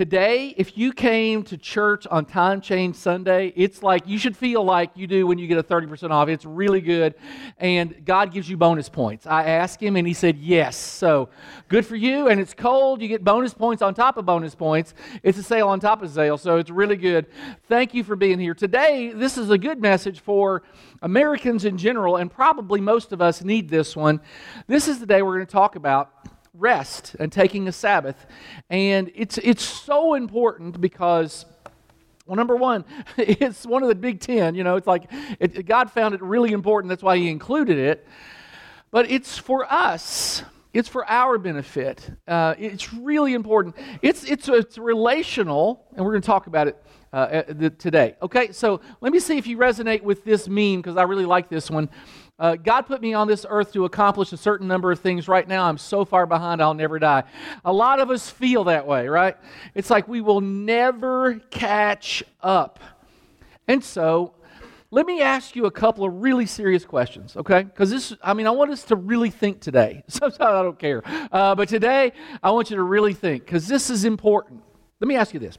today, 0.00 0.54
if 0.56 0.78
you 0.78 0.94
came 0.94 1.42
to 1.42 1.58
church 1.58 2.06
on 2.06 2.24
Time 2.24 2.62
Change 2.62 2.96
Sunday, 2.96 3.52
it's 3.54 3.82
like 3.82 4.08
you 4.08 4.16
should 4.16 4.34
feel 4.34 4.64
like 4.64 4.92
you 4.94 5.06
do 5.06 5.26
when 5.26 5.36
you 5.36 5.46
get 5.46 5.58
a 5.58 5.62
30% 5.62 6.10
off. 6.10 6.26
It's 6.30 6.46
really 6.46 6.80
good. 6.80 7.16
And 7.58 8.02
God 8.06 8.32
gives 8.32 8.48
you 8.48 8.56
bonus 8.56 8.88
points. 8.88 9.26
I 9.26 9.44
asked 9.44 9.78
him 9.78 9.96
and 9.96 10.06
he 10.06 10.14
said 10.14 10.38
yes. 10.38 10.74
So 10.74 11.28
good 11.68 11.84
for 11.84 11.96
you. 11.96 12.28
And 12.28 12.40
it's 12.40 12.54
cold. 12.54 13.02
You 13.02 13.08
get 13.08 13.22
bonus 13.22 13.52
points 13.52 13.82
on 13.82 13.92
top 13.92 14.16
of 14.16 14.24
bonus 14.24 14.54
points. 14.54 14.94
It's 15.22 15.36
a 15.36 15.42
sale 15.42 15.68
on 15.68 15.80
top 15.80 16.02
of 16.02 16.08
sale. 16.08 16.38
So 16.38 16.56
it's 16.56 16.70
really 16.70 16.96
good. 16.96 17.26
Thank 17.68 17.92
you 17.92 18.02
for 18.02 18.16
being 18.16 18.38
here. 18.38 18.54
Today, 18.54 19.12
this 19.14 19.36
is 19.36 19.50
a 19.50 19.58
good 19.58 19.82
message 19.82 20.20
for 20.20 20.62
Americans 21.02 21.66
in 21.66 21.76
general, 21.76 22.16
and 22.16 22.30
probably 22.30 22.80
most 22.80 23.12
of 23.12 23.20
us 23.20 23.44
need 23.44 23.68
this 23.68 23.94
one. 23.94 24.22
This 24.66 24.88
is 24.88 24.98
the 24.98 25.04
day 25.04 25.20
we're 25.20 25.34
going 25.34 25.46
to 25.46 25.52
talk 25.52 25.76
about 25.76 26.10
rest 26.54 27.16
and 27.18 27.32
taking 27.32 27.68
a 27.68 27.72
Sabbath. 27.72 28.26
And 28.68 29.10
it's, 29.14 29.38
it's 29.38 29.64
so 29.64 30.14
important 30.14 30.80
because, 30.80 31.46
well, 32.26 32.36
number 32.36 32.56
one, 32.56 32.84
it's 33.16 33.66
one 33.66 33.82
of 33.82 33.88
the 33.88 33.94
big 33.94 34.20
ten. 34.20 34.54
You 34.54 34.64
know, 34.64 34.76
it's 34.76 34.86
like 34.86 35.10
it, 35.38 35.66
God 35.66 35.90
found 35.90 36.14
it 36.14 36.22
really 36.22 36.52
important. 36.52 36.88
That's 36.88 37.02
why 37.02 37.16
He 37.16 37.28
included 37.28 37.78
it. 37.78 38.06
But 38.90 39.10
it's 39.10 39.38
for 39.38 39.70
us. 39.72 40.42
It's 40.72 40.88
for 40.88 41.08
our 41.10 41.36
benefit. 41.38 42.08
Uh, 42.28 42.54
it's 42.58 42.92
really 42.92 43.34
important. 43.34 43.76
It's, 44.02 44.22
it's, 44.24 44.48
it's 44.48 44.78
relational, 44.78 45.84
and 45.96 46.04
we're 46.04 46.12
going 46.12 46.22
to 46.22 46.26
talk 46.26 46.46
about 46.46 46.68
it 46.68 46.80
uh, 47.12 47.42
today. 47.78 48.14
Okay, 48.22 48.52
so 48.52 48.80
let 49.00 49.12
me 49.12 49.18
see 49.18 49.36
if 49.36 49.48
you 49.48 49.58
resonate 49.58 50.02
with 50.02 50.24
this 50.24 50.48
meme 50.48 50.76
because 50.76 50.96
I 50.96 51.02
really 51.02 51.26
like 51.26 51.48
this 51.48 51.70
one. 51.70 51.88
Uh, 52.40 52.56
God 52.56 52.82
put 52.82 53.02
me 53.02 53.12
on 53.12 53.28
this 53.28 53.44
earth 53.46 53.74
to 53.74 53.84
accomplish 53.84 54.32
a 54.32 54.36
certain 54.38 54.66
number 54.66 54.90
of 54.90 54.98
things. 54.98 55.28
Right 55.28 55.46
now, 55.46 55.66
I'm 55.66 55.76
so 55.76 56.06
far 56.06 56.26
behind, 56.26 56.62
I'll 56.62 56.72
never 56.72 56.98
die. 56.98 57.24
A 57.66 57.72
lot 57.72 58.00
of 58.00 58.10
us 58.10 58.30
feel 58.30 58.64
that 58.64 58.86
way, 58.86 59.08
right? 59.08 59.36
It's 59.74 59.90
like 59.90 60.08
we 60.08 60.22
will 60.22 60.40
never 60.40 61.34
catch 61.50 62.24
up. 62.42 62.80
And 63.68 63.84
so, 63.84 64.34
let 64.90 65.04
me 65.04 65.20
ask 65.20 65.54
you 65.54 65.66
a 65.66 65.70
couple 65.70 66.02
of 66.02 66.14
really 66.22 66.46
serious 66.46 66.84
questions, 66.84 67.36
okay? 67.36 67.62
Because 67.62 67.90
this, 67.90 68.14
I 68.22 68.32
mean, 68.32 68.46
I 68.46 68.50
want 68.50 68.70
us 68.70 68.84
to 68.84 68.96
really 68.96 69.30
think 69.30 69.60
today. 69.60 70.02
Sometimes 70.08 70.40
I 70.40 70.62
don't 70.62 70.78
care. 70.78 71.02
Uh, 71.30 71.54
but 71.54 71.68
today, 71.68 72.12
I 72.42 72.52
want 72.52 72.70
you 72.70 72.76
to 72.76 72.82
really 72.82 73.12
think 73.12 73.44
because 73.44 73.68
this 73.68 73.90
is 73.90 74.06
important. 74.06 74.62
Let 74.98 75.08
me 75.08 75.16
ask 75.16 75.34
you 75.34 75.40
this 75.40 75.58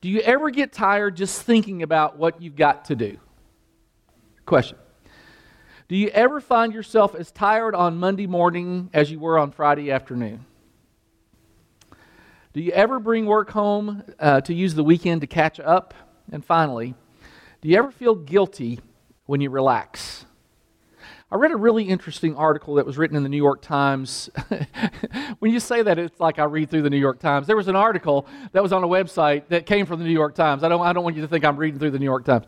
Do 0.00 0.08
you 0.08 0.18
ever 0.20 0.50
get 0.50 0.72
tired 0.72 1.16
just 1.16 1.42
thinking 1.42 1.84
about 1.84 2.18
what 2.18 2.42
you've 2.42 2.56
got 2.56 2.86
to 2.86 2.96
do? 2.96 3.16
Question. 4.44 4.78
Do 5.88 5.94
you 5.94 6.08
ever 6.08 6.40
find 6.40 6.74
yourself 6.74 7.14
as 7.14 7.30
tired 7.30 7.72
on 7.72 7.96
Monday 7.96 8.26
morning 8.26 8.90
as 8.92 9.08
you 9.08 9.20
were 9.20 9.38
on 9.38 9.52
Friday 9.52 9.92
afternoon? 9.92 10.44
Do 12.52 12.60
you 12.60 12.72
ever 12.72 12.98
bring 12.98 13.26
work 13.26 13.50
home 13.50 14.02
uh, 14.18 14.40
to 14.40 14.52
use 14.52 14.74
the 14.74 14.82
weekend 14.82 15.20
to 15.20 15.28
catch 15.28 15.60
up? 15.60 15.94
And 16.32 16.44
finally, 16.44 16.94
do 17.60 17.68
you 17.68 17.78
ever 17.78 17.92
feel 17.92 18.16
guilty 18.16 18.80
when 19.26 19.40
you 19.40 19.48
relax? 19.48 20.26
I 21.30 21.36
read 21.36 21.52
a 21.52 21.56
really 21.56 21.84
interesting 21.84 22.34
article 22.34 22.74
that 22.74 22.86
was 22.86 22.98
written 22.98 23.16
in 23.16 23.22
the 23.22 23.28
New 23.28 23.36
York 23.36 23.62
Times. 23.62 24.28
when 25.38 25.52
you 25.52 25.60
say 25.60 25.82
that, 25.82 26.00
it's 26.00 26.18
like 26.18 26.40
I 26.40 26.44
read 26.44 26.68
through 26.68 26.82
the 26.82 26.90
New 26.90 26.98
York 26.98 27.20
Times. 27.20 27.46
There 27.46 27.56
was 27.56 27.68
an 27.68 27.76
article 27.76 28.26
that 28.50 28.62
was 28.62 28.72
on 28.72 28.82
a 28.82 28.88
website 28.88 29.46
that 29.50 29.66
came 29.66 29.86
from 29.86 30.00
the 30.00 30.04
New 30.04 30.12
York 30.12 30.34
Times. 30.34 30.64
I 30.64 30.68
don't, 30.68 30.84
I 30.84 30.92
don't 30.92 31.04
want 31.04 31.14
you 31.14 31.22
to 31.22 31.28
think 31.28 31.44
I'm 31.44 31.56
reading 31.56 31.78
through 31.78 31.92
the 31.92 32.00
New 32.00 32.06
York 32.06 32.24
Times. 32.24 32.46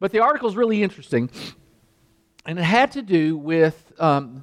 But 0.00 0.12
the 0.12 0.20
article 0.20 0.50
is 0.50 0.54
really 0.54 0.82
interesting 0.82 1.30
and 2.48 2.58
it 2.58 2.64
had 2.64 2.90
to 2.92 3.02
do 3.02 3.36
with 3.36 3.92
um, 3.98 4.42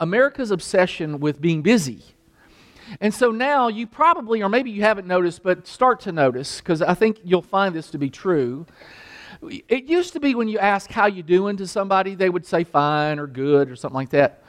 America's 0.00 0.50
obsession 0.50 1.20
with 1.20 1.38
being 1.38 1.60
busy. 1.60 2.02
And 2.98 3.12
so 3.12 3.30
now 3.30 3.68
you 3.68 3.86
probably, 3.86 4.42
or 4.42 4.48
maybe 4.48 4.70
you 4.70 4.80
haven't 4.80 5.06
noticed, 5.06 5.42
but 5.42 5.66
start 5.66 6.00
to 6.00 6.12
notice, 6.12 6.62
because 6.62 6.80
I 6.80 6.94
think 6.94 7.18
you'll 7.22 7.42
find 7.42 7.74
this 7.74 7.90
to 7.90 7.98
be 7.98 8.08
true. 8.08 8.64
It 9.42 9.84
used 9.84 10.14
to 10.14 10.20
be 10.20 10.34
when 10.34 10.48
you 10.48 10.60
ask 10.60 10.90
how 10.90 11.06
you 11.06 11.22
doing 11.22 11.58
to 11.58 11.66
somebody, 11.66 12.14
they 12.14 12.30
would 12.30 12.46
say 12.46 12.64
fine 12.64 13.18
or 13.18 13.26
good 13.26 13.70
or 13.70 13.76
something 13.76 13.96
like 13.96 14.10
that. 14.10 14.42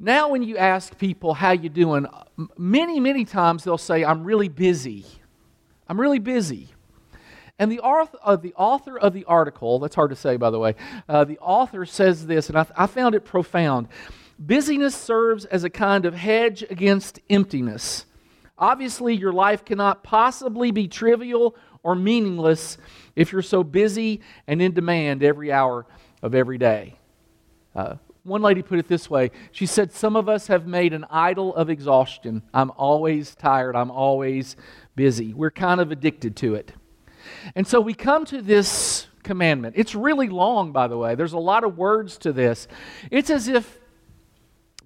Now 0.00 0.30
when 0.30 0.42
you 0.42 0.56
ask 0.56 0.98
people 0.98 1.32
how 1.32 1.52
you 1.52 1.68
doing, 1.68 2.06
many, 2.58 2.98
many 2.98 3.24
times 3.24 3.62
they'll 3.62 3.78
say, 3.78 4.04
I'm 4.04 4.24
really 4.24 4.48
busy. 4.48 5.06
I'm 5.86 6.00
really 6.00 6.18
busy. 6.18 6.70
And 7.60 7.70
the 7.70 7.80
author, 7.80 8.18
uh, 8.24 8.36
the 8.36 8.54
author 8.54 8.98
of 8.98 9.12
the 9.12 9.26
article, 9.26 9.80
that's 9.80 9.94
hard 9.94 10.08
to 10.08 10.16
say, 10.16 10.38
by 10.38 10.48
the 10.48 10.58
way, 10.58 10.76
uh, 11.10 11.24
the 11.24 11.38
author 11.40 11.84
says 11.84 12.26
this, 12.26 12.48
and 12.48 12.56
I, 12.56 12.64
I 12.74 12.86
found 12.86 13.14
it 13.14 13.26
profound. 13.26 13.88
Busyness 14.38 14.94
serves 14.96 15.44
as 15.44 15.62
a 15.62 15.68
kind 15.68 16.06
of 16.06 16.14
hedge 16.14 16.64
against 16.70 17.20
emptiness. 17.28 18.06
Obviously, 18.56 19.14
your 19.14 19.34
life 19.34 19.62
cannot 19.66 20.02
possibly 20.02 20.70
be 20.70 20.88
trivial 20.88 21.54
or 21.82 21.94
meaningless 21.94 22.78
if 23.14 23.30
you're 23.30 23.42
so 23.42 23.62
busy 23.62 24.22
and 24.46 24.62
in 24.62 24.72
demand 24.72 25.22
every 25.22 25.52
hour 25.52 25.84
of 26.22 26.34
every 26.34 26.56
day. 26.56 26.94
Uh, 27.76 27.96
one 28.22 28.40
lady 28.40 28.62
put 28.62 28.78
it 28.78 28.88
this 28.88 29.10
way 29.10 29.32
she 29.52 29.66
said, 29.66 29.92
Some 29.92 30.16
of 30.16 30.30
us 30.30 30.46
have 30.46 30.66
made 30.66 30.94
an 30.94 31.04
idol 31.10 31.54
of 31.54 31.68
exhaustion. 31.68 32.40
I'm 32.54 32.70
always 32.78 33.34
tired, 33.34 33.76
I'm 33.76 33.90
always 33.90 34.56
busy. 34.96 35.34
We're 35.34 35.50
kind 35.50 35.82
of 35.82 35.90
addicted 35.90 36.36
to 36.36 36.54
it. 36.54 36.72
And 37.54 37.66
so 37.66 37.80
we 37.80 37.94
come 37.94 38.24
to 38.26 38.42
this 38.42 39.06
commandment. 39.22 39.74
It's 39.76 39.94
really 39.94 40.28
long, 40.28 40.72
by 40.72 40.88
the 40.88 40.96
way. 40.96 41.14
There's 41.14 41.32
a 41.32 41.38
lot 41.38 41.64
of 41.64 41.78
words 41.78 42.18
to 42.18 42.32
this. 42.32 42.68
It's 43.10 43.30
as 43.30 43.48
if 43.48 43.78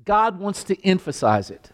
God 0.05 0.38
wants 0.38 0.65
to 0.65 0.87
emphasize 0.87 1.50
it. 1.50 1.71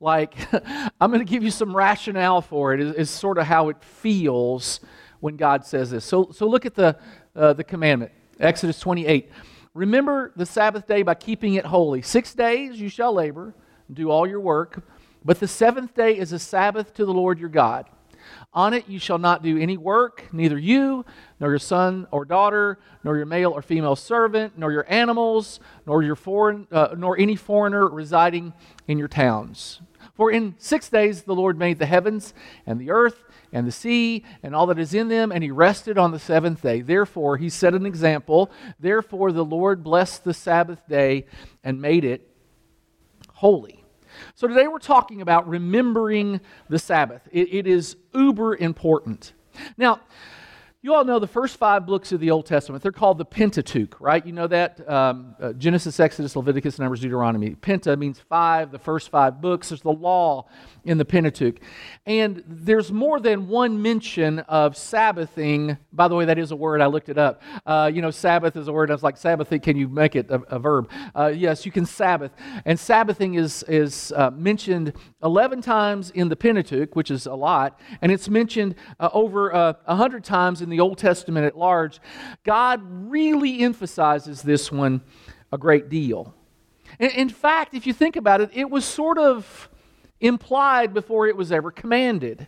Like, 0.00 0.34
I'm 1.00 1.10
going 1.10 1.24
to 1.24 1.30
give 1.30 1.42
you 1.42 1.50
some 1.50 1.76
rationale 1.76 2.40
for 2.40 2.72
it, 2.72 2.80
is, 2.80 3.10
sort 3.10 3.38
of 3.38 3.46
how 3.46 3.68
it 3.68 3.82
feels 3.82 4.80
when 5.20 5.36
God 5.36 5.64
says 5.64 5.90
this. 5.90 6.04
So, 6.04 6.30
so 6.32 6.46
look 6.46 6.64
at 6.64 6.74
the, 6.74 6.96
uh, 7.36 7.52
the 7.52 7.64
commandment 7.64 8.12
Exodus 8.38 8.80
28. 8.80 9.30
Remember 9.74 10.32
the 10.34 10.46
Sabbath 10.46 10.86
day 10.86 11.02
by 11.02 11.14
keeping 11.14 11.54
it 11.54 11.66
holy. 11.66 12.02
Six 12.02 12.34
days 12.34 12.80
you 12.80 12.88
shall 12.88 13.12
labor, 13.12 13.54
do 13.92 14.10
all 14.10 14.26
your 14.26 14.40
work, 14.40 14.82
but 15.24 15.38
the 15.38 15.46
seventh 15.46 15.94
day 15.94 16.16
is 16.16 16.32
a 16.32 16.38
Sabbath 16.38 16.94
to 16.94 17.04
the 17.04 17.12
Lord 17.12 17.38
your 17.38 17.50
God. 17.50 17.86
On 18.52 18.74
it 18.74 18.88
you 18.88 18.98
shall 18.98 19.18
not 19.18 19.44
do 19.44 19.58
any 19.58 19.76
work, 19.76 20.26
neither 20.32 20.58
you, 20.58 21.04
nor 21.38 21.50
your 21.50 21.60
son 21.60 22.08
or 22.10 22.24
daughter, 22.24 22.80
nor 23.04 23.16
your 23.16 23.26
male 23.26 23.52
or 23.52 23.62
female 23.62 23.94
servant, 23.94 24.58
nor 24.58 24.72
your 24.72 24.90
animals, 24.90 25.60
nor 25.86 26.02
your 26.02 26.16
foreign, 26.16 26.66
uh, 26.72 26.94
nor 26.96 27.16
any 27.16 27.36
foreigner 27.36 27.88
residing 27.88 28.52
in 28.88 28.98
your 28.98 29.06
towns. 29.06 29.80
For 30.14 30.32
in 30.32 30.56
six 30.58 30.88
days 30.88 31.22
the 31.22 31.34
Lord 31.34 31.58
made 31.58 31.78
the 31.78 31.86
heavens 31.86 32.34
and 32.66 32.80
the 32.80 32.90
earth 32.90 33.22
and 33.52 33.66
the 33.66 33.72
sea 33.72 34.24
and 34.42 34.54
all 34.54 34.66
that 34.66 34.80
is 34.80 34.94
in 34.94 35.08
them, 35.08 35.30
and 35.30 35.44
he 35.44 35.52
rested 35.52 35.96
on 35.96 36.10
the 36.10 36.18
seventh 36.18 36.60
day. 36.60 36.80
Therefore, 36.80 37.36
he 37.36 37.48
set 37.48 37.74
an 37.74 37.86
example. 37.86 38.50
Therefore, 38.80 39.30
the 39.30 39.44
Lord 39.44 39.84
blessed 39.84 40.24
the 40.24 40.34
Sabbath 40.34 40.86
day 40.88 41.26
and 41.62 41.80
made 41.80 42.04
it 42.04 42.28
holy. 43.34 43.79
So 44.34 44.46
today 44.46 44.68
we're 44.68 44.78
talking 44.78 45.20
about 45.20 45.48
remembering 45.48 46.40
the 46.68 46.78
Sabbath. 46.78 47.22
it, 47.32 47.52
it 47.52 47.66
is 47.66 47.96
uber 48.14 48.56
important. 48.56 49.32
Now, 49.76 50.00
you 50.82 50.94
all 50.94 51.04
know 51.04 51.18
the 51.18 51.26
first 51.26 51.58
five 51.58 51.84
books 51.84 52.10
of 52.10 52.20
the 52.20 52.30
Old 52.30 52.46
Testament. 52.46 52.82
They're 52.82 52.90
called 52.90 53.18
the 53.18 53.24
Pentateuch, 53.26 54.00
right? 54.00 54.24
You 54.24 54.32
know 54.32 54.46
that? 54.46 54.88
Um, 54.88 55.36
uh, 55.38 55.52
Genesis, 55.52 56.00
Exodus, 56.00 56.34
Leviticus, 56.34 56.78
Numbers, 56.78 57.00
Deuteronomy. 57.00 57.50
Penta 57.50 57.98
means 57.98 58.18
five, 58.18 58.72
the 58.72 58.78
first 58.78 59.10
five 59.10 59.42
books. 59.42 59.68
There's 59.68 59.82
the 59.82 59.92
law 59.92 60.46
in 60.84 60.96
the 60.96 61.04
Pentateuch. 61.04 61.60
And 62.06 62.42
there's 62.46 62.90
more 62.90 63.20
than 63.20 63.46
one 63.48 63.82
mention 63.82 64.38
of 64.40 64.74
Sabbathing. 64.74 65.76
By 65.92 66.08
the 66.08 66.14
way, 66.14 66.24
that 66.24 66.38
is 66.38 66.50
a 66.50 66.56
word. 66.56 66.80
I 66.80 66.86
looked 66.86 67.10
it 67.10 67.18
up. 67.18 67.42
Uh, 67.66 67.90
you 67.92 68.00
know, 68.00 68.10
Sabbath 68.10 68.56
is 68.56 68.66
a 68.66 68.72
word. 68.72 68.90
I 68.90 68.94
was 68.94 69.02
like, 69.02 69.18
Sabbath, 69.18 69.50
can 69.60 69.76
you 69.76 69.86
make 69.86 70.16
it 70.16 70.30
a, 70.30 70.40
a 70.48 70.58
verb? 70.58 70.88
Uh, 71.14 71.26
yes, 71.26 71.66
you 71.66 71.72
can 71.72 71.84
Sabbath. 71.84 72.32
And 72.64 72.78
Sabbathing 72.78 73.34
is, 73.34 73.62
is 73.68 74.14
uh, 74.16 74.30
mentioned 74.30 74.94
11 75.22 75.60
times 75.60 76.10
in 76.12 76.30
the 76.30 76.36
Pentateuch, 76.36 76.96
which 76.96 77.10
is 77.10 77.26
a 77.26 77.34
lot. 77.34 77.78
And 78.00 78.10
it's 78.10 78.30
mentioned 78.30 78.76
uh, 78.98 79.10
over 79.12 79.54
uh, 79.54 79.74
100 79.84 80.24
times 80.24 80.62
in 80.62 80.69
the 80.70 80.80
Old 80.80 80.98
Testament 80.98 81.46
at 81.46 81.56
large, 81.56 82.00
God 82.44 82.80
really 82.84 83.60
emphasizes 83.60 84.42
this 84.42 84.72
one 84.72 85.02
a 85.52 85.58
great 85.58 85.88
deal. 85.88 86.34
In 86.98 87.28
fact, 87.28 87.74
if 87.74 87.86
you 87.86 87.92
think 87.92 88.16
about 88.16 88.40
it, 88.40 88.50
it 88.52 88.70
was 88.70 88.84
sort 88.84 89.18
of 89.18 89.68
implied 90.20 90.92
before 90.92 91.26
it 91.26 91.36
was 91.36 91.52
ever 91.52 91.70
commanded 91.70 92.46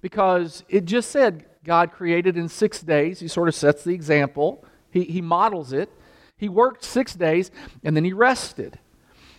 because 0.00 0.64
it 0.68 0.84
just 0.84 1.10
said 1.10 1.46
God 1.64 1.92
created 1.92 2.36
in 2.36 2.48
six 2.48 2.80
days. 2.80 3.20
He 3.20 3.28
sort 3.28 3.48
of 3.48 3.54
sets 3.54 3.84
the 3.84 3.94
example, 3.94 4.64
he, 4.90 5.04
he 5.04 5.20
models 5.20 5.72
it. 5.72 5.90
He 6.36 6.48
worked 6.48 6.84
six 6.84 7.14
days 7.14 7.50
and 7.82 7.96
then 7.96 8.04
he 8.04 8.12
rested. 8.12 8.78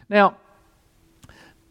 Now, 0.10 0.38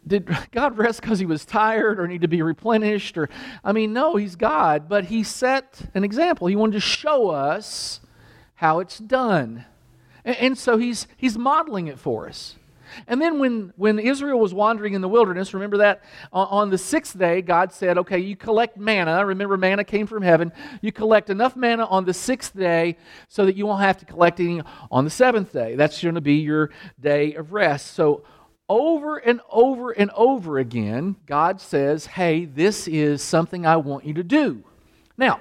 did 0.07 0.29
God 0.51 0.77
rest 0.77 1.01
because 1.01 1.19
he 1.19 1.25
was 1.25 1.45
tired 1.45 1.99
or 1.99 2.07
need 2.07 2.21
to 2.21 2.27
be 2.27 2.41
replenished? 2.41 3.17
Or 3.17 3.29
I 3.63 3.71
mean, 3.71 3.93
no, 3.93 4.15
he's 4.15 4.35
God, 4.35 4.87
but 4.87 5.05
he 5.05 5.23
set 5.23 5.89
an 5.93 6.03
example. 6.03 6.47
He 6.47 6.55
wanted 6.55 6.73
to 6.73 6.79
show 6.79 7.29
us 7.29 7.99
how 8.55 8.79
it's 8.79 8.97
done. 8.99 9.65
And, 10.23 10.37
and 10.37 10.57
so 10.57 10.77
he's 10.77 11.07
he's 11.17 11.37
modeling 11.37 11.87
it 11.87 11.99
for 11.99 12.27
us. 12.27 12.55
And 13.07 13.21
then 13.21 13.39
when, 13.39 13.73
when 13.75 13.99
Israel 13.99 14.39
was 14.39 14.53
wandering 14.53 14.93
in 14.93 15.01
the 15.01 15.07
wilderness, 15.07 15.53
remember 15.53 15.77
that? 15.77 16.03
On, 16.31 16.47
on, 16.49 16.69
the 16.69 16.77
sixth 16.77 17.17
day, 17.17 17.41
God 17.41 17.71
said, 17.71 17.97
okay, 17.97 18.19
you 18.19 18.35
collect 18.35 18.77
manna. 18.77 19.25
Remember, 19.25 19.57
manna 19.57 19.83
came 19.83 20.07
from 20.07 20.23
heaven. 20.23 20.51
You 20.81 20.91
collect 20.91 21.29
enough 21.29 21.55
manna 21.55 21.85
on 21.85 22.05
the 22.05 22.13
sixth 22.13 22.55
day 22.55 22.97
so 23.27 23.45
that 23.45 23.55
you 23.55 23.65
won't 23.65 23.81
have 23.81 23.97
to 23.97 24.05
collect 24.05 24.39
any 24.39 24.61
on 24.91 25.03
the 25.03 25.09
seventh 25.09 25.51
day. 25.53 25.75
That's 25.75 26.01
going 26.01 26.15
to 26.15 26.21
be 26.21 26.35
your 26.35 26.71
day 26.99 27.33
of 27.33 27.53
rest. 27.53 27.93
So, 27.93 28.23
over 28.67 29.17
and 29.17 29.41
over 29.49 29.91
and 29.91 30.11
over 30.11 30.57
again, 30.57 31.15
God 31.25 31.61
says, 31.61 32.05
hey, 32.05 32.45
this 32.45 32.87
is 32.87 33.21
something 33.21 33.65
I 33.65 33.77
want 33.77 34.05
you 34.05 34.13
to 34.15 34.23
do. 34.23 34.63
Now, 35.17 35.39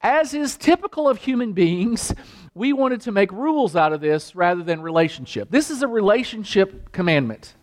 as 0.00 0.34
is 0.34 0.56
typical 0.56 1.08
of 1.08 1.18
human 1.18 1.52
beings, 1.52 2.14
we 2.54 2.72
wanted 2.72 3.00
to 3.02 3.12
make 3.12 3.32
rules 3.32 3.74
out 3.74 3.92
of 3.92 4.00
this 4.00 4.34
rather 4.34 4.62
than 4.62 4.80
relationship. 4.80 5.50
This 5.50 5.70
is 5.70 5.82
a 5.82 5.88
relationship 5.88 6.92
commandment. 6.92 7.54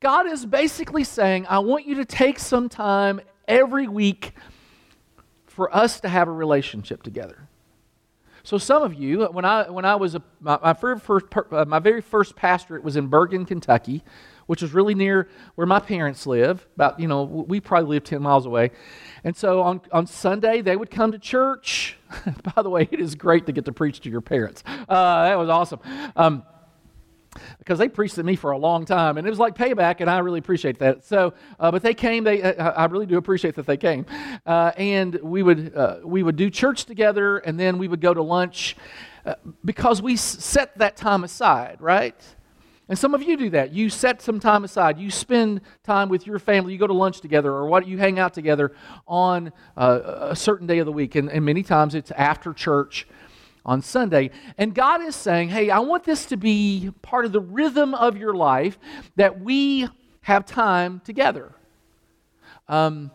God 0.00 0.26
is 0.26 0.44
basically 0.44 1.04
saying, 1.04 1.46
I 1.48 1.60
want 1.60 1.86
you 1.86 1.96
to 1.96 2.04
take 2.04 2.38
some 2.38 2.68
time 2.68 3.20
every 3.46 3.88
week 3.88 4.34
for 5.46 5.74
us 5.74 6.00
to 6.00 6.08
have 6.08 6.28
a 6.28 6.32
relationship 6.32 7.02
together. 7.02 7.48
So 8.44 8.58
some 8.58 8.82
of 8.82 8.94
you, 8.94 9.24
when 9.26 9.44
I 9.44 9.70
when 9.70 9.84
I 9.84 9.94
was 9.94 10.14
a, 10.14 10.22
my, 10.40 10.58
my 10.62 10.72
very 10.72 10.98
first 10.98 11.26
uh, 11.52 11.64
my 11.64 11.78
very 11.78 12.00
first 12.00 12.34
pastorate 12.34 12.82
was 12.82 12.96
in 12.96 13.08
Burgin, 13.08 13.46
Kentucky, 13.46 14.02
which 14.46 14.62
was 14.62 14.72
really 14.74 14.94
near 14.94 15.28
where 15.54 15.66
my 15.66 15.78
parents 15.78 16.26
live. 16.26 16.66
About 16.74 16.98
you 16.98 17.06
know 17.06 17.22
we 17.22 17.60
probably 17.60 17.90
live 17.90 18.04
ten 18.04 18.22
miles 18.22 18.44
away, 18.46 18.72
and 19.22 19.36
so 19.36 19.62
on 19.62 19.80
on 19.92 20.06
Sunday 20.06 20.60
they 20.60 20.76
would 20.76 20.90
come 20.90 21.12
to 21.12 21.18
church. 21.18 21.98
By 22.54 22.62
the 22.62 22.70
way, 22.70 22.88
it 22.90 23.00
is 23.00 23.14
great 23.14 23.46
to 23.46 23.52
get 23.52 23.64
to 23.66 23.72
preach 23.72 24.00
to 24.00 24.10
your 24.10 24.20
parents. 24.20 24.64
Uh, 24.66 25.24
that 25.24 25.38
was 25.38 25.48
awesome. 25.48 25.80
Um, 26.16 26.42
because 27.58 27.78
they 27.78 27.88
preached 27.88 28.16
to 28.16 28.22
me 28.22 28.36
for 28.36 28.50
a 28.50 28.58
long 28.58 28.84
time, 28.84 29.18
and 29.18 29.26
it 29.26 29.30
was 29.30 29.38
like 29.38 29.54
payback, 29.54 30.00
and 30.00 30.10
I 30.10 30.18
really 30.18 30.38
appreciate 30.38 30.78
that. 30.78 31.04
So, 31.04 31.34
uh, 31.58 31.70
but 31.70 31.82
they 31.82 31.94
came. 31.94 32.24
They, 32.24 32.42
uh, 32.42 32.72
I 32.72 32.84
really 32.86 33.06
do 33.06 33.16
appreciate 33.16 33.54
that 33.56 33.66
they 33.66 33.76
came, 33.76 34.06
uh, 34.46 34.72
and 34.76 35.14
we 35.22 35.42
would 35.42 35.74
uh, 35.74 35.98
we 36.04 36.22
would 36.22 36.36
do 36.36 36.50
church 36.50 36.84
together, 36.84 37.38
and 37.38 37.58
then 37.58 37.78
we 37.78 37.88
would 37.88 38.00
go 38.00 38.12
to 38.12 38.22
lunch 38.22 38.76
uh, 39.24 39.34
because 39.64 40.02
we 40.02 40.16
set 40.16 40.76
that 40.78 40.96
time 40.96 41.24
aside, 41.24 41.76
right? 41.80 42.20
And 42.88 42.98
some 42.98 43.14
of 43.14 43.22
you 43.22 43.36
do 43.36 43.50
that. 43.50 43.72
You 43.72 43.88
set 43.88 44.20
some 44.20 44.40
time 44.40 44.64
aside. 44.64 44.98
You 44.98 45.10
spend 45.10 45.62
time 45.84 46.08
with 46.08 46.26
your 46.26 46.38
family. 46.38 46.72
You 46.72 46.78
go 46.78 46.88
to 46.88 46.92
lunch 46.92 47.20
together, 47.20 47.50
or 47.50 47.66
what? 47.66 47.86
You 47.86 47.96
hang 47.96 48.18
out 48.18 48.34
together 48.34 48.72
on 49.06 49.52
uh, 49.76 50.28
a 50.30 50.36
certain 50.36 50.66
day 50.66 50.78
of 50.78 50.86
the 50.86 50.92
week, 50.92 51.14
and, 51.14 51.30
and 51.30 51.44
many 51.44 51.62
times 51.62 51.94
it's 51.94 52.10
after 52.10 52.52
church 52.52 53.06
on 53.64 53.82
Sunday. 53.82 54.30
And 54.58 54.74
God 54.74 55.02
is 55.02 55.14
saying, 55.14 55.50
hey, 55.50 55.70
I 55.70 55.78
want 55.80 56.04
this 56.04 56.26
to 56.26 56.36
be 56.36 56.90
part 57.02 57.24
of 57.24 57.32
the 57.32 57.40
rhythm 57.40 57.94
of 57.94 58.16
your 58.16 58.34
life 58.34 58.78
that 59.16 59.40
we 59.40 59.88
have 60.22 60.44
time 60.46 61.00
together. 61.04 61.52
Um, 62.68 63.10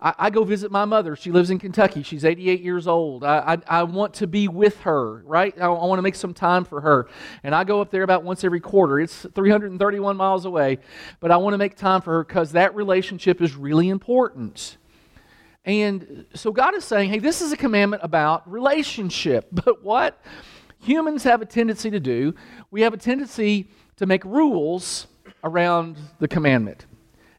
I, 0.00 0.14
I, 0.18 0.30
go 0.30 0.44
visit 0.44 0.70
my 0.70 0.84
mother. 0.84 1.16
She 1.16 1.32
lives 1.32 1.50
in 1.50 1.58
Kentucky. 1.58 2.02
She's 2.02 2.24
88 2.24 2.60
years 2.60 2.86
old. 2.86 3.24
I, 3.24 3.58
I, 3.68 3.80
I 3.80 3.82
want 3.82 4.14
to 4.14 4.26
be 4.26 4.46
with 4.46 4.80
her, 4.82 5.22
right? 5.24 5.54
I, 5.58 5.66
I 5.66 5.86
want 5.86 5.98
to 5.98 6.02
make 6.02 6.14
some 6.14 6.34
time 6.34 6.64
for 6.64 6.80
her. 6.80 7.08
And 7.42 7.54
I 7.54 7.64
go 7.64 7.80
up 7.80 7.90
there 7.90 8.02
about 8.02 8.22
once 8.22 8.44
every 8.44 8.60
quarter. 8.60 9.00
It's 9.00 9.26
331 9.34 10.16
miles 10.16 10.44
away, 10.44 10.78
but 11.20 11.30
I 11.30 11.36
want 11.38 11.54
to 11.54 11.58
make 11.58 11.76
time 11.76 12.00
for 12.00 12.12
her 12.12 12.24
because 12.24 12.52
that 12.52 12.74
relationship 12.74 13.40
is 13.40 13.56
really 13.56 13.88
important. 13.88 14.76
And 15.66 16.26
so 16.32 16.52
God 16.52 16.74
is 16.76 16.84
saying, 16.84 17.10
hey, 17.10 17.18
this 17.18 17.42
is 17.42 17.52
a 17.52 17.56
commandment 17.56 18.02
about 18.04 18.50
relationship. 18.50 19.48
But 19.52 19.82
what 19.82 20.22
humans 20.78 21.24
have 21.24 21.42
a 21.42 21.46
tendency 21.46 21.90
to 21.90 22.00
do, 22.00 22.34
we 22.70 22.82
have 22.82 22.94
a 22.94 22.96
tendency 22.96 23.68
to 23.96 24.06
make 24.06 24.24
rules 24.24 25.08
around 25.42 25.96
the 26.20 26.28
commandment. 26.28 26.86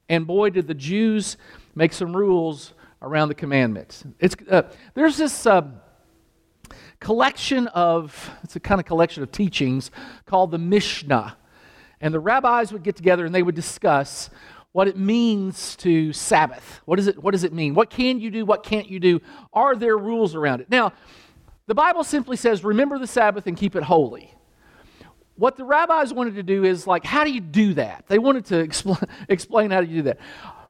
And 0.10 0.28
boy, 0.28 0.50
did 0.50 0.68
the 0.68 0.74
Jews 0.74 1.38
make 1.74 1.94
some 1.94 2.16
rules 2.16 2.74
around 3.02 3.30
the 3.30 3.36
commandments. 3.36 4.04
It's, 4.20 4.36
uh, 4.50 4.64
there's 4.94 5.18
this 5.18 5.46
uh, 5.46 5.62
collection 7.00 7.68
of, 7.68 8.32
it's 8.44 8.56
a 8.56 8.60
kind 8.60 8.80
of 8.80 8.86
collection 8.86 9.24
of 9.24 9.32
teachings 9.32 9.92
called 10.26 10.52
the 10.52 10.58
Mishnah. 10.58 11.38
And 12.02 12.14
the 12.14 12.20
rabbis 12.20 12.72
would 12.74 12.84
get 12.84 12.96
together 12.96 13.26
and 13.26 13.34
they 13.34 13.44
would 13.44 13.56
discuss 13.56 14.30
what 14.78 14.88
it 14.88 14.96
means 14.96 15.76
to 15.78 16.14
Sabbath. 16.14 16.82
What, 16.86 17.00
is 17.00 17.08
it, 17.08 17.18
what 17.18 17.32
does 17.32 17.44
it 17.44 17.52
mean? 17.52 17.74
What 17.74 17.90
can 17.90 18.20
you 18.20 18.30
do? 18.30 18.46
What 18.46 18.62
can't 18.62 18.88
you 18.88 19.00
do? 19.00 19.22
Are 19.52 19.76
there 19.76 19.98
rules 19.98 20.36
around 20.36 20.62
it? 20.62 20.70
Now, 20.70 20.94
the 21.66 21.74
Bible 21.74 22.04
simply 22.04 22.38
says, 22.38 22.64
remember 22.64 23.00
the 23.00 23.08
Sabbath 23.08 23.48
and 23.48 23.58
keep 23.58 23.76
it 23.76 23.82
holy. 23.82 24.32
What 25.34 25.58
the 25.58 25.66
rabbis 25.66 26.14
wanted 26.14 26.36
to 26.36 26.44
do 26.44 26.64
is 26.64 26.86
like, 26.86 27.04
how 27.06 27.24
do 27.24 27.32
you 27.32 27.42
do 27.42 27.74
that? 27.74 28.06
They 28.08 28.20
wanted 28.20 28.46
to 28.46 28.64
expl- 28.64 29.04
explain 29.30 29.72
how 29.72 29.82
do 29.82 29.88
you 29.88 29.96
do 29.96 30.02
that. 30.04 30.20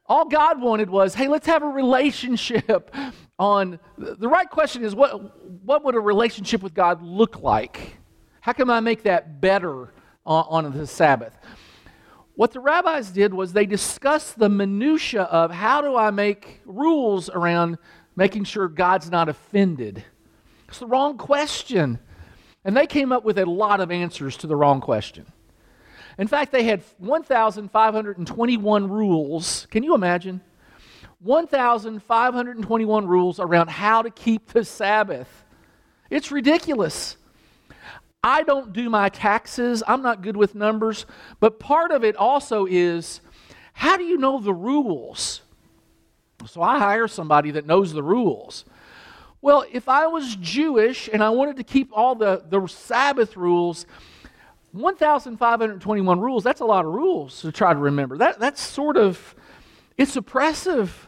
All 0.05 0.23
God 0.23 0.61
wanted 0.61 0.89
was, 0.89 1.13
hey, 1.13 1.27
let's 1.27 1.47
have 1.47 1.61
a 1.61 1.67
relationship 1.67 2.95
on. 3.39 3.77
The 3.97 4.29
right 4.29 4.49
question 4.49 4.85
is, 4.85 4.95
what, 4.95 5.65
what 5.65 5.83
would 5.83 5.95
a 5.95 5.99
relationship 5.99 6.63
with 6.63 6.73
God 6.73 7.03
look 7.03 7.41
like? 7.41 7.97
How 8.39 8.53
can 8.53 8.69
I 8.69 8.79
make 8.79 9.03
that 9.03 9.41
better 9.41 9.93
on, 10.25 10.65
on 10.65 10.71
the 10.71 10.87
Sabbath? 10.87 11.37
What 12.37 12.51
the 12.51 12.59
rabbis 12.59 13.09
did 13.09 13.33
was 13.33 13.51
they 13.51 13.65
discussed 13.65 14.37
the 14.37 14.47
minutia 14.47 15.23
of 15.23 15.49
how 15.49 15.81
do 15.81 15.95
I 15.95 16.11
make 16.11 16.61
rules 16.67 17.31
around 17.31 17.79
making 18.15 18.43
sure 18.43 18.67
God's 18.67 19.09
not 19.09 19.27
offended. 19.27 20.03
It's 20.67 20.77
the 20.77 20.85
wrong 20.85 21.17
question. 21.17 21.97
And 22.63 22.77
they 22.77 22.85
came 22.85 23.11
up 23.11 23.25
with 23.25 23.39
a 23.39 23.45
lot 23.47 23.79
of 23.79 23.89
answers 23.89 24.37
to 24.37 24.45
the 24.45 24.55
wrong 24.55 24.81
question. 24.81 25.25
In 26.19 26.27
fact, 26.27 26.51
they 26.51 26.61
had 26.61 26.83
1,521 26.99 28.87
rules. 28.87 29.65
Can 29.71 29.81
you 29.81 29.95
imagine? 29.95 30.41
1,521 31.21 33.07
rules 33.07 33.39
around 33.39 33.71
how 33.71 34.03
to 34.03 34.11
keep 34.11 34.49
the 34.49 34.63
Sabbath. 34.63 35.43
It's 36.11 36.31
ridiculous. 36.31 37.17
I 38.27 38.43
don't 38.43 38.73
do 38.73 38.89
my 38.89 39.07
taxes. 39.07 39.81
I'm 39.87 40.01
not 40.01 40.21
good 40.21 40.35
with 40.35 40.53
numbers. 40.53 41.05
But 41.39 41.59
part 41.59 41.91
of 41.91 42.03
it 42.03 42.17
also 42.17 42.65
is 42.69 43.21
how 43.71 43.95
do 43.95 44.03
you 44.03 44.17
know 44.17 44.41
the 44.41 44.53
rules? 44.53 45.43
So 46.45 46.61
I 46.61 46.77
hire 46.77 47.07
somebody 47.07 47.51
that 47.51 47.65
knows 47.65 47.93
the 47.93 48.03
rules. 48.03 48.65
Well, 49.41 49.63
if 49.71 49.87
I 49.87 50.07
was 50.07 50.35
Jewish 50.35 51.07
and 51.11 51.23
I 51.23 51.29
wanted 51.29 51.55
to 51.55 51.63
keep 51.63 51.89
all 51.93 52.15
the, 52.15 52.43
the 52.49 52.67
Sabbath 52.67 53.37
rules, 53.37 53.85
1,521 54.73 56.19
rules, 56.19 56.43
that's 56.43 56.59
a 56.59 56.65
lot 56.65 56.83
of 56.83 56.93
rules 56.93 57.41
to 57.43 57.51
try 57.53 57.71
to 57.71 57.79
remember. 57.79 58.17
That, 58.17 58.39
that's 58.39 58.59
sort 58.61 58.97
of, 58.97 59.35
it's 59.97 60.17
oppressive 60.17 61.06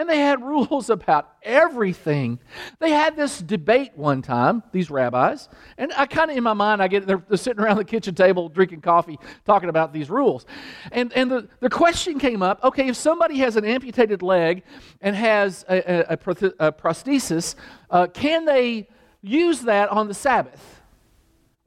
and 0.00 0.08
they 0.08 0.18
had 0.18 0.42
rules 0.44 0.88
about 0.88 1.30
everything. 1.42 2.40
They 2.78 2.90
had 2.90 3.16
this 3.16 3.40
debate 3.40 3.92
one 3.94 4.22
time, 4.22 4.62
these 4.72 4.90
rabbis, 4.90 5.48
and 5.76 5.92
I 5.94 6.06
kind 6.06 6.30
of 6.30 6.36
in 6.38 6.42
my 6.42 6.54
mind, 6.54 6.82
I 6.82 6.88
get 6.88 7.06
they're, 7.06 7.22
they're, 7.28 7.36
sitting 7.36 7.62
around 7.62 7.76
the 7.76 7.84
kitchen 7.84 8.14
table 8.14 8.48
drinking 8.48 8.80
coffee, 8.80 9.18
talking 9.44 9.68
about 9.68 9.92
these 9.92 10.08
rules, 10.08 10.46
and 10.90 11.12
and 11.12 11.30
the, 11.30 11.48
the 11.60 11.68
question 11.68 12.18
came 12.18 12.42
up: 12.42 12.64
Okay, 12.64 12.88
if 12.88 12.96
somebody 12.96 13.38
has 13.38 13.56
an 13.56 13.64
amputated 13.66 14.22
leg 14.22 14.62
and 15.02 15.14
has 15.14 15.66
a, 15.68 15.76
a, 15.76 16.00
a, 16.14 16.66
a 16.68 16.72
prosthesis, 16.72 17.54
uh, 17.90 18.06
can 18.06 18.46
they 18.46 18.88
use 19.20 19.60
that 19.60 19.90
on 19.90 20.08
the 20.08 20.14
Sabbath? 20.14 20.80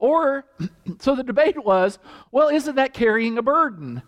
Or, 0.00 0.44
so 0.98 1.14
the 1.14 1.22
debate 1.22 1.64
was, 1.64 1.98
well, 2.32 2.48
isn't 2.48 2.74
that 2.74 2.94
carrying 2.94 3.38
a 3.38 3.42
burden? 3.42 4.02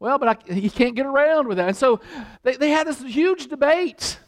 Well, 0.00 0.18
but 0.18 0.28
I, 0.28 0.52
you 0.54 0.70
can't 0.70 0.94
get 0.94 1.06
around 1.06 1.48
with 1.48 1.56
that. 1.56 1.68
And 1.68 1.76
so 1.76 2.00
they, 2.42 2.56
they 2.56 2.70
had 2.70 2.86
this 2.86 3.02
huge 3.02 3.48
debate 3.48 4.18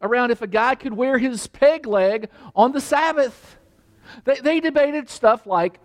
around 0.00 0.30
if 0.30 0.42
a 0.42 0.46
guy 0.46 0.74
could 0.74 0.94
wear 0.94 1.18
his 1.18 1.46
peg 1.46 1.86
leg 1.86 2.30
on 2.54 2.72
the 2.72 2.80
Sabbath. 2.80 3.58
They, 4.24 4.36
they 4.36 4.60
debated 4.60 5.10
stuff 5.10 5.46
like 5.46 5.80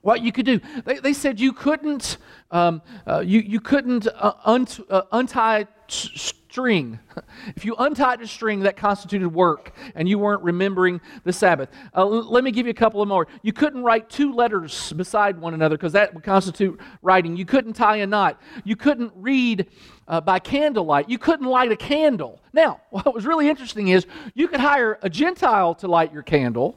what 0.00 0.22
you 0.22 0.32
could 0.32 0.46
do. 0.46 0.60
They, 0.84 0.98
they 0.98 1.12
said 1.12 1.38
you 1.38 1.52
couldn't, 1.52 2.16
um, 2.50 2.82
uh, 3.06 3.20
you, 3.20 3.40
you 3.40 3.60
couldn't 3.60 4.08
uh, 4.08 4.32
unt, 4.44 4.80
uh, 4.90 5.02
untie 5.12 5.66
string. 6.48 6.98
If 7.56 7.64
you 7.64 7.74
untied 7.78 8.20
a 8.20 8.26
string, 8.26 8.60
that 8.60 8.76
constituted 8.76 9.28
work, 9.28 9.72
and 9.94 10.08
you 10.08 10.18
weren't 10.18 10.42
remembering 10.42 11.00
the 11.24 11.32
Sabbath. 11.32 11.68
Uh, 11.94 12.02
l- 12.02 12.30
let 12.30 12.44
me 12.44 12.50
give 12.50 12.66
you 12.66 12.70
a 12.70 12.74
couple 12.74 13.02
of 13.02 13.08
more. 13.08 13.26
You 13.42 13.52
couldn't 13.52 13.82
write 13.82 14.08
two 14.08 14.32
letters 14.32 14.92
beside 14.92 15.40
one 15.40 15.54
another 15.54 15.76
because 15.76 15.92
that 15.92 16.14
would 16.14 16.22
constitute 16.22 16.78
writing. 17.02 17.36
You 17.36 17.44
couldn't 17.44 17.72
tie 17.72 17.96
a 17.96 18.06
knot. 18.06 18.40
You 18.64 18.76
couldn't 18.76 19.12
read 19.16 19.66
uh, 20.06 20.20
by 20.20 20.38
candlelight. 20.38 21.08
You 21.08 21.18
couldn't 21.18 21.46
light 21.46 21.72
a 21.72 21.76
candle. 21.76 22.40
Now, 22.52 22.80
what 22.90 23.12
was 23.14 23.26
really 23.26 23.48
interesting 23.48 23.88
is 23.88 24.06
you 24.34 24.48
could 24.48 24.60
hire 24.60 24.98
a 25.02 25.10
Gentile 25.10 25.74
to 25.76 25.88
light 25.88 26.12
your 26.12 26.22
candle. 26.22 26.76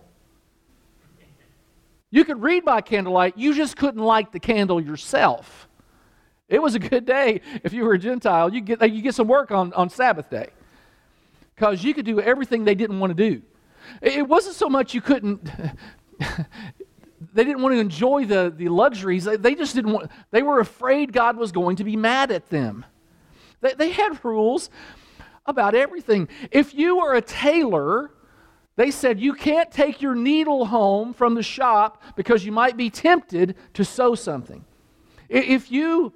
You 2.10 2.26
could 2.26 2.42
read 2.42 2.66
by 2.66 2.82
candlelight, 2.82 3.38
you 3.38 3.54
just 3.54 3.78
couldn't 3.78 4.02
light 4.02 4.32
the 4.32 4.40
candle 4.40 4.82
yourself. 4.82 5.68
It 6.52 6.62
was 6.62 6.76
a 6.76 6.80
good 6.80 7.06
day 7.06 7.40
if 7.64 7.72
you 7.72 7.86
were 7.86 7.94
a 7.94 7.98
Gentile. 7.98 8.54
You 8.54 8.60
get, 8.60 8.92
you 8.92 9.02
get 9.02 9.16
some 9.16 9.28
work 9.28 9.52
on, 9.52 9.72
on 9.72 9.90
Sabbath 9.90 10.30
day 10.30 10.50
because 11.56 11.82
you 11.82 11.94
could 11.94 12.06
do 12.06 12.20
everything 12.20 12.66
they 12.66 12.76
didn't 12.76 13.00
want 13.00 13.16
to 13.16 13.30
do. 13.30 13.42
It 14.02 14.28
wasn't 14.28 14.56
so 14.56 14.68
much 14.68 14.94
you 14.94 15.00
couldn't. 15.00 15.42
they 17.34 17.46
didn't 17.46 17.62
want 17.62 17.74
to 17.74 17.80
enjoy 17.80 18.26
the, 18.26 18.54
the 18.56 18.68
luxuries. 18.68 19.24
They, 19.24 19.38
they 19.38 19.56
just 19.56 19.74
didn't 19.74 19.94
want, 19.94 20.12
they 20.32 20.44
were 20.44 20.60
afraid 20.60 21.14
God 21.14 21.38
was 21.38 21.54
going 21.54 21.78
to 21.78 21.86
be 21.86 21.96
mad 21.96 22.32
at 22.32 22.50
them. 22.50 22.86
They, 23.62 23.74
they 23.74 23.92
had 23.92 24.24
rules 24.24 24.70
about 25.46 25.74
everything. 25.74 26.28
If 26.52 26.74
you 26.74 26.98
were 26.98 27.14
a 27.14 27.22
tailor, 27.22 28.12
they 28.76 28.92
said 28.92 29.22
you 29.22 29.36
can't 29.36 29.72
take 29.72 30.02
your 30.02 30.16
needle 30.16 30.66
home 30.66 31.14
from 31.14 31.36
the 31.36 31.44
shop 31.44 32.04
because 32.18 32.44
you 32.44 32.52
might 32.52 32.76
be 32.76 32.90
tempted 32.90 33.56
to 33.76 33.86
sew 33.86 34.16
something. 34.16 34.66
If 35.30 35.72
you 35.72 36.12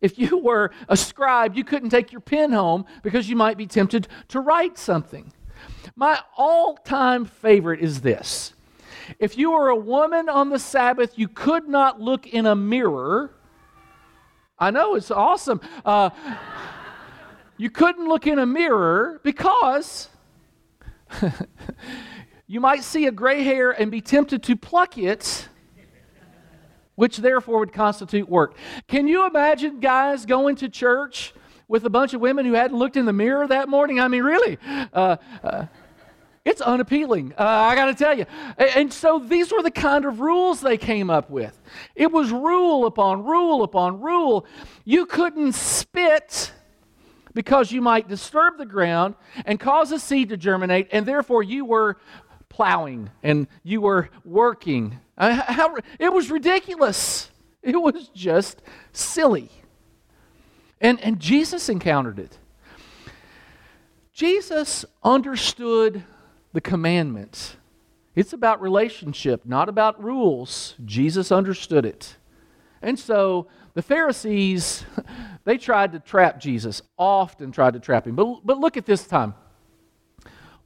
if 0.00 0.18
you 0.18 0.38
were 0.38 0.70
a 0.88 0.96
scribe, 0.96 1.56
you 1.56 1.64
couldn't 1.64 1.90
take 1.90 2.12
your 2.12 2.20
pen 2.20 2.52
home 2.52 2.84
because 3.02 3.28
you 3.28 3.36
might 3.36 3.56
be 3.56 3.66
tempted 3.66 4.08
to 4.28 4.40
write 4.40 4.78
something. 4.78 5.32
My 5.94 6.20
all-time 6.36 7.24
favorite 7.24 7.80
is 7.80 8.00
this. 8.00 8.52
If 9.18 9.38
you 9.38 9.52
were 9.52 9.68
a 9.68 9.76
woman 9.76 10.28
on 10.28 10.50
the 10.50 10.58
Sabbath, 10.58 11.18
you 11.18 11.28
could 11.28 11.68
not 11.68 12.00
look 12.00 12.26
in 12.26 12.46
a 12.46 12.56
mirror. 12.56 13.30
I 14.58 14.70
know 14.70 14.94
it's 14.94 15.10
awesome. 15.10 15.60
Uh, 15.84 16.10
you 17.56 17.70
couldn't 17.70 18.08
look 18.08 18.26
in 18.26 18.38
a 18.38 18.46
mirror 18.46 19.20
because 19.22 20.08
you 22.46 22.60
might 22.60 22.82
see 22.82 23.06
a 23.06 23.12
gray 23.12 23.42
hair 23.42 23.70
and 23.70 23.90
be 23.90 24.00
tempted 24.00 24.42
to 24.44 24.56
pluck 24.56 24.98
it, 24.98 25.48
which 26.96 27.18
therefore 27.18 27.60
would 27.60 27.72
constitute 27.72 28.28
work. 28.28 28.56
Can 28.88 29.06
you 29.06 29.26
imagine 29.26 29.80
guys 29.80 30.26
going 30.26 30.56
to 30.56 30.68
church 30.68 31.32
with 31.68 31.84
a 31.84 31.90
bunch 31.90 32.12
of 32.12 32.20
women 32.20 32.44
who 32.44 32.54
hadn't 32.54 32.76
looked 32.76 32.96
in 32.96 33.06
the 33.06 33.12
mirror 33.12 33.46
that 33.46 33.68
morning? 33.68 34.00
I 34.00 34.08
mean, 34.08 34.22
really? 34.22 34.58
Uh, 34.92 35.16
uh, 35.42 35.66
it's 36.44 36.60
unappealing, 36.60 37.34
uh, 37.36 37.42
I 37.42 37.74
got 37.74 37.86
to 37.86 37.94
tell 37.94 38.16
you. 38.16 38.24
And 38.56 38.92
so 38.92 39.18
these 39.18 39.50
were 39.50 39.62
the 39.62 39.70
kind 39.70 40.04
of 40.04 40.20
rules 40.20 40.60
they 40.60 40.76
came 40.76 41.10
up 41.10 41.28
with. 41.28 41.60
It 41.96 42.12
was 42.12 42.30
rule 42.30 42.86
upon 42.86 43.24
rule 43.24 43.64
upon 43.64 44.00
rule. 44.00 44.46
You 44.84 45.06
couldn't 45.06 45.54
spit 45.54 46.52
because 47.34 47.72
you 47.72 47.82
might 47.82 48.08
disturb 48.08 48.58
the 48.58 48.64
ground 48.64 49.16
and 49.44 49.58
cause 49.58 49.90
a 49.90 49.98
seed 49.98 50.28
to 50.28 50.36
germinate, 50.36 50.88
and 50.92 51.04
therefore 51.04 51.42
you 51.42 51.64
were 51.64 51.98
plowing 52.56 53.10
and 53.22 53.46
you 53.62 53.82
were 53.82 54.08
working. 54.24 54.98
Uh, 55.18 55.34
how, 55.34 55.76
it 55.98 56.10
was 56.10 56.30
ridiculous. 56.30 57.30
It 57.62 57.76
was 57.76 58.08
just 58.14 58.62
silly. 58.92 59.50
And, 60.80 60.98
and 61.02 61.20
Jesus 61.20 61.68
encountered 61.68 62.18
it. 62.18 62.38
Jesus 64.14 64.86
understood 65.04 66.02
the 66.54 66.62
commandments. 66.62 67.56
It's 68.14 68.32
about 68.32 68.62
relationship, 68.62 69.44
not 69.44 69.68
about 69.68 70.02
rules. 70.02 70.76
Jesus 70.82 71.30
understood 71.30 71.84
it. 71.84 72.16
And 72.80 72.98
so 72.98 73.48
the 73.74 73.82
Pharisees, 73.82 74.86
they 75.44 75.58
tried 75.58 75.92
to 75.92 75.98
trap 75.98 76.40
Jesus, 76.40 76.80
often 76.96 77.52
tried 77.52 77.74
to 77.74 77.80
trap 77.80 78.06
him. 78.06 78.16
But, 78.16 78.46
but 78.46 78.56
look 78.58 78.78
at 78.78 78.86
this 78.86 79.06
time. 79.06 79.34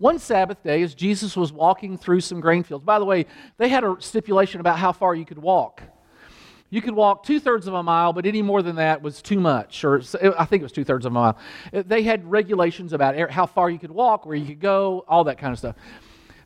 One 0.00 0.18
Sabbath 0.18 0.62
day, 0.62 0.82
as 0.82 0.94
Jesus 0.94 1.36
was 1.36 1.52
walking 1.52 1.98
through 1.98 2.20
some 2.20 2.40
grain 2.40 2.62
fields, 2.62 2.84
by 2.84 2.98
the 2.98 3.04
way, 3.04 3.26
they 3.58 3.68
had 3.68 3.84
a 3.84 3.96
stipulation 3.98 4.58
about 4.58 4.78
how 4.78 4.92
far 4.92 5.14
you 5.14 5.26
could 5.26 5.38
walk. 5.38 5.82
You 6.70 6.80
could 6.80 6.94
walk 6.94 7.22
two 7.22 7.38
thirds 7.38 7.66
of 7.66 7.74
a 7.74 7.82
mile, 7.82 8.14
but 8.14 8.24
any 8.24 8.40
more 8.40 8.62
than 8.62 8.76
that 8.76 9.02
was 9.02 9.20
too 9.20 9.38
much, 9.38 9.84
or 9.84 10.00
I 10.38 10.46
think 10.46 10.60
it 10.60 10.62
was 10.62 10.72
two 10.72 10.84
thirds 10.84 11.04
of 11.04 11.12
a 11.12 11.14
mile. 11.14 11.36
They 11.72 12.02
had 12.02 12.30
regulations 12.30 12.94
about 12.94 13.30
how 13.30 13.44
far 13.44 13.68
you 13.68 13.78
could 13.78 13.90
walk, 13.90 14.24
where 14.24 14.36
you 14.36 14.46
could 14.46 14.60
go, 14.60 15.04
all 15.06 15.24
that 15.24 15.36
kind 15.36 15.52
of 15.52 15.58
stuff. 15.58 15.76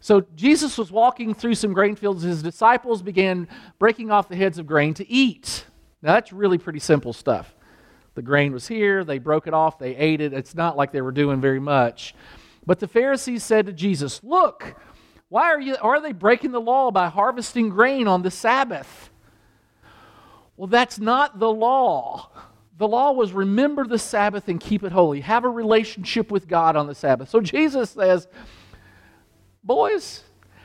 So 0.01 0.27
Jesus 0.35 0.77
was 0.77 0.91
walking 0.91 1.33
through 1.33 1.55
some 1.55 1.73
grain 1.73 1.95
fields. 1.95 2.25
His 2.25 2.43
disciples 2.43 3.03
began 3.03 3.47
breaking 3.79 4.11
off 4.11 4.29
the 4.29 4.37
heads 4.37 4.59
of 4.59 4.67
grain 4.67 4.95
to 4.95 5.09
eat. 5.09 5.65
Now, 6.03 6.15
that's 6.15 6.33
really 6.33 6.59
pretty 6.59 6.81
simple 6.81 7.13
stuff. 7.13 7.55
The 8.17 8.23
grain 8.23 8.53
was 8.53 8.67
here, 8.67 9.05
they 9.05 9.21
broke 9.21 9.47
it 9.47 9.55
off, 9.55 9.79
they 9.79 9.95
ate 9.95 10.21
it. 10.21 10.33
It's 10.33 10.57
not 10.57 10.77
like 10.77 10.91
they 10.91 11.03
were 11.03 11.13
doing 11.13 11.41
very 11.41 11.61
much. 11.61 12.17
But 12.67 12.81
the 12.81 12.89
Pharisees 12.89 13.43
said 13.43 13.67
to 13.67 13.73
Jesus, 13.73 14.23
Look, 14.23 14.75
why 15.29 15.45
are, 15.53 15.61
you, 15.61 15.77
are 15.81 16.01
they 16.01 16.13
breaking 16.13 16.53
the 16.53 16.61
law 16.61 16.91
by 16.91 17.09
harvesting 17.09 17.69
grain 17.69 18.09
on 18.09 18.23
the 18.23 18.31
Sabbath? 18.31 19.11
Well, 20.57 20.69
that's 20.69 20.99
not 20.99 21.39
the 21.39 21.51
law. 21.51 22.31
The 22.77 22.89
law 22.89 23.13
was 23.13 23.33
remember 23.33 23.87
the 23.87 23.99
Sabbath 23.99 24.49
and 24.49 24.61
keep 24.61 24.83
it 24.83 24.93
holy. 24.93 25.21
Have 25.21 25.45
a 25.45 25.49
relationship 25.49 26.31
with 26.31 26.49
God 26.49 26.77
on 26.77 26.87
the 26.87 26.95
Sabbath. 26.95 27.29
So 27.29 27.41
Jesus 27.41 27.91
says, 27.91 28.29
Boys, 29.63 30.23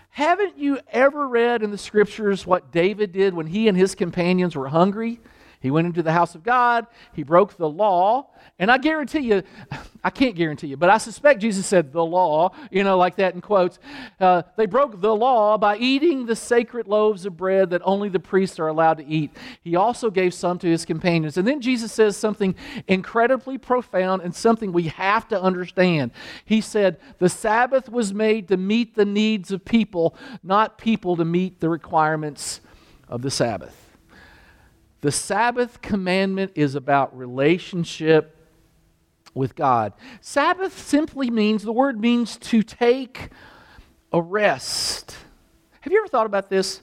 haven't 0.10 0.58
you 0.58 0.80
ever 0.92 1.28
read 1.28 1.64
in 1.64 1.72
the 1.72 1.78
scriptures 1.78 2.46
what 2.46 2.72
David 2.72 3.12
did 3.12 3.34
when 3.34 3.48
he 3.48 3.68
and 3.68 3.78
his 3.78 3.96
companions 3.96 4.56
were 4.56 4.68
hungry? 4.68 5.20
He 5.62 5.72
went 5.72 5.88
into 5.88 6.02
the 6.02 6.14
house 6.14 6.36
of 6.36 6.44
God, 6.44 6.88
he 7.12 7.24
broke 7.24 7.58
the 7.58 7.70
law, 7.70 8.30
and 8.60 8.72
I 8.72 8.78
guarantee 8.78 9.20
you, 9.20 9.44
I 10.04 10.10
can't 10.10 10.36
guarantee 10.36 10.68
you, 10.68 10.78
but 10.78 10.90
I 10.90 10.98
suspect 10.98 11.42
Jesus 11.42 11.66
said 11.66 11.92
the 11.92 12.06
law, 12.06 12.52
you 12.72 12.86
know, 12.86 12.98
like 12.98 13.18
that 13.18 13.36
in 13.36 13.42
quotes. 13.42 13.80
Uh, 14.18 14.44
they 14.56 14.66
broke 14.66 15.02
the 15.02 15.14
law 15.14 15.58
by 15.58 15.76
eating 15.76 16.26
the 16.26 16.38
sacred 16.38 16.88
loaves 16.88 17.26
of 17.26 17.36
bread 17.36 17.72
that 17.72 17.82
only 17.84 18.08
the 18.08 18.20
priests 18.20 18.60
are 18.60 18.70
allowed 18.70 19.00
to 19.00 19.06
eat. 19.06 19.36
He 19.62 19.76
also 19.76 20.10
gave 20.10 20.34
some 20.34 20.58
to 20.60 20.68
his 20.68 20.86
companions. 20.86 21.38
And 21.38 21.46
then 21.46 21.60
Jesus 21.60 21.92
says 21.92 22.16
something 22.16 22.56
incredibly 22.88 23.58
profound 23.58 24.22
and 24.22 24.34
something 24.34 24.72
we 24.72 24.84
have 24.84 25.28
to 25.28 25.42
understand. 25.42 26.12
He 26.46 26.62
said, 26.62 26.98
The 27.18 27.28
Sabbath 27.28 27.90
was 27.90 28.14
made 28.14 28.48
to 28.48 28.56
meet 28.56 28.96
the 28.96 29.06
needs 29.06 29.52
of 29.52 29.66
people, 29.66 30.16
not 30.42 30.78
people 30.78 31.18
to 31.18 31.26
meet 31.26 31.60
the 31.60 31.68
requirements 31.68 32.62
of 33.10 33.22
the 33.22 33.32
Sabbath. 33.32 33.79
The 35.02 35.12
Sabbath 35.12 35.82
commandment 35.82 36.52
is 36.56 36.76
about 36.76 37.18
relationship 37.18 38.36
with 39.34 39.56
God. 39.56 39.94
Sabbath 40.22 40.78
simply 40.78 41.30
means, 41.30 41.64
the 41.64 41.72
word 41.72 42.00
means 42.00 42.38
to 42.38 42.64
take 42.64 43.30
a 44.12 44.22
rest. 44.22 45.16
Have 45.82 45.94
you 45.94 46.00
ever 46.00 46.08
thought 46.08 46.26
about 46.26 46.50
this? 46.50 46.82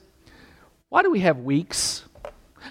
Why 0.89 1.03
do 1.03 1.11
we 1.11 1.19
have 1.19 1.39
weeks? 1.39 2.05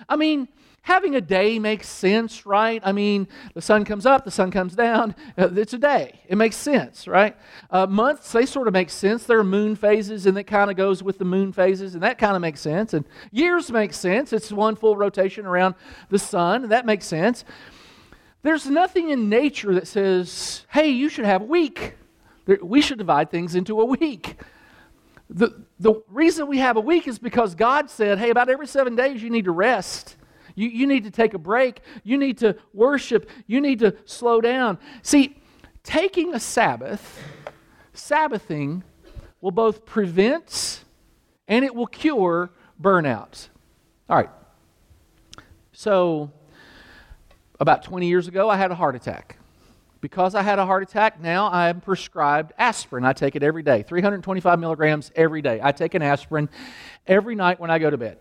I 0.08 0.16
mean, 0.16 0.48
having 0.86 1.16
a 1.16 1.20
day 1.20 1.58
makes 1.58 1.88
sense, 1.88 2.46
right? 2.46 2.80
I 2.84 2.92
mean, 2.92 3.26
the 3.54 3.60
sun 3.60 3.84
comes 3.84 4.06
up, 4.06 4.24
the 4.24 4.30
sun 4.30 4.52
comes 4.52 4.76
down. 4.76 5.16
Uh, 5.36 5.48
it's 5.56 5.72
a 5.72 5.78
day. 5.78 6.20
It 6.28 6.36
makes 6.36 6.54
sense, 6.54 7.08
right? 7.08 7.36
Uh, 7.70 7.88
months, 7.88 8.30
they 8.30 8.46
sort 8.46 8.68
of 8.68 8.72
make 8.72 8.90
sense. 8.90 9.24
There 9.24 9.40
are 9.40 9.44
moon 9.44 9.74
phases, 9.74 10.26
and 10.26 10.38
it 10.38 10.44
kind 10.44 10.70
of 10.70 10.76
goes 10.76 11.02
with 11.02 11.18
the 11.18 11.24
moon 11.24 11.52
phases, 11.52 11.94
and 11.94 12.04
that 12.04 12.18
kind 12.18 12.36
of 12.36 12.40
makes 12.40 12.60
sense. 12.60 12.94
And 12.94 13.04
years 13.32 13.72
make 13.72 13.92
sense. 13.92 14.32
It's 14.32 14.52
one 14.52 14.76
full 14.76 14.96
rotation 14.96 15.44
around 15.44 15.74
the 16.08 16.20
sun, 16.20 16.62
and 16.62 16.70
that 16.70 16.86
makes 16.86 17.04
sense. 17.04 17.44
There's 18.44 18.66
nothing 18.66 19.10
in 19.10 19.28
nature 19.28 19.74
that 19.74 19.88
says, 19.88 20.66
hey, 20.70 20.90
you 20.90 21.08
should 21.08 21.24
have 21.24 21.42
a 21.42 21.46
week. 21.46 21.94
We 22.62 22.80
should 22.80 22.98
divide 22.98 23.32
things 23.32 23.56
into 23.56 23.80
a 23.80 23.84
week. 23.84 24.36
The, 25.28 25.64
the 25.80 26.00
reason 26.08 26.46
we 26.46 26.58
have 26.58 26.76
a 26.76 26.80
week 26.80 27.08
is 27.08 27.18
because 27.18 27.56
God 27.56 27.90
said, 27.90 28.20
hey, 28.20 28.30
about 28.30 28.48
every 28.48 28.68
seven 28.68 28.94
days 28.94 29.20
you 29.20 29.30
need 29.30 29.46
to 29.46 29.50
rest. 29.50 30.14
You, 30.56 30.68
you 30.68 30.86
need 30.88 31.04
to 31.04 31.10
take 31.12 31.34
a 31.34 31.38
break. 31.38 31.80
You 32.02 32.18
need 32.18 32.38
to 32.38 32.56
worship. 32.72 33.30
You 33.46 33.60
need 33.60 33.78
to 33.78 33.94
slow 34.06 34.40
down. 34.40 34.78
See, 35.02 35.36
taking 35.84 36.34
a 36.34 36.40
Sabbath, 36.40 37.22
Sabbathing, 37.94 38.82
will 39.40 39.52
both 39.52 39.84
prevent 39.86 40.82
and 41.46 41.64
it 41.64 41.74
will 41.74 41.86
cure 41.86 42.50
burnout. 42.82 43.48
All 44.08 44.16
right. 44.16 44.30
So, 45.72 46.32
about 47.60 47.84
20 47.84 48.08
years 48.08 48.28
ago, 48.28 48.48
I 48.48 48.56
had 48.56 48.70
a 48.70 48.74
heart 48.74 48.96
attack. 48.96 49.38
Because 50.00 50.34
I 50.34 50.42
had 50.42 50.58
a 50.58 50.66
heart 50.66 50.82
attack, 50.82 51.20
now 51.20 51.48
I 51.48 51.68
am 51.68 51.80
prescribed 51.80 52.52
aspirin. 52.58 53.04
I 53.04 53.12
take 53.12 53.34
it 53.34 53.42
every 53.42 53.62
day, 53.62 53.82
325 53.82 54.58
milligrams 54.58 55.10
every 55.16 55.42
day. 55.42 55.60
I 55.62 55.72
take 55.72 55.94
an 55.94 56.02
aspirin 56.02 56.48
every 57.06 57.34
night 57.34 57.58
when 57.58 57.70
I 57.70 57.78
go 57.78 57.90
to 57.90 57.96
bed. 57.96 58.18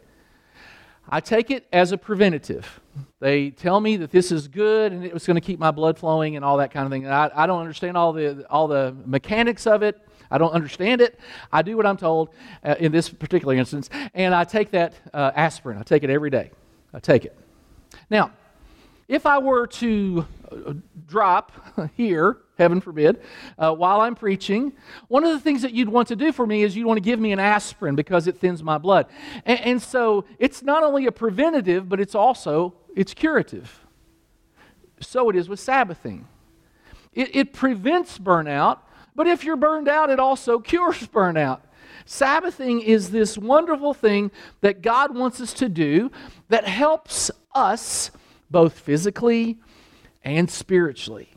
I 1.10 1.20
take 1.20 1.52
it 1.52 1.68
as 1.72 1.92
a 1.92 1.98
preventative. 1.98 2.80
They 3.20 3.52
tell 3.52 3.80
me 3.80 3.98
that 3.98 4.12
this 4.12 4.32
is 4.32 4.48
good 4.48 4.92
and 4.92 5.06
it 5.06 5.14
was 5.14 5.26
going 5.26 5.36
to 5.36 5.42
keep 5.42 5.60
my 5.60 5.72
blood 5.72 5.98
flowing 5.98 6.36
and 6.36 6.44
all 6.44 6.58
that 6.58 6.72
kind 6.72 6.86
of 6.86 6.92
thing. 6.92 7.08
I, 7.08 7.30
I 7.34 7.48
don't 7.48 7.60
understand 7.60 7.96
all 7.96 8.14
the, 8.14 8.46
all 8.50 8.68
the 8.68 8.96
mechanics 9.06 9.68
of 9.68 9.84
it. 9.84 10.02
I 10.32 10.38
don't 10.38 10.52
understand 10.52 11.02
it. 11.02 11.20
I 11.52 11.62
do 11.62 11.78
what 11.78 11.86
I'm 11.86 11.98
told 11.98 12.30
uh, 12.64 12.76
in 12.80 12.92
this 12.92 13.10
particular 13.10 13.54
instance, 13.54 13.90
and 14.14 14.34
I 14.34 14.44
take 14.44 14.72
that 14.72 14.94
uh, 15.14 15.32
aspirin. 15.36 15.78
I 15.78 15.84
take 15.84 16.04
it 16.04 16.10
every 16.10 16.32
day. 16.32 16.50
I 16.94 17.00
take 17.00 17.26
it. 17.26 17.38
Now, 18.10 18.32
if 19.08 19.26
I 19.28 19.38
were 19.38 19.68
to 19.68 20.26
uh, 20.52 20.74
drop 21.08 21.52
here, 21.96 22.38
heaven 22.58 22.82
forbid, 22.82 23.22
uh, 23.58 23.74
while 23.74 24.02
I'm 24.02 24.16
preaching, 24.16 24.74
one 25.08 25.24
of 25.24 25.32
the 25.32 25.40
things 25.40 25.62
that 25.62 25.74
you'd 25.74 25.90
want 25.90 26.08
to 26.10 26.16
do 26.16 26.32
for 26.32 26.46
me 26.46 26.64
is 26.64 26.76
you'd 26.76 26.86
want 26.86 26.98
to 26.98 27.02
give 27.02 27.20
me 27.20 27.32
an 27.32 27.40
aspirin 27.40 27.96
because 27.96 28.28
it 28.28 28.38
thins 28.38 28.64
my 28.64 28.78
blood. 28.78 29.08
And, 29.46 29.60
and 29.62 29.82
so 29.82 30.26
it's 30.40 30.64
not 30.64 30.84
only 30.84 31.06
a 31.06 31.12
preventative, 31.12 31.90
but 31.90 32.00
it's 32.00 32.16
also 32.16 32.74
it's 32.96 33.14
curative. 33.14 33.86
So 35.02 35.30
it 35.30 35.36
is 35.36 35.50
with 35.50 35.60
Sabbathing. 35.60 36.28
It, 37.14 37.36
it 37.36 37.54
prevents 37.54 38.18
burnout, 38.18 38.80
but 39.16 39.28
if 39.28 39.44
you're 39.44 39.56
burned 39.56 39.88
out, 39.88 40.10
it 40.10 40.20
also 40.20 40.60
cures 40.72 41.08
burnout. 41.08 41.62
Sabbathing 42.06 42.82
is 42.82 43.10
this 43.10 43.38
wonderful 43.38 43.94
thing 43.94 44.32
that 44.62 44.82
God 44.82 45.16
wants 45.16 45.42
us 45.42 45.54
to 45.54 45.70
do 45.70 46.12
that 46.50 46.68
helps 46.68 47.32
us 47.54 48.12
both 48.52 48.78
physically 48.80 49.58
and 50.24 50.50
spiritually. 50.50 51.35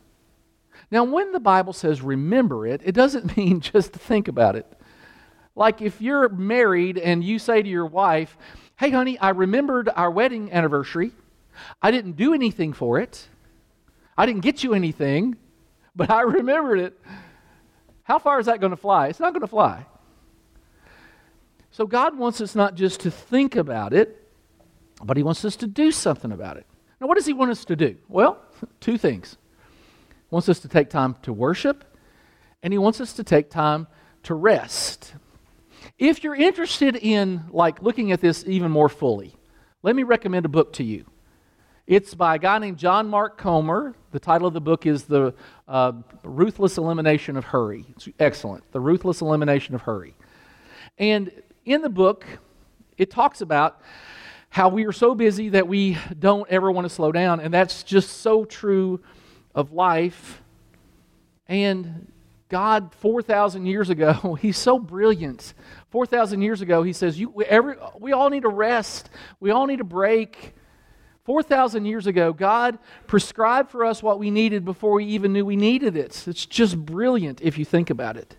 Now, 0.91 1.05
when 1.05 1.33
the 1.33 1.41
Bible 1.41 1.73
says 1.73 2.01
remember 2.01 2.67
it, 2.67 2.81
it 2.85 2.93
doesn't 2.93 3.37
mean 3.37 3.61
just 3.61 3.93
to 3.93 3.99
think 3.99 4.29
about 4.29 4.57
it. 4.57 4.67
Like 5.55 5.83
if 5.83 6.01
you're 6.01 6.29
married 6.29 6.99
and 6.99 7.23
you 7.23 7.39
say 7.39 7.63
to 7.63 7.69
your 7.69 7.87
wife, 7.87 8.37
Hey, 8.79 8.91
honey, 8.91 9.19
I 9.19 9.31
remembered 9.31 9.89
our 9.89 10.09
wedding 10.09 10.53
anniversary. 10.53 11.11
I 11.83 11.91
didn't 11.91 12.13
do 12.13 12.33
anything 12.33 12.73
for 12.73 13.01
it, 13.01 13.29
I 14.17 14.25
didn't 14.25 14.43
get 14.43 14.63
you 14.63 14.75
anything, 14.75 15.37
but 15.97 16.11
I 16.11 16.23
remembered 16.23 16.79
it. 16.79 17.01
How 18.05 18.19
far 18.19 18.39
is 18.39 18.47
that 18.47 18.61
going 18.61 18.71
to 18.71 18.77
fly? 18.77 19.09
It's 19.09 19.21
not 19.21 19.33
going 19.33 19.43
to 19.43 19.49
fly. 19.49 19.85
So 21.73 21.87
God 21.87 22.17
wants 22.17 22.41
us 22.41 22.55
not 22.55 22.75
just 22.75 23.01
to 23.01 23.11
think 23.11 23.57
about 23.57 23.93
it, 23.93 24.29
but 25.05 25.17
He 25.17 25.23
wants 25.23 25.45
us 25.45 25.57
to 25.57 25.67
do 25.67 25.91
something 25.93 26.33
about 26.33 26.57
it. 26.57 26.67
Now, 27.01 27.07
what 27.09 27.17
does 27.17 27.27
He 27.27 27.33
want 27.33 27.51
us 27.51 27.65
to 27.67 27.77
do? 27.77 27.97
Well, 28.09 28.39
two 28.81 28.97
things. 28.97 29.37
Wants 30.31 30.49
us 30.49 30.61
to 30.61 30.69
take 30.69 30.91
time 30.91 31.17
to 31.23 31.33
worship, 31.33 31.85
and 32.63 32.73
He 32.73 32.79
wants 32.79 33.01
us 33.01 33.13
to 33.15 33.25
take 33.25 33.51
time 33.51 33.87
to 34.25 34.35
rest. 34.35 35.15
If 35.99 36.23
you're 36.23 36.35
interested 36.35 36.97
in 36.97 37.45
like 37.51 37.83
looking 37.83 38.13
at 38.13 38.21
this 38.21 38.45
even 38.47 38.71
more 38.71 38.89
fully, 38.89 39.35
let 39.83 39.97
me 39.97 40.03
recommend 40.03 40.45
a 40.45 40.49
book 40.49 40.73
to 40.75 40.85
you. 40.85 41.07
It's 41.87 42.15
by 42.15 42.35
a 42.35 42.39
guy 42.39 42.59
named 42.59 42.77
John 42.77 43.09
Mark 43.09 43.39
Comer. 43.39 43.95
The 44.11 44.21
title 44.21 44.47
of 44.47 44.53
the 44.53 44.61
book 44.61 44.85
is 44.85 45.05
The 45.05 45.33
uh, 45.67 45.93
Ruthless 46.23 46.77
Elimination 46.77 47.39
of 47.39 47.45
Hurry. 47.45 47.87
It's 47.97 48.09
excellent. 48.19 48.71
The 48.73 48.81
Ruthless 48.81 49.23
Elimination 49.23 49.75
of 49.75 49.81
Hurry. 49.81 50.15
And 50.99 51.33
in 51.65 51.81
the 51.81 51.89
book, 51.89 52.27
it 52.99 53.11
talks 53.11 53.41
about 53.41 53.81
how 54.51 54.69
we 54.69 54.85
are 54.85 54.93
so 54.93 55.15
busy 55.15 55.49
that 55.51 55.67
we 55.67 55.97
don't 56.19 56.49
ever 56.51 56.71
want 56.71 56.85
to 56.85 56.91
slow 56.91 57.11
down. 57.11 57.41
And 57.41 57.55
that's 57.55 57.83
just 57.83 58.19
so 58.19 58.45
true 58.45 59.01
of 59.55 59.73
life. 59.73 60.43
And 61.47 62.11
God, 62.49 62.95
4,000 62.95 63.67
years 63.67 63.91
ago, 63.91 64.39
He's 64.41 64.59
so 64.59 64.79
brilliant. 64.79 65.55
4,000 65.91 66.43
years 66.43 66.61
ago, 66.61 66.83
He 66.83 66.93
says, 66.93 67.19
you, 67.19 67.43
every, 67.47 67.77
we 67.99 68.13
all 68.13 68.31
need 68.31 68.45
a 68.45 68.49
rest, 68.49 69.11
we 69.41 69.51
all 69.51 69.67
need 69.67 69.81
a 69.81 69.85
break. 69.85 70.55
4,000 71.25 71.85
years 71.85 72.07
ago, 72.07 72.33
God 72.33 72.79
prescribed 73.07 73.71
for 73.71 73.85
us 73.85 74.03
what 74.03 74.19
we 74.19 74.31
needed 74.31 74.65
before 74.65 74.93
we 74.93 75.05
even 75.05 75.35
knew 75.35 75.45
we 75.45 75.57
needed 75.57 75.95
it. 75.95 76.27
It's 76.27 76.47
just 76.47 76.79
brilliant 76.79 77.43
if 77.43 77.59
you 77.59 77.67
think 77.67 77.91
about 77.91 78.17
it. 78.17 78.35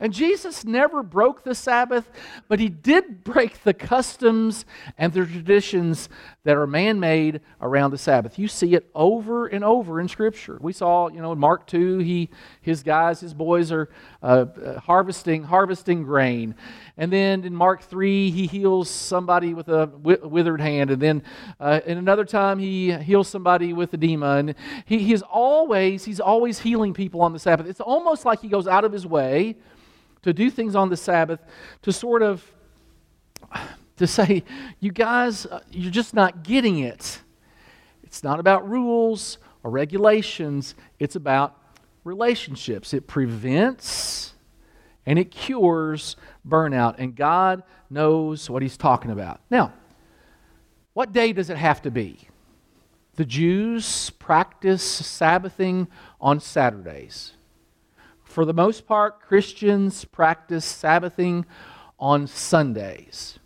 And 0.00 0.12
Jesus 0.12 0.64
never 0.64 1.04
broke 1.04 1.44
the 1.44 1.54
Sabbath, 1.54 2.10
but 2.48 2.58
he 2.58 2.68
did 2.68 3.22
break 3.22 3.62
the 3.62 3.72
customs 3.72 4.66
and 4.98 5.12
the 5.12 5.24
traditions 5.24 6.08
that 6.42 6.56
are 6.56 6.66
man 6.66 6.98
made 6.98 7.40
around 7.60 7.92
the 7.92 7.98
Sabbath. 7.98 8.36
You 8.36 8.48
see 8.48 8.74
it 8.74 8.90
over 8.92 9.46
and 9.46 9.64
over 9.64 10.00
in 10.00 10.08
Scripture. 10.08 10.58
We 10.60 10.72
saw, 10.72 11.08
you 11.08 11.22
know, 11.22 11.30
in 11.30 11.38
Mark 11.38 11.68
2, 11.68 11.98
he, 11.98 12.28
his 12.60 12.82
guys, 12.82 13.20
his 13.20 13.32
boys 13.32 13.70
are 13.70 13.88
uh, 14.20 14.46
uh 14.64 14.80
harvesting, 14.80 15.44
harvesting 15.44 16.02
grain. 16.02 16.56
And 16.96 17.12
then 17.12 17.44
in 17.44 17.54
Mark 17.54 17.80
3, 17.82 18.32
he 18.32 18.48
heals 18.48 18.90
somebody 18.90 19.54
with 19.54 19.68
a 19.68 19.86
withered 19.86 20.60
hand. 20.60 20.90
And 20.90 21.00
then 21.00 21.22
uh, 21.60 21.80
in 21.86 21.98
another 21.98 22.24
time, 22.24 22.58
he 22.58 22.92
heals 22.92 23.28
somebody 23.28 23.72
with 23.72 23.94
edema. 23.94 24.38
And 24.38 24.54
he, 24.86 24.98
he's 24.98 25.22
always, 25.22 26.04
he's 26.04 26.20
always 26.20 26.58
healing 26.58 26.94
people 26.94 27.22
on 27.22 27.32
the 27.32 27.38
Sabbath. 27.38 27.68
It's 27.68 27.80
almost 27.80 28.24
like 28.24 28.40
he 28.40 28.48
goes 28.48 28.66
out 28.66 28.84
of 28.84 28.90
his 28.90 29.06
way 29.06 29.54
to 30.24 30.32
do 30.32 30.50
things 30.50 30.74
on 30.74 30.88
the 30.88 30.96
Sabbath, 30.96 31.40
to 31.82 31.92
sort 31.92 32.22
of 32.22 32.44
to 33.96 34.06
say, 34.06 34.42
you 34.80 34.90
guys, 34.90 35.46
uh, 35.46 35.60
you're 35.70 35.92
just 35.92 36.14
not 36.14 36.42
getting 36.42 36.80
it. 36.80 37.20
It's 38.02 38.24
not 38.24 38.40
about 38.40 38.68
rules 38.68 39.38
or 39.62 39.70
regulations, 39.70 40.74
it's 40.98 41.16
about 41.16 41.56
relationships. 42.02 42.92
It 42.92 43.06
prevents 43.06 44.34
and 45.06 45.18
it 45.18 45.30
cures 45.30 46.16
burnout, 46.46 46.96
and 46.98 47.14
God 47.14 47.62
knows 47.90 48.48
what 48.48 48.62
He's 48.62 48.76
talking 48.76 49.10
about. 49.10 49.40
Now, 49.50 49.72
what 50.94 51.12
day 51.12 51.32
does 51.32 51.50
it 51.50 51.58
have 51.58 51.82
to 51.82 51.90
be? 51.90 52.28
The 53.16 53.24
Jews 53.24 54.10
practice 54.10 54.82
Sabbathing 54.82 55.88
on 56.20 56.40
Saturdays. 56.40 57.32
For 58.34 58.44
the 58.44 58.52
most 58.52 58.88
part, 58.88 59.20
Christians 59.20 60.04
practice 60.04 60.64
Sabbathing 60.64 61.46
on 62.00 62.26
Sundays. 62.26 63.38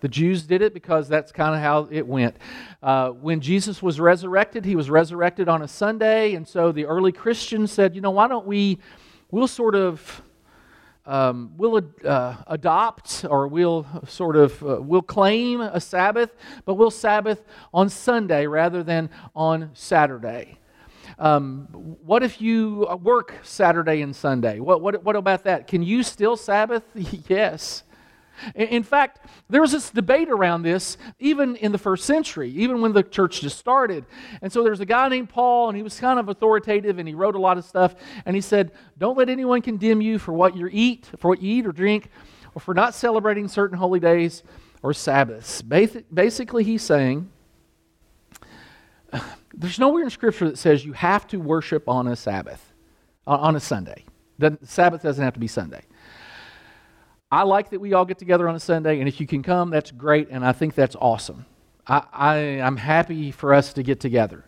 The 0.00 0.08
Jews 0.08 0.44
did 0.44 0.62
it 0.62 0.72
because 0.72 1.10
that's 1.10 1.30
kind 1.30 1.54
of 1.54 1.60
how 1.60 1.88
it 1.90 2.06
went. 2.06 2.38
Uh, 2.82 3.10
when 3.10 3.42
Jesus 3.42 3.82
was 3.82 4.00
resurrected, 4.00 4.64
he 4.64 4.76
was 4.76 4.88
resurrected 4.88 5.50
on 5.50 5.60
a 5.60 5.68
Sunday, 5.68 6.36
and 6.36 6.48
so 6.48 6.72
the 6.72 6.86
early 6.86 7.12
Christians 7.12 7.70
said, 7.70 7.94
you 7.94 8.00
know, 8.00 8.12
why 8.12 8.28
don't 8.28 8.46
we, 8.46 8.78
we'll 9.30 9.46
sort 9.46 9.74
of, 9.74 10.22
um, 11.04 11.52
we'll 11.58 11.78
uh, 12.02 12.36
adopt 12.46 13.26
or 13.28 13.46
we'll 13.46 13.86
sort 14.08 14.36
of, 14.36 14.62
uh, 14.62 14.80
we'll 14.80 15.02
claim 15.02 15.60
a 15.60 15.82
Sabbath, 15.82 16.34
but 16.64 16.76
we'll 16.76 16.90
Sabbath 16.90 17.44
on 17.74 17.90
Sunday 17.90 18.46
rather 18.46 18.82
than 18.82 19.10
on 19.36 19.68
Saturday. 19.74 20.59
Um, 21.20 21.68
what 22.02 22.22
if 22.22 22.40
you 22.40 22.88
work 23.02 23.34
Saturday 23.42 24.00
and 24.00 24.16
Sunday? 24.16 24.58
What, 24.58 24.80
what, 24.80 25.04
what 25.04 25.16
about 25.16 25.44
that? 25.44 25.66
Can 25.66 25.82
you 25.82 26.02
still 26.02 26.34
Sabbath? 26.34 26.82
yes. 27.28 27.82
In 28.54 28.82
fact, 28.82 29.26
there 29.50 29.60
was 29.60 29.72
this 29.72 29.90
debate 29.90 30.30
around 30.30 30.62
this 30.62 30.96
even 31.18 31.56
in 31.56 31.72
the 31.72 31.78
first 31.78 32.06
century, 32.06 32.48
even 32.52 32.80
when 32.80 32.94
the 32.94 33.02
church 33.02 33.42
just 33.42 33.58
started. 33.58 34.06
And 34.40 34.50
so 34.50 34.64
there's 34.64 34.80
a 34.80 34.86
guy 34.86 35.10
named 35.10 35.28
Paul, 35.28 35.68
and 35.68 35.76
he 35.76 35.82
was 35.82 36.00
kind 36.00 36.18
of 36.18 36.30
authoritative, 36.30 36.98
and 36.98 37.06
he 37.06 37.14
wrote 37.14 37.34
a 37.34 37.38
lot 37.38 37.58
of 37.58 37.66
stuff. 37.66 37.94
And 38.24 38.34
he 38.34 38.40
said, 38.40 38.72
Don't 38.96 39.18
let 39.18 39.28
anyone 39.28 39.60
condemn 39.60 40.00
you 40.00 40.18
for 40.18 40.32
what 40.32 40.56
you 40.56 40.70
eat, 40.72 41.10
for 41.18 41.28
what 41.28 41.42
you 41.42 41.58
eat 41.58 41.66
or 41.66 41.72
drink, 41.72 42.08
or 42.54 42.60
for 42.60 42.72
not 42.72 42.94
celebrating 42.94 43.46
certain 43.46 43.76
holy 43.76 44.00
days 44.00 44.42
or 44.82 44.94
Sabbaths. 44.94 45.60
Basically, 45.60 46.64
he's 46.64 46.82
saying 46.82 47.28
there's 49.54 49.78
nowhere 49.78 50.02
in 50.02 50.10
Scripture 50.10 50.48
that 50.48 50.58
says 50.58 50.84
you 50.84 50.92
have 50.92 51.26
to 51.28 51.38
worship 51.38 51.88
on 51.88 52.06
a 52.06 52.16
Sabbath, 52.16 52.72
uh, 53.26 53.36
on 53.36 53.56
a 53.56 53.60
Sunday. 53.60 54.04
The 54.38 54.58
Sabbath 54.62 55.02
doesn't 55.02 55.22
have 55.22 55.34
to 55.34 55.40
be 55.40 55.48
Sunday. 55.48 55.82
I 57.32 57.42
like 57.42 57.70
that 57.70 57.80
we 57.80 57.92
all 57.92 58.04
get 58.04 58.18
together 58.18 58.48
on 58.48 58.56
a 58.56 58.60
Sunday, 58.60 58.98
and 58.98 59.08
if 59.08 59.20
you 59.20 59.26
can 59.26 59.42
come, 59.42 59.70
that's 59.70 59.92
great, 59.92 60.28
and 60.30 60.44
I 60.44 60.52
think 60.52 60.74
that's 60.74 60.96
awesome. 60.96 61.46
I, 61.86 62.02
I, 62.12 62.36
am 62.36 62.76
happy 62.76 63.30
for 63.30 63.54
us 63.54 63.72
to 63.74 63.82
get 63.82 64.00
together. 64.00 64.44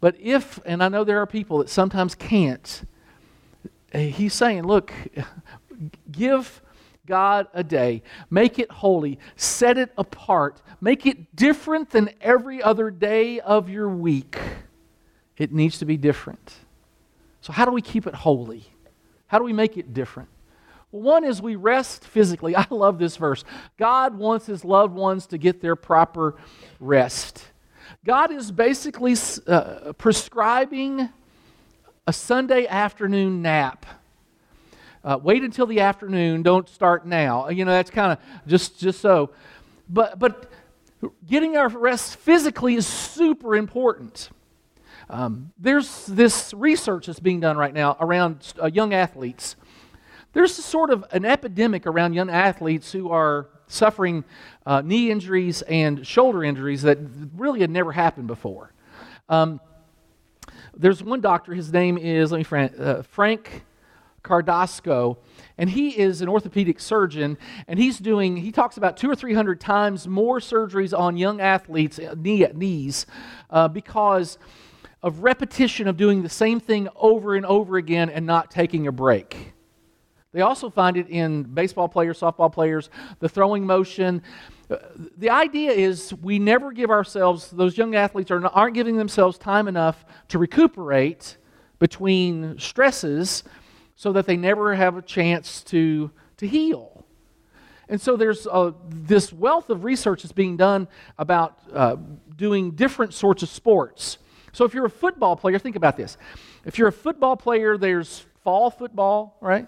But 0.00 0.16
if, 0.20 0.60
and 0.64 0.82
I 0.82 0.88
know 0.88 1.04
there 1.04 1.20
are 1.20 1.26
people 1.26 1.58
that 1.58 1.68
sometimes 1.68 2.14
can't, 2.14 2.84
eh, 3.92 4.06
he's 4.06 4.34
saying, 4.34 4.64
look, 4.64 4.92
give 6.12 6.61
God 7.06 7.48
a 7.52 7.64
day. 7.64 8.02
Make 8.30 8.58
it 8.58 8.70
holy. 8.70 9.18
Set 9.36 9.76
it 9.76 9.92
apart. 9.98 10.62
Make 10.80 11.06
it 11.06 11.34
different 11.34 11.90
than 11.90 12.10
every 12.20 12.62
other 12.62 12.90
day 12.90 13.40
of 13.40 13.68
your 13.68 13.88
week. 13.88 14.38
It 15.36 15.52
needs 15.52 15.78
to 15.78 15.84
be 15.84 15.96
different. 15.96 16.54
So, 17.40 17.52
how 17.52 17.64
do 17.64 17.72
we 17.72 17.82
keep 17.82 18.06
it 18.06 18.14
holy? 18.14 18.64
How 19.26 19.38
do 19.38 19.44
we 19.44 19.52
make 19.52 19.76
it 19.76 19.92
different? 19.92 20.28
One 20.90 21.24
is 21.24 21.42
we 21.42 21.56
rest 21.56 22.04
physically. 22.04 22.54
I 22.56 22.66
love 22.70 22.98
this 22.98 23.16
verse. 23.16 23.44
God 23.78 24.16
wants 24.16 24.46
his 24.46 24.64
loved 24.64 24.94
ones 24.94 25.26
to 25.28 25.38
get 25.38 25.60
their 25.60 25.74
proper 25.74 26.36
rest. 26.78 27.44
God 28.04 28.30
is 28.30 28.52
basically 28.52 29.16
uh, 29.46 29.92
prescribing 29.94 31.08
a 32.06 32.12
Sunday 32.12 32.66
afternoon 32.66 33.42
nap 33.42 33.86
uh, 35.04 35.18
wait 35.22 35.42
until 35.42 35.66
the 35.66 35.80
afternoon. 35.80 36.42
Don't 36.42 36.68
start 36.68 37.06
now. 37.06 37.48
You 37.48 37.64
know, 37.64 37.72
that's 37.72 37.90
kind 37.90 38.12
of 38.12 38.18
just 38.46 38.78
just 38.78 39.00
so. 39.00 39.30
But 39.88 40.18
but 40.18 40.50
getting 41.26 41.56
our 41.56 41.68
rest 41.68 42.16
physically 42.16 42.74
is 42.74 42.86
super 42.86 43.56
important. 43.56 44.30
Um, 45.10 45.52
there's 45.58 46.06
this 46.06 46.54
research 46.54 47.06
that's 47.06 47.20
being 47.20 47.40
done 47.40 47.56
right 47.56 47.74
now 47.74 47.96
around 48.00 48.52
uh, 48.62 48.66
young 48.66 48.94
athletes. 48.94 49.56
There's 50.32 50.58
a 50.58 50.62
sort 50.62 50.90
of 50.90 51.04
an 51.12 51.24
epidemic 51.24 51.86
around 51.86 52.14
young 52.14 52.30
athletes 52.30 52.92
who 52.92 53.10
are 53.10 53.48
suffering 53.66 54.24
uh, 54.64 54.80
knee 54.82 55.10
injuries 55.10 55.62
and 55.62 56.06
shoulder 56.06 56.44
injuries 56.44 56.82
that 56.82 56.98
really 57.34 57.60
had 57.60 57.70
never 57.70 57.92
happened 57.92 58.28
before. 58.28 58.72
Um, 59.28 59.60
there's 60.74 61.02
one 61.02 61.20
doctor, 61.20 61.52
his 61.52 61.72
name 61.72 61.98
is, 61.98 62.32
let 62.32 62.38
me, 62.38 62.44
Frank, 62.44 62.78
uh, 62.78 63.02
Frank 63.02 63.64
Cordasco, 64.22 65.16
and 65.58 65.68
he 65.68 65.98
is 65.98 66.22
an 66.22 66.28
orthopedic 66.28 66.78
surgeon, 66.80 67.36
and 67.66 67.78
he's 67.78 67.98
doing, 67.98 68.36
he 68.36 68.52
talks 68.52 68.76
about 68.76 68.96
two 68.96 69.10
or 69.10 69.16
three 69.16 69.34
hundred 69.34 69.60
times 69.60 70.06
more 70.06 70.38
surgeries 70.38 70.96
on 70.96 71.16
young 71.16 71.40
athletes, 71.40 71.98
uh, 71.98 72.14
knee, 72.16 72.46
knees, 72.54 73.06
uh, 73.50 73.68
because 73.68 74.38
of 75.02 75.24
repetition 75.24 75.88
of 75.88 75.96
doing 75.96 76.22
the 76.22 76.28
same 76.28 76.60
thing 76.60 76.88
over 76.94 77.34
and 77.34 77.44
over 77.46 77.76
again 77.76 78.08
and 78.08 78.24
not 78.24 78.50
taking 78.50 78.86
a 78.86 78.92
break. 78.92 79.52
They 80.32 80.40
also 80.40 80.70
find 80.70 80.96
it 80.96 81.08
in 81.08 81.42
baseball 81.42 81.88
players, 81.88 82.20
softball 82.20 82.50
players, 82.50 82.88
the 83.18 83.28
throwing 83.28 83.66
motion. 83.66 84.22
Uh, 84.70 84.76
the 85.18 85.28
idea 85.28 85.72
is 85.72 86.14
we 86.14 86.38
never 86.38 86.72
give 86.72 86.90
ourselves, 86.90 87.50
those 87.50 87.76
young 87.76 87.94
athletes 87.96 88.30
are, 88.30 88.46
aren't 88.46 88.74
giving 88.74 88.96
themselves 88.96 89.36
time 89.36 89.68
enough 89.68 90.04
to 90.28 90.38
recuperate 90.38 91.36
between 91.80 92.56
stresses 92.58 93.42
so 93.94 94.12
that 94.12 94.26
they 94.26 94.36
never 94.36 94.74
have 94.74 94.96
a 94.96 95.02
chance 95.02 95.62
to, 95.64 96.10
to 96.36 96.46
heal. 96.46 97.04
And 97.88 98.00
so 98.00 98.16
there's 98.16 98.46
uh, 98.46 98.72
this 98.88 99.32
wealth 99.32 99.68
of 99.68 99.84
research 99.84 100.22
that's 100.22 100.32
being 100.32 100.56
done 100.56 100.88
about 101.18 101.58
uh, 101.72 101.96
doing 102.36 102.70
different 102.70 103.12
sorts 103.12 103.42
of 103.42 103.48
sports. 103.48 104.18
So 104.52 104.64
if 104.64 104.74
you're 104.74 104.86
a 104.86 104.90
football 104.90 105.36
player, 105.36 105.58
think 105.58 105.76
about 105.76 105.96
this. 105.96 106.16
If 106.64 106.78
you're 106.78 106.88
a 106.88 106.92
football 106.92 107.36
player, 107.36 107.76
there's 107.76 108.24
fall 108.44 108.70
football, 108.70 109.36
right? 109.40 109.66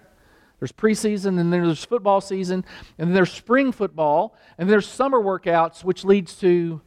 There's 0.59 0.71
preseason, 0.71 1.39
and 1.39 1.39
then 1.39 1.49
there's 1.49 1.83
football 1.83 2.21
season, 2.21 2.65
and 2.97 3.09
then 3.09 3.13
there's 3.13 3.31
spring 3.31 3.71
football, 3.71 4.35
and 4.57 4.67
then 4.67 4.71
there's 4.71 4.87
summer 4.87 5.19
workouts, 5.19 5.83
which 5.83 6.05
leads 6.05 6.35
to 6.37 6.81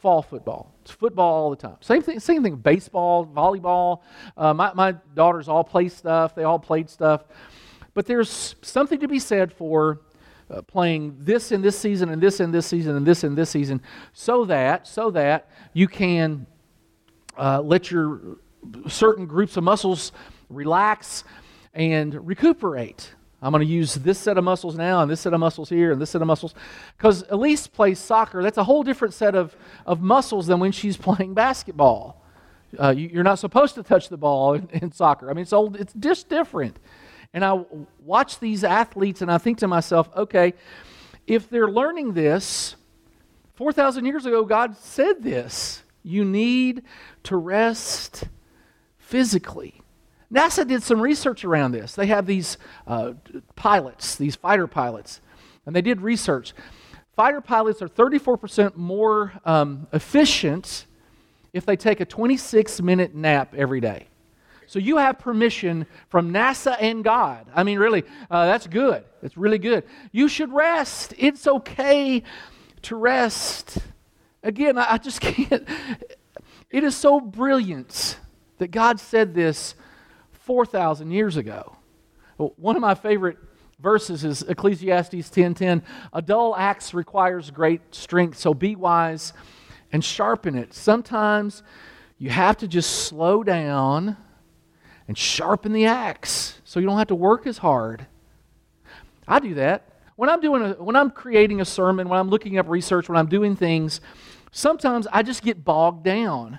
fall 0.00 0.22
football. 0.22 0.74
It's 0.82 0.90
football 0.90 1.34
all 1.34 1.50
the 1.50 1.56
time. 1.56 1.76
Same 1.80 2.02
thing, 2.02 2.20
same 2.20 2.42
thing 2.42 2.56
baseball, 2.56 3.26
volleyball. 3.26 4.00
Uh, 4.36 4.54
my, 4.54 4.72
my 4.74 4.92
daughters 5.14 5.48
all 5.48 5.62
play 5.62 5.88
stuff, 5.88 6.34
they 6.34 6.44
all 6.44 6.58
played 6.58 6.88
stuff. 6.88 7.24
But 7.92 8.06
there's 8.06 8.56
something 8.62 8.98
to 9.00 9.08
be 9.08 9.18
said 9.18 9.52
for 9.52 10.00
uh, 10.50 10.62
playing 10.62 11.16
this 11.18 11.52
in 11.52 11.60
this 11.60 11.78
season 11.78 12.08
and 12.08 12.22
this 12.22 12.40
in 12.40 12.50
this 12.50 12.66
season 12.66 12.96
and 12.96 13.06
this 13.06 13.24
in 13.24 13.34
this 13.34 13.50
season 13.50 13.80
so 14.12 14.44
that 14.46 14.86
so 14.86 15.10
that 15.10 15.48
you 15.74 15.86
can 15.86 16.46
uh, 17.38 17.60
let 17.60 17.90
your 17.90 18.38
certain 18.88 19.26
groups 19.26 19.56
of 19.56 19.64
muscles 19.64 20.12
relax 20.48 21.24
and 21.74 22.26
recuperate. 22.26 23.14
I'm 23.42 23.52
going 23.52 23.66
to 23.66 23.72
use 23.72 23.94
this 23.94 24.18
set 24.18 24.36
of 24.36 24.44
muscles 24.44 24.76
now 24.76 25.00
and 25.00 25.10
this 25.10 25.20
set 25.20 25.32
of 25.32 25.40
muscles 25.40 25.70
here 25.70 25.92
and 25.92 26.00
this 26.00 26.10
set 26.10 26.20
of 26.20 26.26
muscles. 26.26 26.54
Because 26.96 27.24
Elise 27.30 27.66
plays 27.66 27.98
soccer. 27.98 28.42
That's 28.42 28.58
a 28.58 28.64
whole 28.64 28.82
different 28.82 29.14
set 29.14 29.34
of, 29.34 29.56
of 29.86 30.02
muscles 30.02 30.46
than 30.46 30.60
when 30.60 30.72
she's 30.72 30.96
playing 30.98 31.34
basketball. 31.34 32.22
Uh, 32.78 32.90
you, 32.90 33.18
are 33.18 33.24
not 33.24 33.38
supposed 33.38 33.74
to 33.74 33.82
touch 33.82 34.08
the 34.08 34.16
ball 34.16 34.54
in, 34.54 34.68
in 34.72 34.92
soccer. 34.92 35.30
I 35.30 35.32
mean, 35.32 35.42
it's, 35.42 35.52
old, 35.52 35.76
it's 35.76 35.94
just 35.94 36.28
different. 36.28 36.78
And 37.32 37.44
I 37.44 37.64
watch 38.04 38.38
these 38.40 38.62
athletes 38.62 39.22
and 39.22 39.30
I 39.30 39.38
think 39.38 39.58
to 39.58 39.68
myself, 39.68 40.08
okay, 40.16 40.54
if 41.26 41.48
they're 41.48 41.70
learning 41.70 42.12
this, 42.12 42.76
4,000 43.54 44.04
years 44.04 44.26
ago, 44.26 44.44
God 44.44 44.76
said 44.76 45.22
this. 45.22 45.82
You 46.02 46.24
need 46.24 46.82
to 47.24 47.36
rest 47.36 48.24
physically. 48.98 49.82
NASA 50.32 50.66
did 50.66 50.82
some 50.82 51.00
research 51.00 51.44
around 51.44 51.72
this. 51.72 51.94
They 51.94 52.06
have 52.06 52.26
these 52.26 52.56
uh, 52.86 53.14
pilots, 53.56 54.16
these 54.16 54.36
fighter 54.36 54.66
pilots, 54.66 55.20
and 55.66 55.74
they 55.74 55.82
did 55.82 56.00
research. 56.00 56.54
Fighter 57.16 57.40
pilots 57.40 57.82
are 57.82 57.88
34% 57.88 58.76
more 58.76 59.32
um, 59.44 59.88
efficient 59.92 60.86
if 61.52 61.66
they 61.66 61.76
take 61.76 62.00
a 62.00 62.04
26 62.04 62.80
minute 62.80 63.14
nap 63.14 63.54
every 63.56 63.80
day. 63.80 64.06
So 64.66 64.78
you 64.78 64.98
have 64.98 65.18
permission 65.18 65.84
from 66.08 66.32
NASA 66.32 66.76
and 66.80 67.02
God. 67.02 67.48
I 67.52 67.64
mean, 67.64 67.80
really, 67.80 68.04
uh, 68.30 68.46
that's 68.46 68.68
good. 68.68 69.04
It's 69.20 69.36
really 69.36 69.58
good. 69.58 69.82
You 70.12 70.28
should 70.28 70.52
rest. 70.52 71.12
It's 71.18 71.48
okay 71.48 72.22
to 72.82 72.94
rest. 72.96 73.78
Again, 74.44 74.78
I, 74.78 74.92
I 74.92 74.98
just 74.98 75.20
can't. 75.20 75.68
It 76.70 76.84
is 76.84 76.96
so 76.96 77.20
brilliant 77.20 78.20
that 78.58 78.70
God 78.70 79.00
said 79.00 79.34
this 79.34 79.74
4,000 80.50 81.12
years 81.12 81.36
ago. 81.36 81.76
One 82.36 82.74
of 82.74 82.82
my 82.82 82.96
favorite 82.96 83.38
verses 83.78 84.24
is 84.24 84.42
Ecclesiastes 84.42 85.30
10:10. 85.30 85.80
A 86.12 86.20
dull 86.20 86.56
axe 86.56 86.92
requires 86.92 87.52
great 87.52 87.94
strength, 87.94 88.36
so 88.36 88.52
be 88.52 88.74
wise 88.74 89.32
and 89.92 90.04
sharpen 90.04 90.56
it. 90.56 90.74
Sometimes 90.74 91.62
you 92.18 92.30
have 92.30 92.56
to 92.56 92.66
just 92.66 93.04
slow 93.04 93.44
down 93.44 94.16
and 95.06 95.16
sharpen 95.16 95.72
the 95.72 95.86
axe 95.86 96.60
so 96.64 96.80
you 96.80 96.86
don't 96.86 96.98
have 96.98 97.06
to 97.06 97.14
work 97.14 97.46
as 97.46 97.58
hard. 97.58 98.08
I 99.28 99.38
do 99.38 99.54
that. 99.54 100.00
When 100.16 100.28
I'm 100.28 100.40
doing 100.40 100.62
a, 100.62 100.72
when 100.82 100.96
I'm 100.96 101.12
creating 101.12 101.60
a 101.60 101.64
sermon, 101.64 102.08
when 102.08 102.18
I'm 102.18 102.28
looking 102.28 102.58
up 102.58 102.68
research, 102.68 103.08
when 103.08 103.16
I'm 103.16 103.28
doing 103.28 103.54
things, 103.54 104.00
sometimes 104.50 105.06
I 105.12 105.22
just 105.22 105.44
get 105.44 105.64
bogged 105.64 106.02
down 106.02 106.58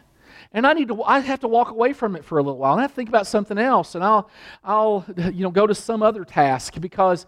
and 0.54 0.68
I 0.68 0.74
need 0.74 0.88
to 0.90 1.04
I 1.04 1.20
have 1.20 1.40
to 1.42 1.48
walk 1.48 1.70
away 1.70 1.94
from 1.94 2.16
it 2.16 2.26
for 2.26 2.38
a 2.38 2.44
little 2.44 2.58
while. 2.58 2.74
And 2.74 2.82
I 2.82 2.84
have 2.84 2.92
to 2.92 2.96
think 2.96 3.10
about 3.10 3.28
something 3.28 3.58
else, 3.58 3.96
and 3.96 4.04
I'll 4.04 4.30
I'll 4.64 5.06
you 5.18 5.44
know 5.44 5.52
go 5.52 5.68
to 5.68 5.76
some 5.76 6.04
other 6.04 6.26
task 6.26 6.80
because. 6.80 7.26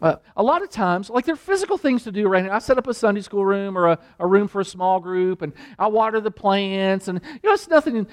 Uh, 0.00 0.14
a 0.36 0.42
lot 0.44 0.62
of 0.62 0.70
times, 0.70 1.10
like 1.10 1.24
there 1.24 1.32
are 1.32 1.36
physical 1.36 1.76
things 1.76 2.04
to 2.04 2.12
do 2.12 2.28
right 2.28 2.44
now. 2.44 2.54
I 2.54 2.60
set 2.60 2.78
up 2.78 2.86
a 2.86 2.94
Sunday 2.94 3.20
school 3.20 3.44
room 3.44 3.76
or 3.76 3.88
a, 3.88 3.98
a 4.20 4.28
room 4.28 4.46
for 4.46 4.60
a 4.60 4.64
small 4.64 5.00
group, 5.00 5.42
and 5.42 5.52
I 5.76 5.88
water 5.88 6.20
the 6.20 6.30
plants, 6.30 7.08
and 7.08 7.20
you 7.42 7.48
know 7.48 7.52
it's 7.52 7.66
nothing. 7.66 8.06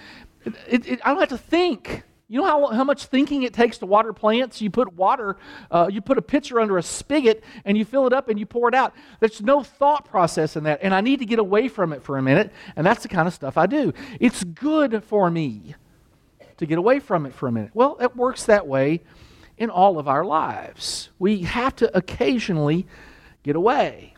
It, 0.68 0.88
it, 0.88 1.00
I 1.06 1.10
don't 1.10 1.20
have 1.20 1.30
to 1.30 1.38
think. 1.38 2.02
You 2.28 2.42
know 2.42 2.46
how, 2.46 2.68
how 2.68 2.84
much 2.84 3.06
thinking 3.06 3.44
it 3.44 3.54
takes 3.54 3.78
to 3.80 3.86
water 3.86 4.12
plants? 4.12 4.60
You 4.60 4.72
put 4.72 4.94
water, 4.94 5.38
uh, 5.70 5.90
you 5.92 6.02
put 6.02 6.18
a 6.18 6.22
pitcher 6.24 6.60
under 6.60 6.78
a 6.78 6.84
spigot 6.84 7.44
and 7.66 7.78
you 7.78 7.86
fill 7.86 8.08
it 8.08 8.14
up 8.14 8.30
and 8.30 8.40
you 8.40 8.48
pour 8.48 8.68
it 8.68 8.74
out. 8.74 8.94
There's 9.20 9.42
no 9.42 9.62
thought 9.62 10.06
process 10.06 10.56
in 10.56 10.64
that. 10.64 10.80
And 10.82 10.94
I 10.94 11.02
need 11.02 11.20
to 11.20 11.26
get 11.26 11.38
away 11.38 11.68
from 11.68 11.94
it 11.94 12.02
for 12.02 12.18
a 12.18 12.24
minute. 12.24 12.52
And 12.76 12.86
that's 12.86 13.04
the 13.04 13.10
kind 13.10 13.28
of 13.28 13.34
stuff 13.34 13.58
I 13.58 13.68
do. 13.68 13.94
It's 14.20 14.44
good 14.44 15.04
for 15.04 15.30
me 15.30 15.76
to 16.58 16.66
get 16.66 16.80
away 16.80 17.00
from 17.00 17.28
it 17.28 17.34
for 17.34 17.48
a 17.48 17.52
minute. 17.52 17.72
Well, 17.76 17.98
it 18.02 18.16
works 18.16 18.46
that 18.46 18.66
way 18.66 19.02
in 19.58 19.70
all 19.70 20.00
of 20.00 20.08
our 20.08 20.26
lives. 20.26 21.10
We 21.20 21.44
have 21.44 21.76
to 21.78 21.96
occasionally 21.96 22.88
get 23.44 23.56
away. 23.56 24.16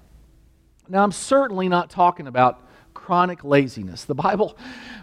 Now, 0.88 1.04
I'm 1.04 1.12
certainly 1.12 1.67
not 1.67 1.89
talking 1.89 2.28
about 2.28 2.63
chronic 2.93 3.43
laziness. 3.43 4.06
The 4.06 4.15
Bible, 4.15 4.58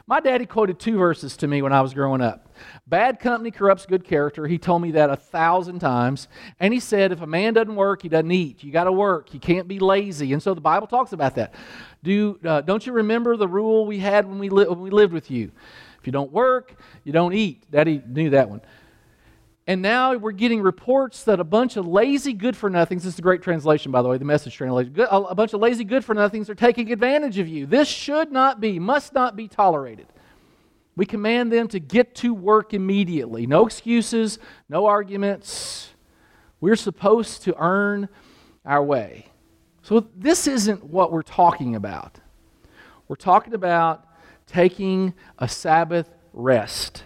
my 0.07 0.21
daddy 0.21 0.47
quoted 0.47 0.79
two 0.79 0.97
verses 0.97 1.37
to 1.39 1.47
me 1.47 1.61
when 1.61 1.73
I 1.73 1.83
was 1.83 1.93
growing 1.93 2.23
up. 2.23 2.44
Bad 2.87 3.21
company 3.21 3.51
corrupts 3.51 3.87
good 3.87 4.05
character. 4.05 4.47
He 4.47 4.59
told 4.59 4.83
me 4.83 4.93
that 4.93 5.11
a 5.11 5.17
thousand 5.17 5.79
times. 5.79 6.29
And 6.61 6.73
he 6.73 6.81
said, 6.81 7.13
if 7.13 7.21
a 7.21 7.27
man 7.27 7.55
doesn't 7.55 7.75
work, 7.77 8.03
he 8.03 8.09
doesn't 8.09 8.31
eat. 8.31 8.63
You 8.63 8.73
got 8.73 8.85
to 8.85 8.93
work. 8.93 9.33
You 9.35 9.41
can't 9.41 9.69
be 9.69 9.79
lazy. 9.79 10.33
And 10.33 10.43
so 10.43 10.55
the 10.55 10.61
Bible 10.61 10.87
talks 10.87 11.13
about 11.13 11.35
that. 11.37 11.55
Do, 12.03 12.39
uh, 12.45 12.61
don't 12.61 12.87
you 12.87 12.93
remember 12.93 13.37
the 13.37 13.49
rule 13.49 13.87
we 13.87 13.99
had 13.99 14.27
when 14.27 14.39
we, 14.39 14.49
li- 14.49 14.67
when 14.67 14.81
we 14.81 14.91
lived 14.91 15.13
with 15.13 15.31
you? 15.31 15.53
If 16.01 16.07
you 16.07 16.13
don't 16.13 16.33
work, 16.33 16.75
you 17.03 17.13
don't 17.13 17.33
eat. 17.33 17.71
Daddy 17.71 18.03
knew 18.07 18.31
that 18.31 18.51
one. 18.51 18.61
And 19.67 19.81
now 19.81 20.15
we're 20.15 20.33
getting 20.33 20.61
reports 20.61 21.25
that 21.25 21.41
a 21.41 21.45
bunch 21.45 21.79
of 21.79 21.87
lazy 21.87 22.35
good 22.35 22.55
for 22.55 22.69
nothings, 22.69 23.05
this 23.05 23.15
is 23.15 23.19
a 23.19 23.23
great 23.23 23.41
translation, 23.41 23.91
by 23.91 24.03
the 24.03 24.09
way, 24.09 24.19
the 24.19 24.25
message 24.27 24.55
translation, 24.55 24.95
a 25.11 25.35
bunch 25.35 25.55
of 25.55 25.61
lazy 25.61 25.85
good 25.85 26.05
for 26.05 26.15
nothings 26.15 26.51
are 26.51 26.55
taking 26.55 26.93
advantage 26.93 27.39
of 27.39 27.49
you. 27.49 27.65
This 27.65 27.89
should 27.89 28.31
not 28.31 28.61
be, 28.61 28.79
must 28.79 29.15
not 29.15 29.37
be 29.37 29.49
tolerated. 29.49 30.07
We 30.97 31.07
command 31.07 31.53
them 31.53 31.69
to 31.69 31.81
get 31.81 32.15
to 32.17 32.33
work 32.33 32.73
immediately. 32.73 33.47
No 33.47 33.67
excuses, 33.67 34.39
no 34.69 34.87
arguments. 34.87 35.91
We're 36.61 36.77
supposed 36.77 37.43
to 37.43 37.55
earn 37.59 38.09
our 38.65 38.83
way. 38.83 39.27
So, 39.83 40.07
this 40.17 40.47
isn't 40.47 40.85
what 40.85 41.13
we're 41.13 41.23
talking 41.23 41.77
about. 41.77 42.19
We're 43.07 43.17
talking 43.17 43.53
about 43.53 44.07
taking 44.47 45.15
a 45.39 45.47
Sabbath 45.47 46.09
rest. 46.33 47.05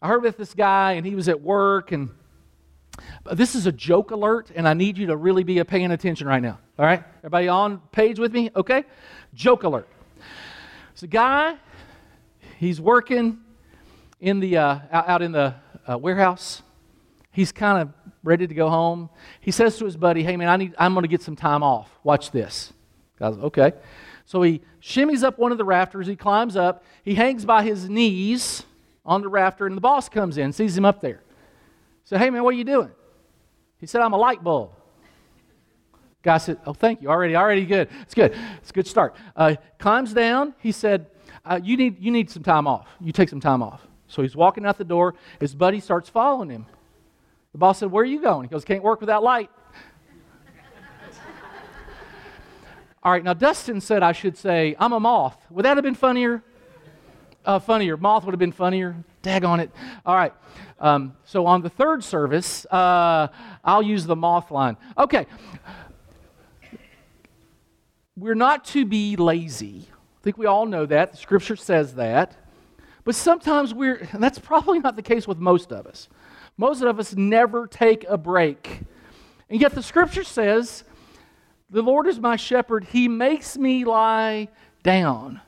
I 0.00 0.08
heard 0.08 0.22
with 0.22 0.36
this 0.36 0.54
guy, 0.54 0.92
and 0.92 1.04
he 1.04 1.14
was 1.14 1.28
at 1.28 1.40
work, 1.40 1.92
and 1.92 2.10
this 3.32 3.54
is 3.54 3.66
a 3.66 3.72
joke 3.72 4.10
alert, 4.10 4.50
and 4.54 4.66
I 4.66 4.74
need 4.74 4.96
you 4.96 5.08
to 5.08 5.16
really 5.16 5.44
be 5.44 5.62
paying 5.64 5.90
attention 5.90 6.26
right 6.26 6.42
now. 6.42 6.58
All 6.78 6.86
right? 6.86 7.02
Everybody 7.18 7.48
on 7.48 7.78
page 7.92 8.18
with 8.18 8.32
me? 8.32 8.50
Okay? 8.54 8.84
Joke 9.34 9.64
alert. 9.64 9.88
It's 10.92 11.02
a 11.02 11.08
guy, 11.08 11.56
he's 12.58 12.80
working 12.80 13.38
in 14.20 14.40
the, 14.40 14.58
uh, 14.58 14.78
out 14.90 15.22
in 15.22 15.32
the 15.32 15.54
uh, 15.90 15.96
warehouse. 15.96 16.62
He's 17.30 17.52
kind 17.52 17.80
of 17.80 17.92
ready 18.24 18.46
to 18.46 18.54
go 18.54 18.68
home. 18.68 19.10
He 19.40 19.50
says 19.50 19.78
to 19.78 19.84
his 19.84 19.96
buddy, 19.96 20.24
Hey, 20.24 20.36
man, 20.36 20.48
I 20.48 20.56
need, 20.56 20.74
I'm 20.76 20.92
going 20.92 21.04
to 21.04 21.08
get 21.08 21.22
some 21.22 21.36
time 21.36 21.62
off. 21.62 21.88
Watch 22.02 22.30
this. 22.30 22.72
Guy's 23.18 23.36
okay. 23.36 23.72
So 24.26 24.42
he 24.42 24.60
shimmies 24.82 25.22
up 25.22 25.38
one 25.38 25.52
of 25.52 25.58
the 25.58 25.64
rafters. 25.64 26.06
He 26.06 26.16
climbs 26.16 26.56
up. 26.56 26.84
He 27.04 27.14
hangs 27.14 27.44
by 27.44 27.62
his 27.62 27.88
knees 27.88 28.64
on 29.04 29.22
the 29.22 29.28
rafter, 29.28 29.66
and 29.66 29.76
the 29.76 29.80
boss 29.80 30.08
comes 30.08 30.36
in, 30.36 30.52
sees 30.52 30.76
him 30.76 30.84
up 30.84 31.00
there. 31.00 31.22
Said, 32.04 32.18
Hey, 32.18 32.30
man, 32.30 32.42
what 32.42 32.54
are 32.54 32.58
you 32.58 32.64
doing? 32.64 32.90
He 33.78 33.86
said, 33.86 34.02
I'm 34.02 34.12
a 34.12 34.18
light 34.18 34.42
bulb. 34.42 34.72
Guy 36.22 36.38
said, 36.38 36.58
Oh, 36.66 36.74
thank 36.74 37.02
you. 37.02 37.08
Already, 37.08 37.36
already 37.36 37.64
good. 37.64 37.88
It's 38.02 38.14
good. 38.14 38.34
It's 38.58 38.70
a 38.70 38.72
good 38.72 38.86
start. 38.86 39.14
Uh, 39.36 39.54
climbs 39.78 40.12
down. 40.12 40.54
He 40.58 40.72
said, 40.72 41.06
uh, 41.48 41.60
you, 41.62 41.76
need, 41.76 42.00
you 42.00 42.10
need 42.10 42.30
some 42.30 42.42
time 42.42 42.66
off. 42.66 42.86
You 43.00 43.12
take 43.12 43.28
some 43.28 43.40
time 43.40 43.62
off. 43.62 43.86
So 44.06 44.22
he's 44.22 44.36
walking 44.36 44.64
out 44.66 44.78
the 44.78 44.84
door. 44.84 45.14
His 45.40 45.54
buddy 45.54 45.80
starts 45.80 46.08
following 46.08 46.50
him. 46.50 46.66
The 47.52 47.58
boss 47.58 47.78
said, 47.78 47.90
Where 47.90 48.02
are 48.02 48.06
you 48.06 48.20
going? 48.20 48.44
He 48.44 48.48
goes, 48.48 48.64
Can't 48.64 48.82
work 48.82 49.00
without 49.00 49.22
light. 49.22 49.50
All 53.02 53.12
right, 53.12 53.24
now 53.24 53.34
Dustin 53.34 53.80
said 53.80 54.02
I 54.02 54.12
should 54.12 54.36
say, 54.36 54.76
I'm 54.78 54.92
a 54.92 55.00
moth. 55.00 55.36
Would 55.50 55.64
that 55.64 55.76
have 55.76 55.84
been 55.84 55.94
funnier? 55.94 56.42
Uh, 57.44 57.58
funnier. 57.58 57.96
Moth 57.96 58.24
would 58.24 58.32
have 58.32 58.38
been 58.38 58.52
funnier. 58.52 58.96
Dag 59.22 59.44
on 59.44 59.60
it. 59.60 59.70
All 60.04 60.14
right. 60.14 60.34
Um, 60.80 61.16
so 61.24 61.46
on 61.46 61.62
the 61.62 61.70
third 61.70 62.04
service, 62.04 62.66
uh, 62.66 63.28
I'll 63.64 63.82
use 63.82 64.04
the 64.04 64.16
moth 64.16 64.50
line. 64.50 64.76
Okay. 64.96 65.26
We're 68.16 68.34
not 68.34 68.64
to 68.66 68.84
be 68.84 69.16
lazy. 69.16 69.88
I 70.18 70.24
think 70.24 70.36
we 70.36 70.46
all 70.46 70.66
know 70.66 70.84
that. 70.86 71.12
The 71.12 71.18
scripture 71.18 71.56
says 71.56 71.94
that. 71.94 72.36
But 73.04 73.14
sometimes 73.14 73.72
we're, 73.72 74.08
that's 74.14 74.38
probably 74.38 74.80
not 74.80 74.96
the 74.96 75.02
case 75.02 75.26
with 75.26 75.38
most 75.38 75.72
of 75.72 75.86
us. 75.86 76.08
Most 76.56 76.82
of 76.82 76.98
us 76.98 77.14
never 77.14 77.66
take 77.66 78.04
a 78.08 78.18
break. 78.18 78.80
And 79.48 79.60
yet 79.60 79.74
the 79.74 79.82
scripture 79.82 80.24
says, 80.24 80.84
The 81.70 81.82
Lord 81.82 82.06
is 82.06 82.18
my 82.18 82.36
shepherd. 82.36 82.84
He 82.84 83.08
makes 83.08 83.56
me 83.56 83.84
lie 83.84 84.48
down. 84.82 85.40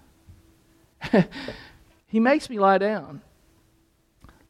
he 2.06 2.20
makes 2.20 2.48
me 2.48 2.58
lie 2.58 2.78
down. 2.78 3.22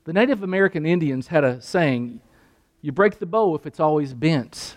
The 0.05 0.13
Native 0.13 0.43
American 0.43 0.85
Indians 0.85 1.29
had 1.29 1.45
a 1.45 1.61
saying 1.63 2.21
you 2.83 2.93
break 2.93 3.19
the 3.19 3.27
bow 3.27 3.55
if 3.55 3.67
it's 3.67 3.81
always 3.81 4.15
bent. 4.15 4.77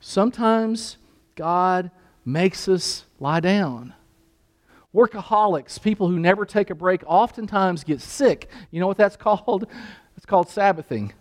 Sometimes 0.00 0.98
God 1.34 1.90
makes 2.24 2.68
us 2.68 3.04
lie 3.18 3.40
down. 3.40 3.94
Workaholics, 4.94 5.82
people 5.82 6.08
who 6.08 6.18
never 6.18 6.46
take 6.46 6.70
a 6.70 6.74
break, 6.74 7.02
oftentimes 7.06 7.82
get 7.82 8.00
sick. 8.00 8.48
You 8.70 8.80
know 8.80 8.86
what 8.86 8.96
that's 8.96 9.16
called? 9.26 9.66
It's 10.16 10.26
called 10.26 10.48
Sabbathing. 10.48 11.12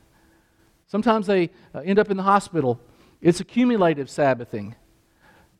Sometimes 0.87 1.25
they 1.25 1.49
uh, 1.73 1.79
end 1.79 1.97
up 1.97 2.11
in 2.11 2.17
the 2.17 2.23
hospital. 2.23 2.79
It's 3.19 3.39
accumulative 3.39 4.09
Sabbathing. 4.09 4.75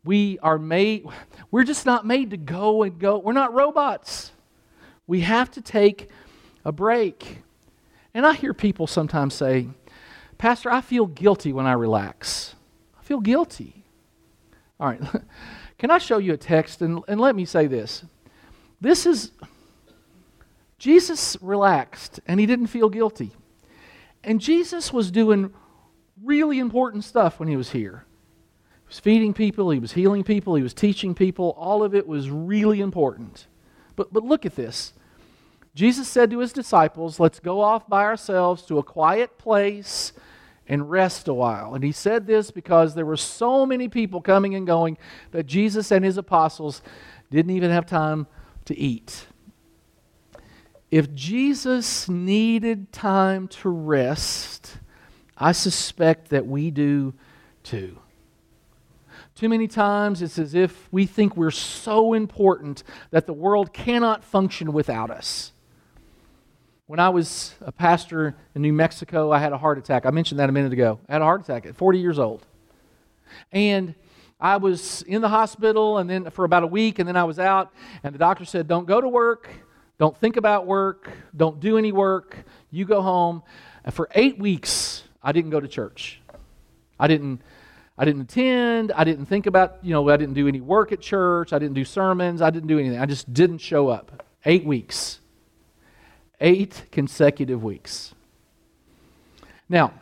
We 0.04 0.38
are 0.40 0.60
made, 0.60 1.08
we're 1.52 1.64
just 1.64 1.86
not 1.86 2.06
made 2.06 2.30
to 2.32 2.38
go 2.38 2.84
and 2.84 3.00
go. 3.00 3.18
We're 3.18 3.34
not 3.34 3.54
robots. 3.54 4.32
We 5.08 5.22
have 5.22 5.50
to 5.52 5.62
take 5.62 6.10
a 6.64 6.72
break. 6.72 7.42
And 8.14 8.26
I 8.26 8.34
hear 8.34 8.54
people 8.54 8.86
sometimes 8.86 9.34
say, 9.34 9.70
Pastor, 10.38 10.70
I 10.70 10.82
feel 10.82 11.08
guilty 11.08 11.52
when 11.52 11.66
I 11.66 11.74
relax. 11.74 12.56
I 13.00 13.04
feel 13.04 13.20
guilty. 13.20 13.86
All 14.80 14.88
right. 14.88 15.02
Can 15.84 15.92
I 15.92 15.98
show 15.98 16.18
you 16.18 16.32
a 16.32 16.38
text? 16.38 16.82
And, 16.82 17.02
and 17.10 17.20
let 17.20 17.36
me 17.36 17.44
say 17.44 17.68
this. 17.68 18.06
This 18.80 19.06
is, 19.06 19.32
Jesus 20.80 21.36
relaxed 21.42 22.22
and 22.26 22.40
he 22.40 22.46
didn't 22.46 22.68
feel 22.68 22.88
guilty. 22.88 23.32
And 24.24 24.40
Jesus 24.40 24.94
was 24.94 25.12
doing 25.12 25.54
really 26.24 26.60
important 26.60 27.04
stuff 27.04 27.38
when 27.38 27.50
he 27.50 27.58
was 27.58 27.72
here. 27.72 28.06
He 28.84 28.88
was 28.88 29.00
feeding 29.00 29.34
people, 29.34 29.72
he 29.72 29.80
was 29.80 29.92
healing 29.92 30.24
people, 30.24 30.56
he 30.56 30.64
was 30.64 30.74
teaching 30.74 31.14
people. 31.14 31.54
All 31.58 31.84
of 31.84 31.94
it 31.94 32.08
was 32.08 32.30
really 32.30 32.80
important. 32.80 33.48
But, 33.98 34.14
but 34.14 34.24
look 34.24 34.46
at 34.46 34.56
this. 34.56 34.94
Jesus 35.76 36.08
said 36.08 36.32
to 36.32 36.40
his 36.40 36.54
disciples, 36.54 37.20
Let's 37.20 37.42
go 37.42 37.60
off 37.60 37.90
by 37.90 38.04
ourselves 38.04 38.64
to 38.68 38.78
a 38.78 38.84
quiet 38.84 39.38
place 39.38 40.14
and 40.68 40.90
rest 40.90 41.28
a 41.28 41.34
while. 41.34 41.76
And 41.76 41.84
he 41.84 41.92
said 41.92 42.26
this 42.26 42.52
because 42.52 42.96
there 42.96 43.06
were 43.06 43.18
so 43.18 43.66
many 43.66 43.88
people 43.88 44.22
coming 44.22 44.56
and 44.56 44.66
going 44.66 44.98
that 45.32 45.46
Jesus 45.46 45.92
and 45.92 46.06
his 46.06 46.18
apostles 46.18 46.82
didn't 47.32 47.52
even 47.56 47.72
have 47.72 47.86
time 47.86 48.28
to 48.66 48.78
eat. 48.78 49.28
If 50.92 51.14
Jesus 51.14 52.08
needed 52.08 52.92
time 52.92 53.48
to 53.48 53.70
rest, 53.70 54.78
I 55.36 55.52
suspect 55.52 56.30
that 56.30 56.46
we 56.46 56.70
do 56.70 57.16
too. 57.64 57.98
Too 59.36 59.50
many 59.50 59.68
times 59.68 60.22
it's 60.22 60.38
as 60.38 60.54
if 60.54 60.88
we 60.92 61.08
think 61.08 61.36
we're 61.36 61.50
so 61.50 62.14
important 62.14 62.84
that 63.10 63.26
the 63.26 63.34
world 63.34 63.74
cannot 63.74 64.24
function 64.24 64.72
without 64.72 65.10
us. 65.10 65.53
When 66.86 67.00
I 67.00 67.10
was 67.10 67.56
a 67.62 67.72
pastor 67.72 68.36
in 68.56 68.62
New 68.62 68.74
Mexico, 68.74 69.32
I 69.32 69.40
had 69.40 69.54
a 69.54 69.58
heart 69.58 69.78
attack. 69.78 70.06
I 70.06 70.12
mentioned 70.12 70.40
that 70.42 70.50
a 70.50 70.52
minute 70.52 70.74
ago. 70.74 71.00
I 71.08 71.14
had 71.14 71.22
a 71.22 71.26
heart 71.26 71.42
attack 71.42 71.66
at 71.66 71.78
40 71.78 72.00
years 72.00 72.20
old. 72.20 72.46
And 73.54 73.96
I 74.38 74.58
was 74.58 75.02
in 75.04 75.22
the 75.22 75.30
hospital 75.30 75.98
and 76.00 76.10
then 76.10 76.30
for 76.32 76.44
about 76.44 76.64
a 76.64 76.68
week 76.68 77.00
and 77.00 77.08
then 77.08 77.16
I 77.16 77.24
was 77.24 77.40
out 77.40 77.72
and 78.04 78.14
the 78.14 78.20
doctor 78.20 78.44
said 78.44 78.68
don't 78.68 78.86
go 78.86 79.00
to 79.00 79.08
work, 79.08 79.50
don't 79.98 80.18
think 80.18 80.36
about 80.36 80.68
work, 80.68 81.10
don't 81.34 81.62
do 81.62 81.78
any 81.78 81.94
work. 81.94 82.38
You 82.70 82.84
go 82.84 83.02
home. 83.02 83.44
And 83.86 83.94
for 83.94 84.10
8 84.14 84.38
weeks 84.38 85.04
I 85.22 85.32
didn't 85.32 85.52
go 85.52 85.62
to 85.62 85.70
church. 85.70 86.22
I 87.00 87.08
didn't 87.08 87.42
I 87.98 88.04
didn't 88.04 88.24
attend, 88.24 88.92
I 88.92 89.06
didn't 89.06 89.28
think 89.28 89.46
about, 89.46 89.78
you 89.84 89.94
know, 89.94 90.10
I 90.10 90.18
didn't 90.18 90.34
do 90.34 90.50
any 90.50 90.60
work 90.60 90.92
at 90.92 91.00
church, 91.00 91.54
I 91.54 91.60
didn't 91.60 91.76
do 91.76 91.86
sermons, 91.86 92.42
I 92.42 92.50
didn't 92.50 92.68
do 92.68 92.78
anything. 92.78 93.00
I 93.00 93.06
just 93.06 93.34
didn't 93.34 93.60
show 93.60 93.88
up. 93.88 94.26
8 94.44 94.66
weeks 94.66 95.22
eight 96.40 96.86
consecutive 96.92 97.64
weeks. 97.64 98.14
Now, 99.70 99.94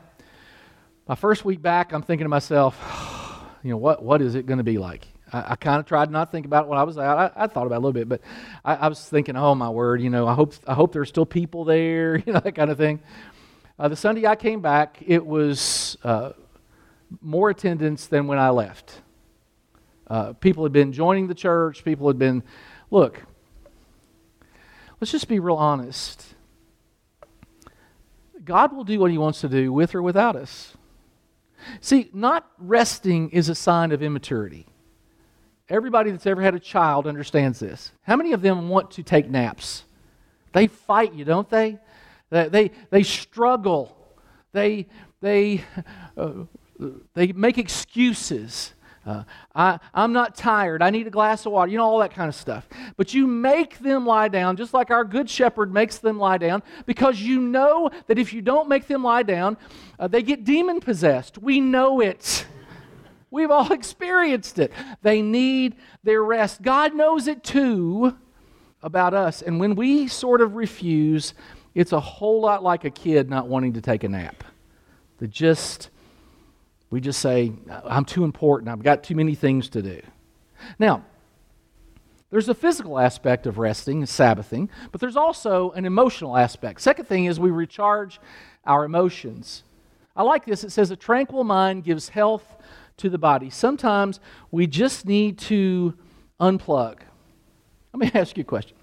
my 1.07 1.15
first 1.15 1.45
week 1.45 1.61
back, 1.61 1.91
I'm 1.93 2.01
thinking 2.01 2.25
to 2.25 2.29
myself, 2.29 2.77
you 3.63 3.71
know, 3.71 3.77
what, 3.77 4.03
what 4.03 4.21
is 4.21 4.35
it 4.35 4.45
going 4.45 4.57
to 4.57 4.63
be 4.63 4.77
like? 4.77 5.07
I, 5.31 5.51
I 5.51 5.55
kind 5.55 5.79
of 5.79 5.85
tried 5.85 6.11
not 6.11 6.25
to 6.25 6.31
think 6.31 6.45
about 6.45 6.65
it 6.65 6.69
when 6.69 6.79
I 6.79 6.83
was 6.83 6.97
out. 6.97 7.17
I, 7.17 7.43
I 7.43 7.47
thought 7.47 7.65
about 7.67 7.75
it 7.75 7.79
a 7.79 7.81
little 7.81 7.93
bit, 7.93 8.09
but 8.09 8.21
I, 8.63 8.75
I, 8.75 8.87
was 8.87 9.07
thinking, 9.07 9.35
oh 9.35 9.55
my 9.55 9.69
word, 9.69 10.01
you 10.01 10.09
know, 10.09 10.27
I 10.27 10.33
hope 10.33 10.53
I 10.67 10.73
hope 10.73 10.93
there's 10.93 11.09
still 11.09 11.25
people 11.25 11.65
there, 11.65 12.17
you 12.25 12.33
know, 12.33 12.39
that 12.39 12.53
kind 12.53 12.71
of 12.71 12.77
thing. 12.77 12.99
Uh, 13.79 13.87
the 13.87 13.95
Sunday 13.95 14.27
I 14.27 14.35
came 14.35 14.61
back, 14.61 14.97
it 15.05 15.25
was 15.25 15.97
uh, 16.03 16.31
more 17.21 17.49
attendance 17.49 18.07
than 18.07 18.27
when 18.27 18.37
I 18.37 18.49
left. 18.49 19.01
Uh, 20.07 20.33
people 20.33 20.63
had 20.63 20.73
been 20.73 20.91
joining 20.91 21.27
the 21.27 21.33
church. 21.33 21.85
People 21.85 22.07
had 22.07 22.19
been, 22.19 22.43
look, 22.89 23.23
let's 25.01 25.11
just 25.11 25.27
be 25.27 25.39
real 25.39 25.55
honest. 25.55 26.35
God 28.45 28.73
will 28.73 28.83
do 28.83 28.99
what 28.99 29.11
He 29.11 29.17
wants 29.17 29.41
to 29.41 29.49
do 29.49 29.73
with 29.73 29.93
or 29.95 30.01
without 30.01 30.35
us. 30.35 30.77
See, 31.79 32.09
not 32.13 32.49
resting 32.57 33.29
is 33.31 33.49
a 33.49 33.55
sign 33.55 33.91
of 33.91 34.01
immaturity. 34.01 34.67
Everybody 35.69 36.11
that's 36.11 36.25
ever 36.25 36.41
had 36.41 36.55
a 36.55 36.59
child 36.59 37.07
understands 37.07 37.59
this. 37.59 37.91
How 38.03 38.15
many 38.15 38.33
of 38.33 38.41
them 38.41 38.69
want 38.69 38.91
to 38.91 39.03
take 39.03 39.29
naps? 39.29 39.83
They 40.53 40.67
fight 40.67 41.13
you, 41.13 41.23
don't 41.23 41.49
they? 41.49 41.79
They, 42.29 42.49
they, 42.49 42.71
they 42.89 43.03
struggle. 43.03 43.95
They, 44.53 44.87
they, 45.21 45.63
uh, 46.17 46.31
they 47.13 47.31
make 47.31 47.57
excuses. 47.57 48.73
Uh, 49.05 49.23
I, 49.55 49.79
I'm 49.93 50.13
not 50.13 50.35
tired. 50.35 50.83
I 50.83 50.91
need 50.91 51.07
a 51.07 51.11
glass 51.11 51.45
of 51.45 51.51
water. 51.51 51.71
You 51.71 51.77
know, 51.77 51.85
all 51.85 51.99
that 51.99 52.13
kind 52.13 52.29
of 52.29 52.35
stuff. 52.35 52.67
But 52.97 53.13
you 53.13 53.25
make 53.25 53.79
them 53.79 54.05
lie 54.05 54.27
down, 54.27 54.57
just 54.57 54.73
like 54.73 54.91
our 54.91 55.03
good 55.03 55.29
shepherd 55.29 55.73
makes 55.73 55.97
them 55.97 56.19
lie 56.19 56.37
down, 56.37 56.61
because 56.85 57.19
you 57.19 57.41
know 57.41 57.89
that 58.07 58.19
if 58.19 58.31
you 58.31 58.41
don't 58.41 58.69
make 58.69 58.87
them 58.87 59.03
lie 59.03 59.23
down, 59.23 59.57
uh, 59.99 60.07
they 60.07 60.21
get 60.21 60.43
demon 60.43 60.79
possessed. 60.79 61.39
We 61.39 61.59
know 61.59 61.99
it. 61.99 62.45
We've 63.31 63.49
all 63.49 63.71
experienced 63.71 64.59
it. 64.59 64.71
They 65.01 65.21
need 65.21 65.75
their 66.03 66.23
rest. 66.23 66.61
God 66.61 66.93
knows 66.93 67.27
it 67.27 67.43
too 67.43 68.15
about 68.83 69.13
us. 69.13 69.41
And 69.41 69.59
when 69.59 69.75
we 69.75 70.07
sort 70.07 70.41
of 70.41 70.55
refuse, 70.55 71.33
it's 71.73 71.91
a 71.91 71.99
whole 71.99 72.41
lot 72.41 72.61
like 72.61 72.83
a 72.83 72.89
kid 72.89 73.29
not 73.29 73.47
wanting 73.47 73.73
to 73.73 73.81
take 73.81 74.03
a 74.03 74.09
nap. 74.09 74.43
That 75.17 75.29
just 75.29 75.89
we 76.91 76.99
just 77.01 77.19
say, 77.21 77.53
I'm 77.85 78.05
too 78.05 78.23
important. 78.23 78.69
I've 78.69 78.83
got 78.83 79.03
too 79.03 79.15
many 79.15 79.33
things 79.33 79.69
to 79.69 79.81
do. 79.81 80.01
Now, 80.77 81.03
there's 82.29 82.49
a 82.49 82.53
physical 82.53 82.99
aspect 82.99 83.47
of 83.47 83.57
resting, 83.57 84.05
Sabbathing, 84.05 84.69
but 84.91 85.01
there's 85.01 85.15
also 85.15 85.71
an 85.71 85.85
emotional 85.85 86.37
aspect. 86.37 86.81
Second 86.81 87.05
thing 87.05 87.25
is 87.25 87.39
we 87.39 87.49
recharge 87.49 88.19
our 88.65 88.85
emotions. 88.85 89.63
I 90.15 90.23
like 90.23 90.45
this. 90.45 90.63
It 90.63 90.71
says 90.71 90.91
a 90.91 90.95
tranquil 90.95 91.43
mind 91.43 91.83
gives 91.83 92.09
health 92.09 92.45
to 92.97 93.09
the 93.09 93.17
body. 93.17 93.49
Sometimes 93.49 94.19
we 94.51 94.67
just 94.67 95.05
need 95.05 95.37
to 95.39 95.93
unplug. 96.39 96.99
Let 97.93 97.99
me 97.99 98.11
ask 98.19 98.37
you 98.37 98.41
a 98.41 98.45
question. 98.45 98.77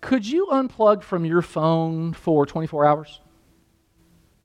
Could 0.00 0.26
you 0.26 0.46
unplug 0.46 1.02
from 1.02 1.24
your 1.24 1.42
phone 1.42 2.12
for 2.12 2.46
24 2.46 2.86
hours? 2.86 3.20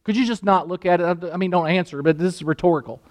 Could 0.04 0.18
you 0.18 0.26
just 0.26 0.44
not 0.44 0.68
look 0.68 0.86
at 0.86 1.00
it? 1.00 1.30
I 1.32 1.38
mean, 1.38 1.52
don't 1.52 1.70
answer, 1.70 2.02
but 2.02 2.18
this 2.18 2.36
is 2.36 2.44
rhetorical. 2.44 3.02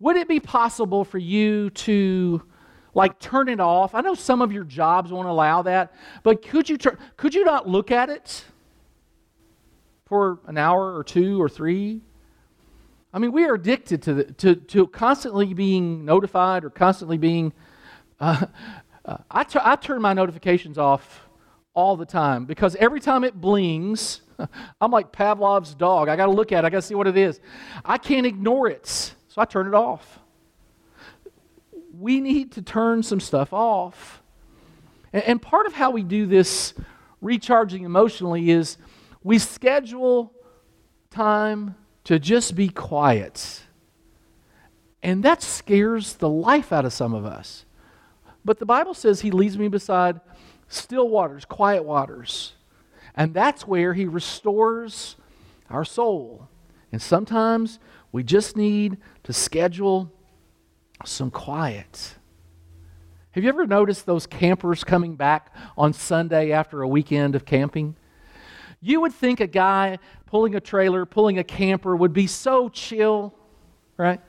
Would 0.00 0.16
it 0.16 0.28
be 0.28 0.40
possible 0.40 1.04
for 1.04 1.18
you 1.18 1.70
to 1.70 2.42
like 2.94 3.18
turn 3.18 3.48
it 3.48 3.60
off? 3.60 3.94
I 3.94 4.00
know 4.00 4.14
some 4.14 4.42
of 4.42 4.52
your 4.52 4.64
jobs 4.64 5.10
won't 5.10 5.28
allow 5.28 5.62
that, 5.62 5.94
but 6.22 6.42
could 6.46 6.68
you 6.68 6.76
turn 6.76 6.98
could 7.16 7.34
you 7.34 7.44
not 7.44 7.68
look 7.68 7.90
at 7.90 8.10
it 8.10 8.44
for 10.06 10.40
an 10.46 10.58
hour 10.58 10.96
or 10.96 11.02
two 11.02 11.40
or 11.40 11.48
three? 11.48 12.02
I 13.14 13.18
mean, 13.18 13.32
we 13.32 13.44
are 13.44 13.54
addicted 13.54 14.02
to, 14.02 14.14
the, 14.14 14.24
to, 14.24 14.54
to 14.54 14.86
constantly 14.86 15.52
being 15.52 16.04
notified 16.04 16.64
or 16.64 16.70
constantly 16.70 17.18
being. 17.18 17.52
Uh, 18.18 18.46
uh, 19.04 19.18
I, 19.30 19.44
t- 19.44 19.58
I 19.62 19.76
turn 19.76 20.00
my 20.00 20.14
notifications 20.14 20.78
off 20.78 21.28
all 21.74 21.96
the 21.96 22.06
time 22.06 22.46
because 22.46 22.76
every 22.76 23.00
time 23.00 23.24
it 23.24 23.38
blings, 23.40 24.22
I'm 24.80 24.90
like 24.90 25.12
Pavlov's 25.12 25.74
dog. 25.74 26.08
I 26.08 26.16
got 26.16 26.26
to 26.26 26.32
look 26.32 26.52
at 26.52 26.64
it, 26.64 26.66
I 26.66 26.70
got 26.70 26.78
to 26.78 26.82
see 26.82 26.94
what 26.94 27.06
it 27.06 27.16
is. 27.16 27.40
I 27.84 27.98
can't 27.98 28.26
ignore 28.26 28.68
it, 28.68 28.86
so 28.86 29.40
I 29.40 29.44
turn 29.44 29.66
it 29.66 29.74
off. 29.74 30.18
We 31.98 32.20
need 32.20 32.52
to 32.52 32.62
turn 32.62 33.02
some 33.02 33.20
stuff 33.20 33.52
off. 33.52 34.22
And, 35.12 35.22
and 35.24 35.42
part 35.42 35.66
of 35.66 35.74
how 35.74 35.90
we 35.90 36.02
do 36.02 36.26
this 36.26 36.74
recharging 37.20 37.84
emotionally 37.84 38.50
is 38.50 38.78
we 39.22 39.38
schedule 39.38 40.32
time 41.10 41.76
to 42.04 42.18
just 42.18 42.54
be 42.54 42.68
quiet. 42.68 43.62
And 45.02 45.22
that 45.22 45.42
scares 45.42 46.14
the 46.14 46.28
life 46.28 46.72
out 46.72 46.84
of 46.84 46.92
some 46.92 47.14
of 47.14 47.24
us. 47.24 47.64
But 48.44 48.58
the 48.58 48.66
Bible 48.66 48.94
says 48.94 49.20
He 49.20 49.30
leads 49.30 49.58
me 49.58 49.68
beside 49.68 50.20
still 50.68 51.08
waters, 51.08 51.44
quiet 51.44 51.84
waters. 51.84 52.54
And 53.14 53.34
that's 53.34 53.66
where 53.66 53.94
He 53.94 54.06
restores 54.06 55.16
our 55.70 55.84
soul. 55.84 56.48
And 56.90 57.00
sometimes 57.00 57.78
we 58.10 58.22
just 58.22 58.56
need 58.56 58.98
to 59.24 59.32
schedule 59.32 60.12
some 61.04 61.30
quiet. 61.30 62.16
Have 63.32 63.42
you 63.42 63.48
ever 63.48 63.66
noticed 63.66 64.04
those 64.04 64.26
campers 64.26 64.84
coming 64.84 65.16
back 65.16 65.54
on 65.76 65.94
Sunday 65.94 66.52
after 66.52 66.82
a 66.82 66.88
weekend 66.88 67.34
of 67.34 67.46
camping? 67.46 67.96
You 68.82 69.00
would 69.00 69.14
think 69.14 69.40
a 69.40 69.46
guy 69.46 69.98
pulling 70.26 70.54
a 70.54 70.60
trailer, 70.60 71.06
pulling 71.06 71.38
a 71.38 71.44
camper 71.44 71.96
would 71.96 72.12
be 72.12 72.26
so 72.26 72.68
chill, 72.68 73.34
right? 73.96 74.20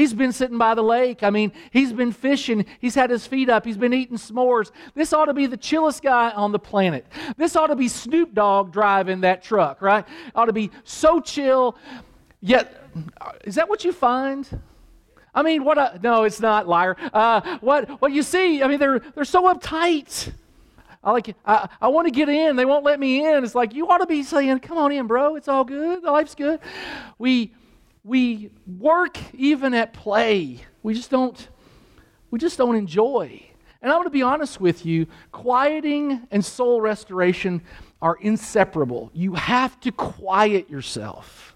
He's 0.00 0.14
been 0.14 0.32
sitting 0.32 0.56
by 0.56 0.74
the 0.74 0.82
lake. 0.82 1.22
I 1.22 1.28
mean, 1.28 1.52
he's 1.72 1.92
been 1.92 2.10
fishing. 2.10 2.64
He's 2.78 2.94
had 2.94 3.10
his 3.10 3.26
feet 3.26 3.50
up. 3.50 3.66
He's 3.66 3.76
been 3.76 3.92
eating 3.92 4.16
s'mores. 4.16 4.70
This 4.94 5.12
ought 5.12 5.26
to 5.26 5.34
be 5.34 5.44
the 5.44 5.58
chillest 5.58 6.02
guy 6.02 6.30
on 6.30 6.52
the 6.52 6.58
planet. 6.58 7.04
This 7.36 7.54
ought 7.54 7.66
to 7.66 7.76
be 7.76 7.86
Snoop 7.86 8.32
Dogg 8.32 8.72
driving 8.72 9.20
that 9.20 9.42
truck, 9.42 9.82
right? 9.82 10.06
Ought 10.34 10.46
to 10.46 10.54
be 10.54 10.70
so 10.84 11.20
chill. 11.20 11.76
Yet, 12.40 12.82
is 13.44 13.56
that 13.56 13.68
what 13.68 13.84
you 13.84 13.92
find? 13.92 14.48
I 15.34 15.42
mean, 15.42 15.64
what 15.64 15.76
a, 15.76 16.00
no, 16.02 16.24
it's 16.24 16.40
not, 16.40 16.66
liar. 16.66 16.96
Uh, 17.12 17.58
what, 17.60 18.00
what 18.00 18.10
you 18.10 18.22
see, 18.22 18.62
I 18.62 18.68
mean, 18.68 18.78
they're, 18.78 19.00
they're 19.00 19.26
so 19.26 19.52
uptight. 19.52 20.32
I 21.04 21.12
like, 21.12 21.36
I, 21.44 21.68
I 21.78 21.88
want 21.88 22.06
to 22.06 22.10
get 22.10 22.30
in. 22.30 22.56
They 22.56 22.64
won't 22.64 22.86
let 22.86 22.98
me 22.98 23.26
in. 23.26 23.44
It's 23.44 23.54
like, 23.54 23.74
you 23.74 23.86
ought 23.86 23.98
to 23.98 24.06
be 24.06 24.22
saying, 24.22 24.60
come 24.60 24.78
on 24.78 24.92
in, 24.92 25.06
bro. 25.06 25.36
It's 25.36 25.48
all 25.48 25.64
good. 25.64 26.00
The 26.02 26.10
life's 26.10 26.34
good. 26.34 26.60
We, 27.18 27.52
we 28.04 28.50
work 28.78 29.18
even 29.34 29.74
at 29.74 29.92
play. 29.92 30.60
We 30.82 30.94
just 30.94 31.10
don't, 31.10 31.48
we 32.30 32.38
just 32.38 32.56
don't 32.56 32.76
enjoy. 32.76 33.42
And 33.82 33.90
I'm 33.90 33.98
going 33.98 34.06
to 34.06 34.10
be 34.10 34.22
honest 34.22 34.60
with 34.60 34.84
you, 34.84 35.06
quieting 35.32 36.26
and 36.30 36.44
soul 36.44 36.80
restoration 36.80 37.62
are 38.02 38.16
inseparable. 38.20 39.10
You 39.14 39.34
have 39.34 39.78
to 39.80 39.92
quiet 39.92 40.70
yourself. 40.70 41.54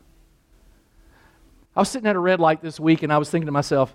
I 1.77 1.81
was 1.81 1.89
sitting 1.89 2.09
at 2.09 2.17
a 2.17 2.21
red 2.21 2.41
light 2.41 2.63
this 2.63 2.79
week 2.79 3.03
and 3.03 3.13
I 3.13 3.19
was 3.19 3.31
thinking 3.31 3.47
to 3.47 3.53
myself, 3.53 3.95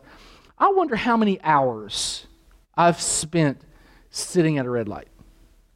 I 0.57 0.69
wonder 0.69 0.95
how 0.95 1.15
many 1.15 1.41
hours 1.41 2.27
I've 2.75 2.99
spent 2.99 3.61
sitting 4.09 4.57
at 4.57 4.65
a 4.65 4.69
red 4.69 4.87
light. 4.87 5.07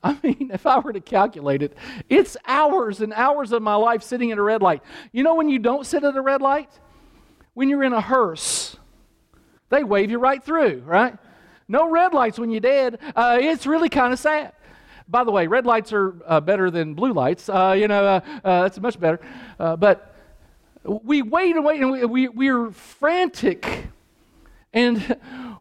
I 0.04 0.18
mean, 0.22 0.52
if 0.54 0.66
I 0.68 0.80
were 0.80 0.94
to 0.94 1.00
calculate 1.00 1.64
it, 1.64 1.78
it's 2.10 2.36
hours 2.46 3.02
and 3.02 3.14
hours 3.14 3.52
of 3.52 3.62
my 3.62 3.76
life 3.76 4.04
sitting 4.04 4.32
at 4.32 4.38
a 4.38 4.42
red 4.42 4.62
light. 4.62 4.84
You 5.12 5.24
know 5.24 5.36
when 5.36 5.50
you 5.50 5.60
don't 5.60 5.86
sit 5.86 6.04
at 6.04 6.16
a 6.16 6.22
red 6.22 6.42
light? 6.42 6.70
When 7.54 7.70
you're 7.70 7.84
in 7.84 7.94
a 7.94 8.02
hearse, 8.02 8.76
they 9.70 9.84
wave 9.84 10.12
you 10.12 10.20
right 10.20 10.44
through, 10.44 10.84
right? 10.86 11.18
No 11.68 11.90
red 11.90 12.14
lights 12.14 12.38
when 12.38 12.50
you're 12.50 12.60
dead. 12.60 13.00
Uh, 13.16 13.38
it's 13.40 13.66
really 13.66 13.90
kind 13.90 14.12
of 14.12 14.20
sad. 14.20 14.54
By 15.08 15.24
the 15.24 15.32
way, 15.32 15.48
red 15.48 15.66
lights 15.66 15.94
are 15.94 16.16
uh, 16.26 16.42
better 16.42 16.70
than 16.72 16.94
blue 16.94 17.14
lights. 17.14 17.48
Uh, 17.48 17.76
you 17.78 17.88
know, 17.88 18.04
uh, 18.04 18.20
uh, 18.44 18.64
that's 18.64 18.80
much 18.80 19.00
better. 19.00 19.20
Uh, 19.60 19.76
but 19.76 20.16
we 20.84 21.22
wait 21.22 21.56
and 21.56 21.64
wait, 21.64 21.82
and 21.82 21.92
we, 21.92 22.06
we, 22.06 22.28
we're 22.28 22.72
frantic. 22.72 23.88
And 24.74 25.18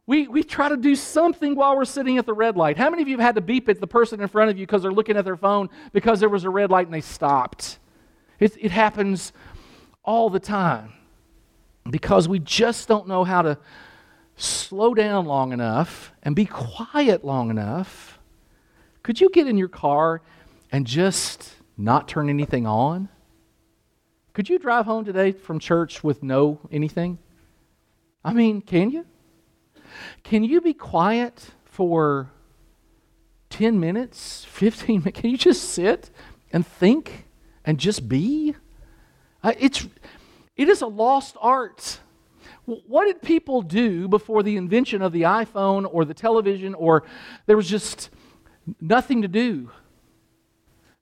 we, 0.07 0.27
we 0.27 0.42
try 0.42 0.68
to 0.68 0.77
do 0.77 0.96
something 0.96 1.55
while 1.55 1.77
we're 1.77 1.85
sitting 1.85 2.18
at 2.18 2.27
the 2.27 2.33
red 2.33 2.57
light. 2.57 2.77
How 2.77 2.90
many 2.90 3.03
of 3.03 3.09
you 3.09 3.16
have 3.18 3.25
had 3.25 3.35
to 3.37 3.40
beep 3.40 3.68
at 3.68 3.81
the 3.81 3.87
person 3.87 4.20
in 4.20 4.29
front 4.29 4.51
of 4.51 4.59
you 4.59 4.66
because 4.66 4.83
they're 4.83 4.92
looking 4.92 5.16
at 5.16 5.25
their 5.25 5.37
phone 5.37 5.68
because 5.92 6.20
there 6.20 6.29
was 6.29 6.44
a 6.44 6.51
red 6.51 6.70
light 6.70 6.87
and 6.87 6.94
they 6.94 7.03
stopped? 7.03 7.79
It, 8.40 8.57
it 8.61 8.70
happens 8.70 9.33
all 10.03 10.31
the 10.31 10.40
time 10.40 10.92
because 11.88 12.29
we 12.29 12.38
just 12.38 12.88
don't 12.88 13.07
know 13.07 13.25
how 13.25 13.42
to 13.42 13.59
slow 14.37 14.94
down 14.94 15.27
long 15.27 15.53
enough 15.53 16.12
and 16.22 16.35
be 16.35 16.46
quiet 16.46 17.25
long 17.25 17.51
enough. 17.51 18.18
Could 19.03 19.20
you 19.20 19.31
get 19.31 19.46
in 19.46 19.59
your 19.59 19.68
car 19.68 20.22
and 20.70 20.87
just 20.87 21.53
not 21.77 22.09
turn 22.09 22.29
anything 22.29 22.66
on? 22.66 23.09
Could 24.33 24.48
you 24.48 24.59
drive 24.59 24.87
home 24.87 25.05
today 25.05 25.33
from 25.33 25.59
church 25.59 26.03
with 26.03 26.22
no 26.22 26.61
anything? 26.70 27.18
I 28.24 28.32
mean, 28.32 28.61
can 28.61 28.90
you? 28.90 29.06
Can 30.22 30.44
you 30.44 30.61
be 30.61 30.74
quiet 30.74 31.50
for 31.64 32.30
10 33.50 33.78
minutes, 33.78 34.44
15 34.48 35.00
minutes? 35.00 35.20
Can 35.20 35.30
you 35.30 35.37
just 35.37 35.70
sit 35.70 36.11
and 36.52 36.66
think 36.66 37.26
and 37.64 37.78
just 37.78 38.08
be? 38.08 38.54
Uh, 39.42 39.52
it's, 39.58 39.87
it 40.56 40.68
is 40.68 40.82
a 40.82 40.87
lost 40.87 41.37
art. 41.40 42.00
What 42.64 43.06
did 43.06 43.20
people 43.22 43.62
do 43.62 44.06
before 44.06 44.42
the 44.42 44.56
invention 44.56 45.02
of 45.02 45.12
the 45.12 45.22
iPhone 45.22 45.88
or 45.92 46.04
the 46.04 46.14
television 46.14 46.74
or 46.74 47.02
there 47.46 47.56
was 47.56 47.68
just 47.68 48.11
nothing 48.80 49.22
to 49.22 49.28
do? 49.28 49.70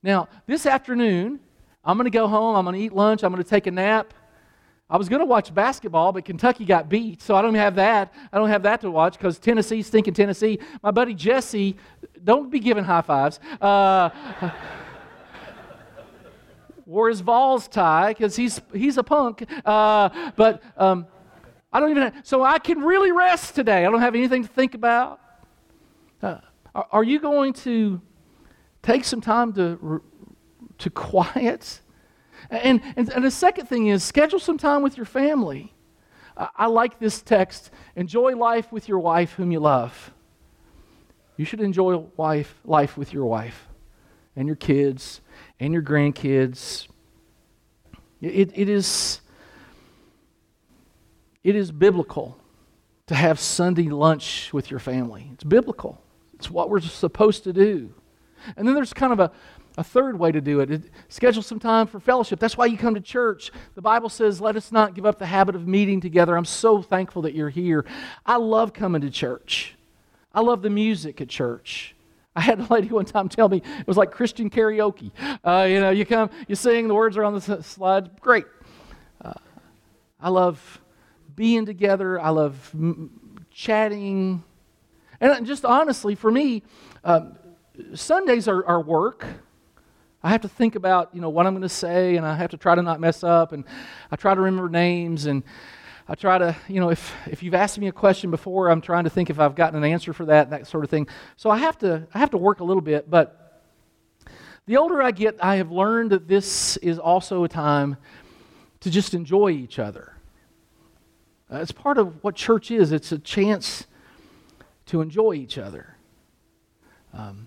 Now, 0.02 0.28
this 0.46 0.64
afternoon, 0.64 1.40
I'm 1.84 1.98
going 1.98 2.10
to 2.10 2.10
go 2.10 2.26
home, 2.26 2.56
I'm 2.56 2.64
going 2.64 2.76
to 2.76 2.80
eat 2.80 2.94
lunch, 2.94 3.22
I'm 3.22 3.30
going 3.30 3.42
to 3.42 3.48
take 3.48 3.66
a 3.66 3.70
nap. 3.70 4.14
I 4.90 4.96
was 4.96 5.08
going 5.08 5.20
to 5.20 5.26
watch 5.26 5.54
basketball, 5.54 6.12
but 6.12 6.24
Kentucky 6.24 6.64
got 6.64 6.88
beat, 6.88 7.22
so 7.22 7.36
I 7.36 7.42
don't 7.42 7.54
have 7.54 7.76
that. 7.76 8.12
I 8.32 8.38
don't 8.38 8.48
have 8.48 8.64
that 8.64 8.80
to 8.80 8.90
watch 8.90 9.16
because 9.16 9.38
Tennessee, 9.38 9.82
stinking 9.82 10.14
Tennessee. 10.14 10.58
My 10.82 10.90
buddy 10.90 11.14
Jesse, 11.14 11.76
don't 12.24 12.50
be 12.50 12.58
giving 12.58 12.84
high 12.84 13.02
fives. 13.02 13.38
Uh, 13.60 14.10
wore 16.86 17.08
his 17.08 17.20
Vols 17.20 17.68
tie 17.68 18.12
because 18.12 18.34
he's 18.34 18.60
he's 18.72 18.98
a 18.98 19.04
punk. 19.04 19.46
Uh, 19.64 20.32
but 20.34 20.60
um, 20.76 21.06
I 21.72 21.78
don't 21.78 21.90
even. 21.90 22.02
Have, 22.02 22.14
so 22.24 22.42
I 22.42 22.58
can 22.58 22.80
really 22.80 23.12
rest 23.12 23.54
today. 23.54 23.86
I 23.86 23.90
don't 23.90 24.00
have 24.00 24.16
anything 24.16 24.42
to 24.42 24.48
think 24.48 24.74
about. 24.74 25.20
Uh, 26.20 26.38
are, 26.74 26.88
are 26.90 27.04
you 27.04 27.20
going 27.20 27.52
to 27.52 28.00
take 28.82 29.04
some 29.04 29.20
time 29.20 29.52
to 29.52 30.02
to 30.78 30.90
quiet. 30.90 31.80
And, 32.48 32.80
and, 32.96 33.12
and 33.12 33.24
the 33.24 33.30
second 33.30 33.66
thing 33.66 33.88
is 33.88 34.02
schedule 34.02 34.38
some 34.38 34.58
time 34.58 34.82
with 34.82 34.96
your 34.96 35.06
family. 35.06 35.74
I, 36.36 36.48
I 36.56 36.66
like 36.66 36.98
this 36.98 37.20
text 37.20 37.70
enjoy 37.96 38.36
life 38.36 38.72
with 38.72 38.88
your 38.88 38.98
wife 38.98 39.32
whom 39.32 39.50
you 39.50 39.60
love. 39.60 40.12
You 41.36 41.44
should 41.44 41.60
enjoy 41.60 41.96
wife, 42.16 42.60
life 42.64 42.96
with 42.96 43.12
your 43.12 43.24
wife 43.24 43.66
and 44.36 44.46
your 44.46 44.56
kids 44.56 45.20
and 45.58 45.72
your 45.72 45.82
grandkids. 45.82 46.86
It, 48.20 48.52
it, 48.54 48.68
is, 48.68 49.20
it 51.42 51.56
is 51.56 51.72
biblical 51.72 52.36
to 53.06 53.14
have 53.14 53.40
Sunday 53.40 53.88
lunch 53.88 54.52
with 54.52 54.70
your 54.70 54.80
family. 54.80 55.30
It's 55.32 55.44
biblical, 55.44 56.02
it's 56.34 56.50
what 56.50 56.68
we're 56.70 56.80
supposed 56.80 57.44
to 57.44 57.52
do. 57.52 57.94
And 58.56 58.66
then 58.66 58.74
there's 58.74 58.92
kind 58.92 59.12
of 59.12 59.20
a, 59.20 59.32
a 59.78 59.84
third 59.84 60.18
way 60.18 60.32
to 60.32 60.40
do 60.40 60.60
it 60.60 60.82
schedule 61.08 61.42
some 61.42 61.58
time 61.58 61.86
for 61.86 62.00
fellowship. 62.00 62.38
That's 62.38 62.56
why 62.56 62.66
you 62.66 62.76
come 62.76 62.94
to 62.94 63.00
church. 63.00 63.50
The 63.74 63.82
Bible 63.82 64.08
says, 64.08 64.40
let 64.40 64.56
us 64.56 64.72
not 64.72 64.94
give 64.94 65.06
up 65.06 65.18
the 65.18 65.26
habit 65.26 65.54
of 65.54 65.66
meeting 65.66 66.00
together. 66.00 66.36
I'm 66.36 66.44
so 66.44 66.82
thankful 66.82 67.22
that 67.22 67.34
you're 67.34 67.50
here. 67.50 67.84
I 68.26 68.36
love 68.36 68.72
coming 68.72 69.00
to 69.02 69.10
church, 69.10 69.76
I 70.34 70.40
love 70.40 70.62
the 70.62 70.70
music 70.70 71.20
at 71.20 71.28
church. 71.28 71.94
I 72.36 72.42
had 72.42 72.60
a 72.60 72.66
lady 72.72 72.88
one 72.88 73.06
time 73.06 73.28
tell 73.28 73.48
me 73.48 73.60
it 73.80 73.86
was 73.86 73.96
like 73.96 74.12
Christian 74.12 74.50
karaoke. 74.50 75.10
Uh, 75.44 75.66
you 75.68 75.80
know, 75.80 75.90
you 75.90 76.06
come, 76.06 76.30
you 76.46 76.54
sing, 76.54 76.86
the 76.86 76.94
words 76.94 77.16
are 77.16 77.24
on 77.24 77.34
the 77.34 77.62
slides. 77.62 78.08
Great. 78.20 78.44
Uh, 79.22 79.34
I 80.20 80.28
love 80.28 80.80
being 81.34 81.66
together. 81.66 82.20
I 82.20 82.30
love 82.30 82.70
m- 82.72 83.46
chatting. 83.50 84.44
And 85.20 85.44
just 85.44 85.64
honestly, 85.64 86.14
for 86.14 86.30
me, 86.30 86.62
um, 87.02 87.36
Sundays 87.94 88.46
are, 88.46 88.64
are 88.64 88.80
work. 88.80 89.26
I 90.22 90.28
have 90.30 90.42
to 90.42 90.48
think 90.48 90.74
about, 90.74 91.14
you 91.14 91.20
know, 91.20 91.30
what 91.30 91.46
I'm 91.46 91.54
going 91.54 91.62
to 91.62 91.68
say, 91.68 92.16
and 92.16 92.26
I 92.26 92.36
have 92.36 92.50
to 92.50 92.58
try 92.58 92.74
to 92.74 92.82
not 92.82 93.00
mess 93.00 93.24
up, 93.24 93.52
and 93.52 93.64
I 94.10 94.16
try 94.16 94.34
to 94.34 94.40
remember 94.40 94.68
names, 94.68 95.24
and 95.24 95.42
I 96.06 96.14
try 96.14 96.36
to, 96.36 96.54
you 96.68 96.78
know, 96.78 96.90
if, 96.90 97.14
if 97.26 97.42
you've 97.42 97.54
asked 97.54 97.78
me 97.78 97.88
a 97.88 97.92
question 97.92 98.30
before, 98.30 98.68
I'm 98.68 98.82
trying 98.82 99.04
to 99.04 99.10
think 99.10 99.30
if 99.30 99.38
I've 99.38 99.54
gotten 99.54 99.82
an 99.82 99.90
answer 99.90 100.12
for 100.12 100.26
that, 100.26 100.50
that 100.50 100.66
sort 100.66 100.84
of 100.84 100.90
thing. 100.90 101.08
So 101.36 101.48
I 101.48 101.56
have 101.58 101.78
to, 101.78 102.06
I 102.12 102.18
have 102.18 102.30
to 102.30 102.36
work 102.36 102.60
a 102.60 102.64
little 102.64 102.82
bit, 102.82 103.08
but 103.08 103.62
the 104.66 104.76
older 104.76 105.00
I 105.00 105.10
get, 105.10 105.36
I 105.42 105.56
have 105.56 105.72
learned 105.72 106.10
that 106.10 106.28
this 106.28 106.76
is 106.78 106.98
also 106.98 107.44
a 107.44 107.48
time 107.48 107.96
to 108.80 108.90
just 108.90 109.14
enjoy 109.14 109.50
each 109.50 109.78
other. 109.78 110.14
Uh, 111.50 111.56
it's 111.56 111.72
part 111.72 111.96
of 111.96 112.22
what 112.22 112.36
church 112.36 112.70
is. 112.70 112.92
It's 112.92 113.10
a 113.10 113.18
chance 113.18 113.86
to 114.86 115.00
enjoy 115.00 115.34
each 115.34 115.56
other. 115.56 115.96
Um, 117.14 117.46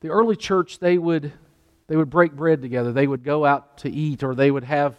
the 0.00 0.08
early 0.08 0.36
church, 0.36 0.80
they 0.80 0.98
would 0.98 1.32
they 1.92 1.96
would 1.96 2.08
break 2.08 2.32
bread 2.32 2.62
together. 2.62 2.90
They 2.90 3.06
would 3.06 3.22
go 3.22 3.44
out 3.44 3.76
to 3.78 3.90
eat, 3.90 4.22
or 4.22 4.34
they 4.34 4.50
would 4.50 4.64
have 4.64 4.96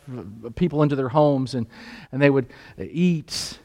people 0.55 0.83
into 0.83 0.95
their 0.95 1.09
homes 1.09 1.55
and, 1.55 1.65
and 2.11 2.21
they 2.21 2.29
would 2.29 2.53
eat. 2.77 3.57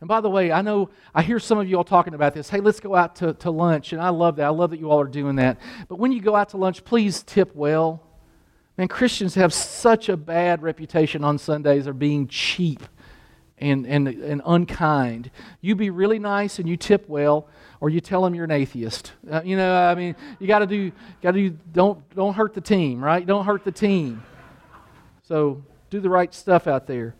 And 0.00 0.08
by 0.08 0.22
the 0.22 0.30
way, 0.30 0.50
I 0.50 0.62
know 0.62 0.88
I 1.14 1.20
hear 1.20 1.38
some 1.38 1.58
of 1.58 1.68
you 1.68 1.76
all 1.76 1.84
talking 1.84 2.14
about 2.14 2.32
this. 2.32 2.48
Hey, 2.48 2.60
let's 2.60 2.80
go 2.80 2.94
out 2.94 3.16
to, 3.16 3.34
to 3.34 3.50
lunch. 3.50 3.92
And 3.92 4.00
I 4.00 4.08
love 4.08 4.36
that. 4.36 4.46
I 4.46 4.48
love 4.48 4.70
that 4.70 4.80
you 4.80 4.90
all 4.90 4.98
are 4.98 5.06
doing 5.06 5.36
that. 5.36 5.60
But 5.88 5.98
when 5.98 6.10
you 6.10 6.22
go 6.22 6.34
out 6.34 6.48
to 6.48 6.56
lunch, 6.56 6.82
please 6.86 7.22
tip 7.22 7.54
well. 7.54 8.02
Man, 8.78 8.88
Christians 8.88 9.34
have 9.34 9.52
such 9.52 10.08
a 10.08 10.16
bad 10.16 10.62
reputation 10.62 11.22
on 11.22 11.36
Sundays 11.36 11.86
of 11.86 11.98
being 11.98 12.28
cheap 12.28 12.82
and, 13.58 13.86
and, 13.86 14.08
and 14.08 14.42
unkind. 14.44 15.30
You 15.60 15.74
be 15.74 15.90
really 15.90 16.18
nice 16.18 16.58
and 16.58 16.68
you 16.68 16.76
tip 16.76 17.08
well, 17.08 17.48
or 17.80 17.90
you 17.90 18.00
tell 18.00 18.22
them 18.22 18.34
you're 18.34 18.44
an 18.44 18.50
atheist. 18.50 19.12
Uh, 19.30 19.42
you 19.44 19.56
know, 19.56 19.74
I 19.76 19.94
mean, 19.94 20.16
you 20.38 20.46
got 20.46 20.60
to 20.60 20.66
do, 20.66 20.90
got 21.22 21.32
to 21.32 21.50
do, 21.50 21.58
don't, 21.72 22.14
don't 22.14 22.34
hurt 22.34 22.54
the 22.54 22.60
team, 22.60 23.02
right? 23.02 23.24
Don't 23.24 23.44
hurt 23.44 23.64
the 23.64 23.72
team. 23.72 24.22
So 25.22 25.62
do 25.90 26.00
the 26.00 26.10
right 26.10 26.32
stuff 26.34 26.66
out 26.66 26.86
there. 26.86 27.14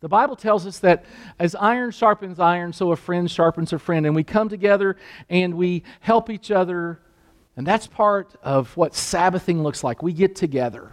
The 0.00 0.08
Bible 0.08 0.34
tells 0.34 0.66
us 0.66 0.78
that 0.78 1.04
as 1.38 1.54
iron 1.54 1.90
sharpens 1.90 2.40
iron, 2.40 2.72
so 2.72 2.92
a 2.92 2.96
friend 2.96 3.30
sharpens 3.30 3.72
a 3.72 3.78
friend. 3.78 4.06
And 4.06 4.14
we 4.14 4.24
come 4.24 4.48
together 4.48 4.96
and 5.28 5.54
we 5.54 5.82
help 6.00 6.30
each 6.30 6.50
other. 6.50 7.00
And 7.56 7.66
that's 7.66 7.86
part 7.86 8.34
of 8.42 8.74
what 8.76 8.94
Sabbathing 8.94 9.62
looks 9.62 9.84
like. 9.84 10.02
We 10.02 10.14
get 10.14 10.36
together. 10.36 10.90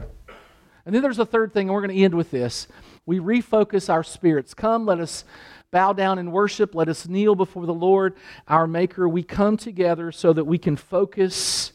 And 0.86 0.94
then 0.94 1.02
there's 1.02 1.20
a 1.20 1.26
third 1.26 1.54
thing, 1.54 1.68
and 1.68 1.74
we're 1.74 1.82
going 1.82 1.96
to 1.96 2.04
end 2.04 2.16
with 2.16 2.32
this. 2.32 2.68
We 3.08 3.20
refocus 3.20 3.90
our 3.92 4.04
spirits. 4.04 4.54
Come, 4.54 4.86
let 4.86 5.00
us 5.00 5.24
bow 5.72 5.94
down 5.94 6.20
and 6.20 6.32
worship. 6.32 6.76
Let 6.76 6.90
us 6.90 7.08
kneel 7.08 7.36
before 7.36 7.66
the 7.66 7.74
Lord, 7.74 8.16
our 8.48 8.68
Maker. 8.68 9.08
We 9.08 9.24
come 9.24 9.58
together 9.58 10.12
so 10.12 10.34
that 10.34 10.44
we 10.44 10.58
can 10.58 10.76
focus 10.76 11.72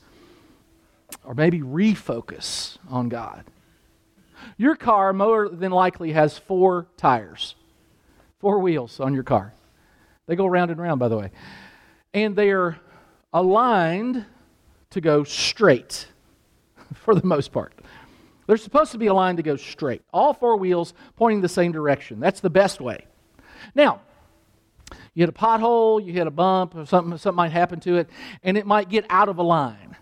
or 1.25 1.35
maybe 1.35 1.61
refocus 1.61 2.77
on 2.89 3.09
God. 3.09 3.45
Your 4.59 4.77
car, 4.77 5.13
more 5.13 5.49
than 5.49 5.73
likely, 5.73 6.13
has 6.13 6.37
four 6.37 6.87
tires, 6.99 7.55
four 8.39 8.59
wheels 8.59 9.01
on 9.01 9.15
your 9.15 9.23
car. 9.23 9.55
They 10.27 10.37
go 10.37 10.47
round 10.47 10.71
and 10.71 10.81
round, 10.81 11.01
by 11.01 11.09
the 11.09 11.17
way. 11.17 11.31
And 12.13 12.37
they 12.37 12.51
are 12.51 12.79
aligned 13.33 14.27
to 14.91 15.01
go 15.01 15.25
straight 15.25 16.09
for 16.95 17.15
the 17.15 17.27
most 17.27 17.53
part. 17.53 17.73
They're 18.47 18.57
supposed 18.57 18.93
to 18.93 18.99
be 18.99 19.07
aligned 19.07 19.37
to 19.37 19.43
go 19.43 19.57
straight. 19.57 20.03
All 20.13 20.35
four 20.35 20.57
wheels 20.57 20.95
pointing 21.17 21.41
the 21.41 21.49
same 21.49 21.73
direction. 21.73 22.21
That's 22.21 22.41
the 22.41 22.51
best 22.51 22.81
way. 22.81 23.07
Now, 23.75 24.01
you 25.15 25.23
hit 25.23 25.29
a 25.29 25.33
pothole, 25.33 26.05
you 26.05 26.13
hit 26.13 26.27
a 26.27 26.31
bump, 26.31 26.75
or 26.75 26.85
something, 26.87 27.17
something 27.19 27.37
might 27.37 27.53
happen 27.53 27.81
to 27.81 27.97
it, 27.97 28.11
and 28.43 28.57
it 28.57 28.67
might 28.67 28.89
get 28.89 29.07
out 29.09 29.29
of 29.29 29.39
a 29.39 29.43
line. 29.43 29.93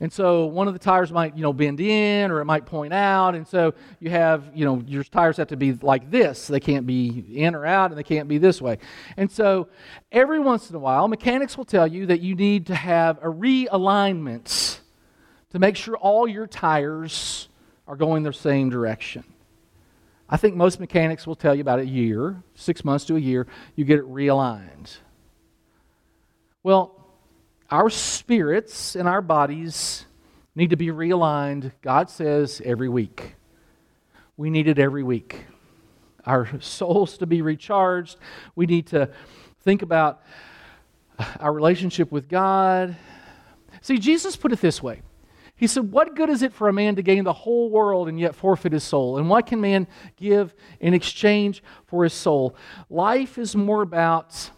And 0.00 0.12
so 0.12 0.46
one 0.46 0.68
of 0.68 0.74
the 0.74 0.78
tires 0.78 1.10
might, 1.10 1.36
you 1.36 1.42
know, 1.42 1.52
bend 1.52 1.80
in 1.80 2.30
or 2.30 2.40
it 2.40 2.44
might 2.44 2.66
point 2.66 2.92
out. 2.92 3.34
And 3.34 3.46
so 3.46 3.74
you 3.98 4.10
have, 4.10 4.44
you 4.54 4.64
know, 4.64 4.82
your 4.86 5.02
tires 5.02 5.38
have 5.38 5.48
to 5.48 5.56
be 5.56 5.72
like 5.72 6.08
this. 6.08 6.46
They 6.46 6.60
can't 6.60 6.86
be 6.86 7.24
in 7.34 7.56
or 7.56 7.66
out 7.66 7.90
and 7.90 7.98
they 7.98 8.04
can't 8.04 8.28
be 8.28 8.38
this 8.38 8.62
way. 8.62 8.78
And 9.16 9.28
so 9.28 9.68
every 10.12 10.38
once 10.38 10.70
in 10.70 10.76
a 10.76 10.78
while, 10.78 11.08
mechanics 11.08 11.56
will 11.56 11.64
tell 11.64 11.86
you 11.86 12.06
that 12.06 12.20
you 12.20 12.36
need 12.36 12.66
to 12.66 12.76
have 12.76 13.18
a 13.18 13.26
realignment 13.26 14.78
to 15.50 15.58
make 15.58 15.74
sure 15.74 15.96
all 15.96 16.28
your 16.28 16.46
tires 16.46 17.48
are 17.88 17.96
going 17.96 18.22
the 18.22 18.32
same 18.32 18.68
direction. 18.68 19.24
I 20.28 20.36
think 20.36 20.54
most 20.54 20.78
mechanics 20.78 21.26
will 21.26 21.34
tell 21.34 21.54
you 21.54 21.62
about 21.62 21.78
a 21.78 21.86
year, 21.86 22.42
six 22.54 22.84
months 22.84 23.06
to 23.06 23.16
a 23.16 23.18
year, 23.18 23.46
you 23.74 23.84
get 23.86 23.98
it 23.98 24.04
realigned. 24.04 24.98
Well, 26.62 26.94
our 27.70 27.88
spirits 27.88 28.94
and 28.94 29.08
our 29.08 29.22
bodies 29.22 30.04
need 30.54 30.70
to 30.70 30.76
be 30.76 30.88
realigned, 30.88 31.72
God 31.80 32.10
says, 32.10 32.60
every 32.62 32.90
week. 32.90 33.36
We 34.36 34.50
need 34.50 34.68
it 34.68 34.78
every 34.78 35.02
week. 35.02 35.46
Our 36.26 36.48
souls 36.60 37.16
to 37.18 37.26
be 37.26 37.40
recharged. 37.40 38.18
We 38.54 38.66
need 38.66 38.88
to 38.88 39.08
think 39.62 39.80
about 39.80 40.22
our 41.40 41.52
relationship 41.52 42.12
with 42.12 42.28
God. 42.28 42.96
See, 43.80 43.98
Jesus 43.98 44.36
put 44.36 44.52
it 44.52 44.60
this 44.60 44.82
way 44.82 45.00
He 45.58 45.66
said, 45.66 45.90
What 45.90 46.14
good 46.14 46.30
is 46.30 46.42
it 46.42 46.52
for 46.52 46.68
a 46.68 46.72
man 46.72 46.96
to 46.96 47.02
gain 47.02 47.24
the 47.24 47.32
whole 47.32 47.68
world 47.68 48.08
and 48.08 48.18
yet 48.18 48.34
forfeit 48.34 48.72
his 48.72 48.84
soul? 48.84 49.18
And 49.18 49.28
what 49.28 49.46
can 49.46 49.60
man 49.60 49.88
give 50.16 50.54
in 50.80 50.94
exchange 50.94 51.62
for 51.86 52.04
his 52.04 52.12
soul? 52.12 52.54
Life 52.88 53.36
is 53.38 53.56
more 53.56 53.82
about 53.82 54.50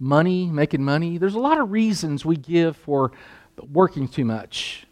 money, 0.00 0.46
making 0.46 0.84
money. 0.84 1.18
There's 1.18 1.36
a 1.36 1.40
lot 1.40 1.58
of 1.58 1.70
reasons 1.70 2.24
we 2.24 2.36
give 2.36 2.76
for 2.76 3.12
working 3.72 4.08
too 4.08 4.24
much. 4.24 4.86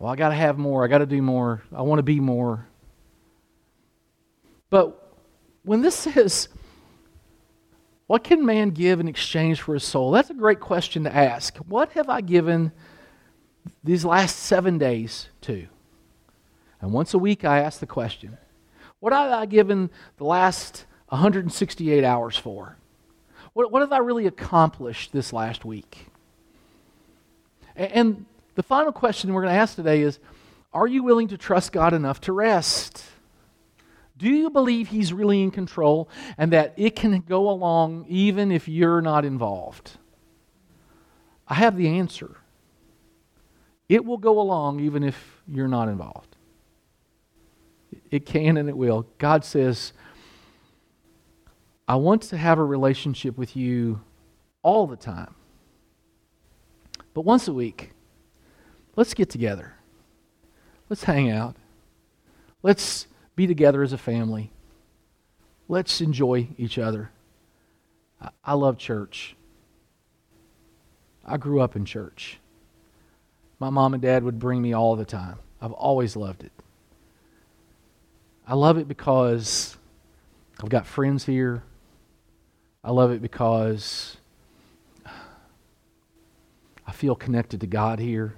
Well, 0.00 0.12
I 0.12 0.16
got 0.16 0.30
to 0.30 0.34
have 0.34 0.58
more. 0.58 0.84
I 0.84 0.88
got 0.88 0.98
to 0.98 1.06
do 1.06 1.22
more. 1.22 1.62
I 1.72 1.82
want 1.82 2.00
to 2.00 2.02
be 2.02 2.18
more. 2.18 2.66
But 4.68 5.16
when 5.62 5.80
this 5.80 5.94
says, 5.96 6.48
what 8.08 8.24
can 8.24 8.44
man 8.44 8.70
give 8.70 8.98
in 8.98 9.06
exchange 9.06 9.60
for 9.60 9.74
his 9.74 9.84
soul? 9.84 10.10
That's 10.10 10.30
a 10.30 10.34
great 10.34 10.58
question 10.58 11.04
to 11.04 11.14
ask. 11.14 11.56
What 11.58 11.92
have 11.92 12.08
I 12.08 12.20
given 12.20 12.72
these 13.84 14.04
last 14.04 14.36
seven 14.36 14.78
days 14.78 15.28
too. 15.40 15.68
And 16.80 16.92
once 16.92 17.14
a 17.14 17.18
week, 17.18 17.44
I 17.44 17.60
ask 17.60 17.80
the 17.80 17.86
question 17.86 18.36
What 19.00 19.12
have 19.12 19.30
I 19.30 19.46
given 19.46 19.90
the 20.16 20.24
last 20.24 20.86
168 21.08 22.04
hours 22.04 22.36
for? 22.36 22.76
What, 23.52 23.72
what 23.72 23.80
have 23.80 23.92
I 23.92 23.98
really 23.98 24.26
accomplished 24.26 25.12
this 25.12 25.32
last 25.32 25.64
week? 25.64 26.08
And, 27.74 27.92
and 27.92 28.26
the 28.54 28.62
final 28.62 28.92
question 28.92 29.32
we're 29.32 29.42
going 29.42 29.54
to 29.54 29.60
ask 29.60 29.76
today 29.76 30.02
is 30.02 30.18
Are 30.72 30.86
you 30.86 31.02
willing 31.02 31.28
to 31.28 31.38
trust 31.38 31.72
God 31.72 31.92
enough 31.92 32.20
to 32.22 32.32
rest? 32.32 33.04
Do 34.18 34.28
you 34.28 34.48
believe 34.48 34.88
He's 34.88 35.12
really 35.12 35.42
in 35.42 35.50
control 35.50 36.08
and 36.38 36.52
that 36.52 36.72
it 36.76 36.96
can 36.96 37.20
go 37.20 37.50
along 37.50 38.06
even 38.08 38.50
if 38.50 38.66
you're 38.66 39.02
not 39.02 39.24
involved? 39.24 39.92
I 41.46 41.54
have 41.54 41.76
the 41.76 41.88
answer. 41.88 42.36
It 43.88 44.04
will 44.04 44.18
go 44.18 44.40
along 44.40 44.80
even 44.80 45.02
if 45.02 45.40
you're 45.46 45.68
not 45.68 45.88
involved. 45.88 46.36
It 48.10 48.26
can 48.26 48.56
and 48.56 48.68
it 48.68 48.76
will. 48.76 49.06
God 49.18 49.44
says, 49.44 49.92
I 51.88 51.96
want 51.96 52.22
to 52.22 52.36
have 52.36 52.58
a 52.58 52.64
relationship 52.64 53.38
with 53.38 53.56
you 53.56 54.00
all 54.62 54.86
the 54.86 54.96
time. 54.96 55.34
But 57.14 57.20
once 57.22 57.46
a 57.48 57.52
week, 57.52 57.92
let's 58.96 59.14
get 59.14 59.30
together. 59.30 59.74
Let's 60.88 61.04
hang 61.04 61.30
out. 61.30 61.56
Let's 62.62 63.06
be 63.36 63.46
together 63.46 63.82
as 63.82 63.92
a 63.92 63.98
family. 63.98 64.50
Let's 65.68 66.00
enjoy 66.00 66.48
each 66.58 66.78
other. 66.78 67.10
I 68.44 68.54
love 68.54 68.78
church. 68.78 69.36
I 71.24 71.36
grew 71.36 71.60
up 71.60 71.76
in 71.76 71.84
church. 71.84 72.38
My 73.58 73.70
mom 73.70 73.94
and 73.94 74.02
dad 74.02 74.22
would 74.24 74.38
bring 74.38 74.60
me 74.60 74.72
all 74.72 74.96
the 74.96 75.04
time. 75.04 75.38
I've 75.60 75.72
always 75.72 76.16
loved 76.16 76.44
it. 76.44 76.52
I 78.46 78.54
love 78.54 78.78
it 78.78 78.86
because 78.86 79.76
I've 80.62 80.68
got 80.68 80.86
friends 80.86 81.24
here. 81.24 81.62
I 82.84 82.92
love 82.92 83.10
it 83.10 83.20
because 83.20 84.16
I 86.86 86.92
feel 86.92 87.16
connected 87.16 87.60
to 87.62 87.66
God 87.66 87.98
here 87.98 88.34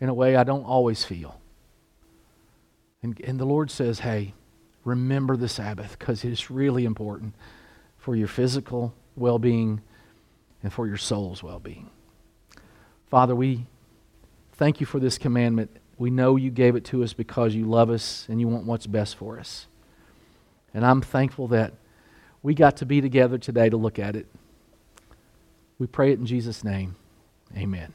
in 0.00 0.08
a 0.08 0.14
way 0.14 0.36
I 0.36 0.44
don't 0.44 0.64
always 0.64 1.04
feel. 1.04 1.38
And, 3.02 3.20
and 3.20 3.38
the 3.38 3.44
Lord 3.44 3.70
says, 3.70 4.00
hey, 4.00 4.34
remember 4.84 5.36
the 5.36 5.48
Sabbath 5.48 5.98
because 5.98 6.24
it's 6.24 6.50
really 6.50 6.84
important 6.84 7.34
for 7.98 8.16
your 8.16 8.28
physical 8.28 8.94
well 9.16 9.38
being 9.38 9.82
and 10.62 10.72
for 10.72 10.86
your 10.86 10.96
soul's 10.96 11.42
well 11.42 11.58
being. 11.58 11.90
Father, 13.10 13.34
we 13.34 13.66
thank 14.60 14.78
you 14.78 14.84
for 14.84 15.00
this 15.00 15.16
commandment. 15.16 15.74
We 15.96 16.10
know 16.10 16.36
you 16.36 16.50
gave 16.50 16.76
it 16.76 16.84
to 16.86 17.02
us 17.02 17.14
because 17.14 17.54
you 17.54 17.64
love 17.64 17.88
us 17.88 18.26
and 18.28 18.38
you 18.38 18.46
want 18.46 18.66
what's 18.66 18.86
best 18.86 19.16
for 19.16 19.40
us. 19.40 19.66
And 20.74 20.84
I'm 20.84 21.00
thankful 21.00 21.48
that 21.48 21.72
we 22.42 22.52
got 22.52 22.76
to 22.76 22.86
be 22.86 23.00
together 23.00 23.38
today 23.38 23.70
to 23.70 23.78
look 23.78 23.98
at 23.98 24.16
it. 24.16 24.26
We 25.78 25.86
pray 25.86 26.12
it 26.12 26.18
in 26.18 26.26
Jesus' 26.26 26.62
name. 26.62 26.96
Amen. 27.56 27.94